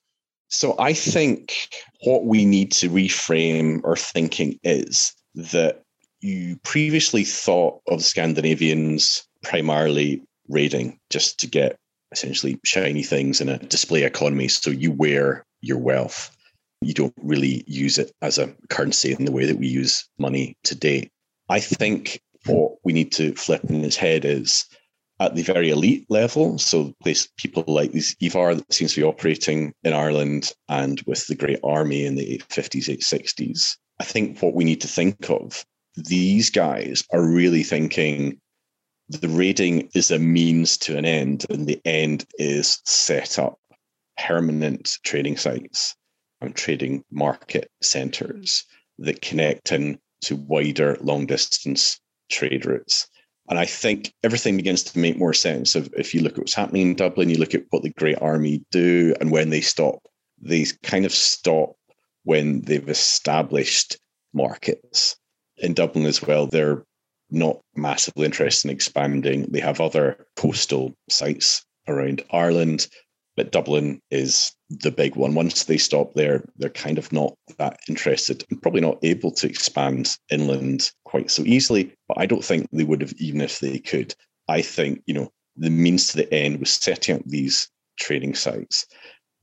So 0.50 0.76
I 0.78 0.94
think 0.94 1.70
what 2.04 2.26
we 2.26 2.46
need 2.46 2.72
to 2.74 2.90
reframe 2.90 3.84
our 3.86 3.96
thinking 3.96 4.60
is 4.64 5.14
that 5.36 5.82
you 6.20 6.58
previously 6.64 7.24
thought 7.24 7.82
of 7.88 8.04
Scandinavians 8.04 9.26
primarily 9.44 10.22
raiding 10.50 11.00
just 11.10 11.40
to 11.40 11.48
get 11.48 11.78
essentially 12.12 12.60
shiny 12.64 13.04
things 13.04 13.42
in 13.42 13.50
a 13.50 13.58
display 13.58 14.04
economy. 14.04 14.48
So 14.48 14.70
you 14.70 14.92
wear 14.92 15.46
your 15.62 15.78
wealth. 15.78 16.36
You 16.82 16.94
don't 16.94 17.14
really 17.22 17.64
use 17.68 17.98
it 17.98 18.12
as 18.22 18.38
a 18.38 18.54
currency 18.70 19.14
in 19.14 19.26
the 19.26 19.32
way 19.32 19.46
that 19.46 19.58
we 19.58 19.68
use 19.68 20.08
money 20.18 20.56
today. 20.64 21.10
I 21.50 21.60
think 21.60 22.22
what 22.46 22.74
we 22.84 22.94
need 22.94 23.12
to 23.14 23.34
flip 23.34 23.64
in 23.66 23.82
his 23.82 23.96
head 23.96 24.26
is 24.26 24.66
at 25.20 25.36
the 25.36 25.44
very 25.44 25.70
elite 25.70 26.06
level. 26.10 26.58
So 26.58 26.94
place 27.02 27.28
people 27.38 27.64
like 27.68 27.92
these 27.92 28.16
Ivar 28.22 28.56
that 28.56 28.74
seems 28.74 28.94
to 28.94 29.02
be 29.02 29.08
operating 29.08 29.74
in 29.84 29.94
Ireland 29.94 30.52
and 30.70 31.02
with 31.08 31.26
the 31.28 31.36
Great 31.36 31.60
Army 31.64 32.06
in 32.06 32.16
the 32.16 32.38
850s, 32.50 32.90
860s. 33.00 33.78
I 34.00 34.04
think 34.04 34.42
what 34.42 34.54
we 34.54 34.66
need 34.66 34.82
to 34.82 34.88
think 34.88 35.30
of, 35.30 35.66
these 35.96 36.50
guys 36.50 37.06
are 37.14 37.26
really 37.26 37.64
thinking 37.64 38.40
the 39.10 39.30
raiding 39.30 39.90
is 39.94 40.12
a 40.12 40.20
means 40.20 40.78
to 40.78 40.98
an 40.98 41.06
end, 41.06 41.46
and 41.50 41.68
the 41.68 41.80
end 41.86 42.26
is 42.38 42.80
set 42.86 43.38
up 43.38 43.60
permanent 44.18 44.98
trading 45.04 45.38
sites 45.38 45.96
and 46.42 46.56
trading 46.56 47.04
market 47.12 47.70
centers 47.82 48.64
that 48.98 49.22
connect 49.22 49.72
in 49.72 50.00
to 50.22 50.36
wider 50.36 50.98
long 51.02 51.26
distance 51.26 52.00
trade 52.30 52.66
routes. 52.66 53.08
And 53.48 53.60
I 53.60 53.66
think 53.66 54.12
everything 54.24 54.58
begins 54.58 54.82
to 54.84 55.00
make 55.00 55.18
more 55.18 55.34
sense 55.34 55.76
if, 55.76 55.88
if 55.94 56.16
you 56.16 56.22
look 56.22 56.34
at 56.34 56.40
what's 56.40 56.56
happening 56.56 56.90
in 56.90 56.96
Dublin, 56.96 57.30
you 57.30 57.38
look 57.38 57.54
at 57.54 57.66
what 57.70 57.84
the 57.84 57.92
Great 57.92 58.20
Army 58.20 58.64
do 58.72 59.14
and 59.20 59.32
when 59.32 59.52
they 59.52 59.62
stop. 59.62 60.00
They 60.42 60.66
kind 60.82 61.06
of 61.06 61.12
stop 61.12 61.76
when 62.24 62.62
they've 62.62 62.90
established 62.90 63.98
markets. 64.34 65.16
In 65.58 65.74
Dublin 65.74 66.06
as 66.06 66.24
well, 66.24 66.48
they're 66.48 66.84
not 67.30 67.60
massively 67.76 68.26
interested 68.26 68.70
in 68.70 68.76
expanding. 68.76 69.44
They 69.50 69.60
have 69.60 69.82
other 69.82 70.26
coastal 70.36 70.94
sites 71.10 71.66
around 71.88 72.24
Ireland, 72.32 72.88
but 73.36 73.52
Dublin 73.52 74.02
is 74.12 74.54
the 74.70 74.92
big 74.92 75.16
one. 75.16 75.36
Once 75.36 75.66
they 75.66 75.78
stop 75.78 76.14
there, 76.14 76.44
they're 76.58 76.70
kind 76.70 76.98
of 76.98 77.12
not 77.12 77.36
that 77.58 77.80
interested 77.88 78.44
and 78.50 78.62
probably 78.62 78.82
not 78.82 79.00
able 79.04 79.32
to 79.32 79.48
expand 79.48 80.18
inland 80.30 80.92
quite 81.04 81.30
so 81.30 81.44
easily. 81.44 81.94
But 82.08 82.20
I 82.20 82.26
don't 82.26 82.44
think 82.44 82.68
they 82.72 82.84
would 82.84 83.02
have, 83.02 83.14
even 83.18 83.42
if 83.42 83.60
they 83.60 83.80
could. 83.80 84.16
I 84.48 84.62
think, 84.62 85.02
you 85.06 85.14
know, 85.14 85.32
the 85.58 85.70
means 85.70 86.08
to 86.08 86.18
the 86.18 86.34
end 86.34 86.60
was 86.60 86.72
setting 86.72 87.16
up 87.16 87.24
these 87.26 87.70
trading 88.00 88.36
sites 88.36 88.86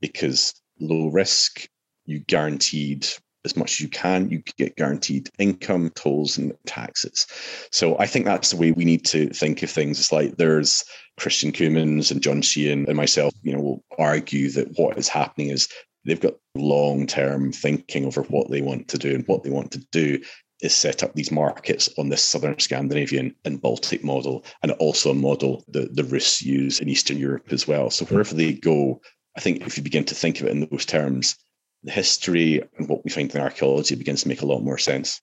because 0.01 0.53
low 0.79 1.07
risk, 1.09 1.67
you 2.05 2.19
guaranteed 2.19 3.07
as 3.45 3.55
much 3.55 3.73
as 3.73 3.79
you 3.81 3.89
can. 3.89 4.29
You 4.29 4.41
get 4.57 4.75
guaranteed 4.75 5.29
income, 5.39 5.91
tolls, 5.95 6.37
and 6.37 6.53
taxes. 6.65 7.27
So 7.71 7.97
I 7.99 8.05
think 8.05 8.25
that's 8.25 8.51
the 8.51 8.57
way 8.57 8.71
we 8.71 8.85
need 8.85 9.05
to 9.05 9.29
think 9.29 9.63
of 9.63 9.69
things. 9.69 9.99
It's 9.99 10.11
like 10.11 10.37
there's 10.37 10.83
Christian 11.17 11.51
Cummins 11.51 12.11
and 12.11 12.21
John 12.21 12.41
Sheehan 12.41 12.85
and 12.87 12.97
myself, 12.97 13.33
you 13.43 13.53
know, 13.53 13.61
will 13.61 13.83
argue 13.99 14.49
that 14.51 14.77
what 14.77 14.97
is 14.97 15.07
happening 15.07 15.49
is 15.49 15.67
they've 16.05 16.19
got 16.19 16.35
long 16.55 17.07
term 17.07 17.51
thinking 17.51 18.05
over 18.05 18.23
what 18.23 18.49
they 18.49 18.61
want 18.61 18.87
to 18.89 18.97
do 18.97 19.13
and 19.13 19.27
what 19.27 19.43
they 19.43 19.49
want 19.49 19.71
to 19.71 19.85
do 19.91 20.19
is 20.61 20.73
set 20.73 21.03
up 21.03 21.13
these 21.13 21.31
markets 21.31 21.89
on 21.97 22.09
this 22.09 22.23
southern 22.23 22.57
Scandinavian 22.57 23.35
and 23.43 23.61
Baltic 23.61 24.03
model, 24.03 24.45
and 24.63 24.71
also 24.73 25.11
a 25.11 25.15
model 25.15 25.65
that 25.67 25.93
the 25.95 26.05
Rus 26.05 26.41
use 26.41 26.79
in 26.79 26.87
Eastern 26.87 27.17
Europe 27.17 27.51
as 27.51 27.67
well. 27.67 27.89
So 27.89 28.05
wherever 28.05 28.33
they 28.33 28.53
go, 28.53 29.01
I 29.35 29.41
think 29.41 29.67
if 29.67 29.77
you 29.77 29.83
begin 29.83 30.05
to 30.05 30.15
think 30.15 30.39
of 30.39 30.47
it 30.47 30.51
in 30.51 30.67
those 30.71 30.85
terms, 30.85 31.35
the 31.83 31.91
history 31.91 32.61
and 32.77 32.87
what 32.89 33.03
we 33.03 33.11
find 33.11 33.33
in 33.33 33.41
archaeology 33.41 33.95
begins 33.95 34.23
to 34.23 34.27
make 34.27 34.41
a 34.41 34.45
lot 34.45 34.61
more 34.61 34.77
sense. 34.77 35.21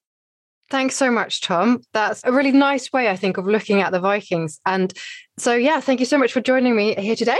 Thanks 0.69 0.95
so 0.95 1.11
much, 1.11 1.41
Tom. 1.41 1.81
That's 1.93 2.21
a 2.23 2.31
really 2.31 2.53
nice 2.53 2.93
way, 2.93 3.09
I 3.09 3.17
think, 3.17 3.37
of 3.37 3.45
looking 3.45 3.81
at 3.81 3.91
the 3.91 3.99
Vikings. 3.99 4.59
And 4.65 4.93
so, 5.37 5.53
yeah, 5.53 5.81
thank 5.81 5.99
you 5.99 6.05
so 6.05 6.17
much 6.17 6.31
for 6.31 6.39
joining 6.39 6.75
me 6.75 6.95
here 6.95 7.15
today. 7.15 7.39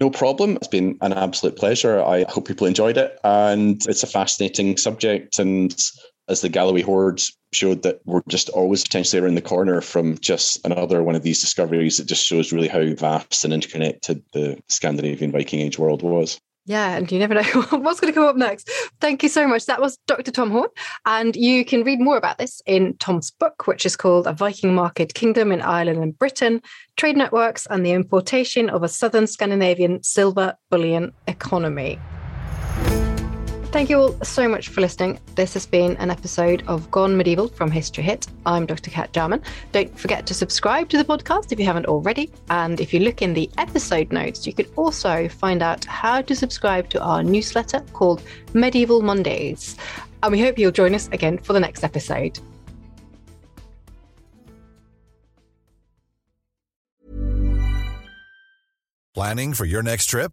No 0.00 0.10
problem. 0.10 0.56
It's 0.56 0.68
been 0.68 0.96
an 1.00 1.12
absolute 1.12 1.56
pleasure. 1.56 2.00
I 2.00 2.24
hope 2.28 2.46
people 2.46 2.68
enjoyed 2.68 2.96
it. 2.96 3.18
And 3.24 3.84
it's 3.88 4.04
a 4.04 4.06
fascinating 4.06 4.76
subject. 4.76 5.40
And 5.40 5.76
as 6.28 6.40
the 6.40 6.48
Galloway 6.48 6.82
hoards 6.82 7.36
showed 7.52 7.82
that 7.82 8.00
we're 8.04 8.22
just 8.28 8.48
always 8.50 8.84
potentially 8.84 9.20
around 9.20 9.34
the 9.34 9.42
corner 9.42 9.80
from 9.80 10.18
just 10.18 10.64
another 10.64 11.02
one 11.02 11.14
of 11.14 11.22
these 11.22 11.40
discoveries. 11.40 11.98
It 11.98 12.06
just 12.06 12.24
shows 12.24 12.52
really 12.52 12.68
how 12.68 12.94
vast 12.94 13.44
and 13.44 13.52
interconnected 13.52 14.22
the 14.32 14.62
Scandinavian 14.68 15.32
Viking 15.32 15.60
Age 15.60 15.78
world 15.78 16.02
was. 16.02 16.38
Yeah, 16.68 16.98
and 16.98 17.10
you 17.10 17.18
never 17.18 17.32
know 17.32 17.42
what's 17.70 17.98
going 17.98 18.12
to 18.12 18.14
come 18.14 18.28
up 18.28 18.36
next. 18.36 18.70
Thank 19.00 19.22
you 19.22 19.30
so 19.30 19.48
much. 19.48 19.64
That 19.64 19.80
was 19.80 19.96
Dr. 20.06 20.30
Tom 20.30 20.50
Horne. 20.50 20.68
And 21.06 21.34
you 21.34 21.64
can 21.64 21.82
read 21.82 21.98
more 21.98 22.18
about 22.18 22.36
this 22.36 22.60
in 22.66 22.94
Tom's 22.98 23.30
book, 23.30 23.66
which 23.66 23.86
is 23.86 23.96
called 23.96 24.26
A 24.26 24.34
Viking 24.34 24.74
Market 24.74 25.14
Kingdom 25.14 25.50
in 25.50 25.62
Ireland 25.62 26.02
and 26.02 26.18
Britain 26.18 26.60
Trade 26.98 27.16
Networks 27.16 27.66
and 27.70 27.86
the 27.86 27.92
Importation 27.92 28.68
of 28.68 28.82
a 28.82 28.88
Southern 28.88 29.26
Scandinavian 29.26 30.02
Silver 30.02 30.56
Bullion 30.68 31.14
Economy. 31.26 31.98
Thank 33.70 33.90
you 33.90 33.98
all 33.98 34.24
so 34.24 34.48
much 34.48 34.68
for 34.68 34.80
listening. 34.80 35.20
This 35.34 35.52
has 35.52 35.66
been 35.66 35.94
an 35.98 36.10
episode 36.10 36.64
of 36.66 36.90
Gone 36.90 37.14
Medieval 37.14 37.48
from 37.48 37.70
History 37.70 38.02
Hit. 38.02 38.26
I'm 38.46 38.64
Dr. 38.64 38.90
Cat 38.90 39.12
Jarman. 39.12 39.42
Don't 39.72 39.96
forget 39.96 40.26
to 40.26 40.34
subscribe 40.34 40.88
to 40.88 40.96
the 40.96 41.04
podcast 41.04 41.52
if 41.52 41.60
you 41.60 41.66
haven't 41.66 41.84
already. 41.84 42.32
And 42.48 42.80
if 42.80 42.94
you 42.94 43.00
look 43.00 43.20
in 43.20 43.34
the 43.34 43.50
episode 43.58 44.10
notes, 44.10 44.46
you 44.46 44.54
can 44.54 44.64
also 44.76 45.28
find 45.28 45.62
out 45.62 45.84
how 45.84 46.22
to 46.22 46.34
subscribe 46.34 46.88
to 46.88 47.02
our 47.02 47.22
newsletter 47.22 47.80
called 47.92 48.22
Medieval 48.54 49.02
Mondays. 49.02 49.76
And 50.22 50.32
we 50.32 50.40
hope 50.40 50.58
you'll 50.58 50.72
join 50.72 50.94
us 50.94 51.08
again 51.12 51.36
for 51.36 51.52
the 51.52 51.60
next 51.60 51.84
episode. 51.84 52.40
Planning 59.14 59.52
for 59.52 59.66
your 59.66 59.82
next 59.82 60.06
trip? 60.06 60.32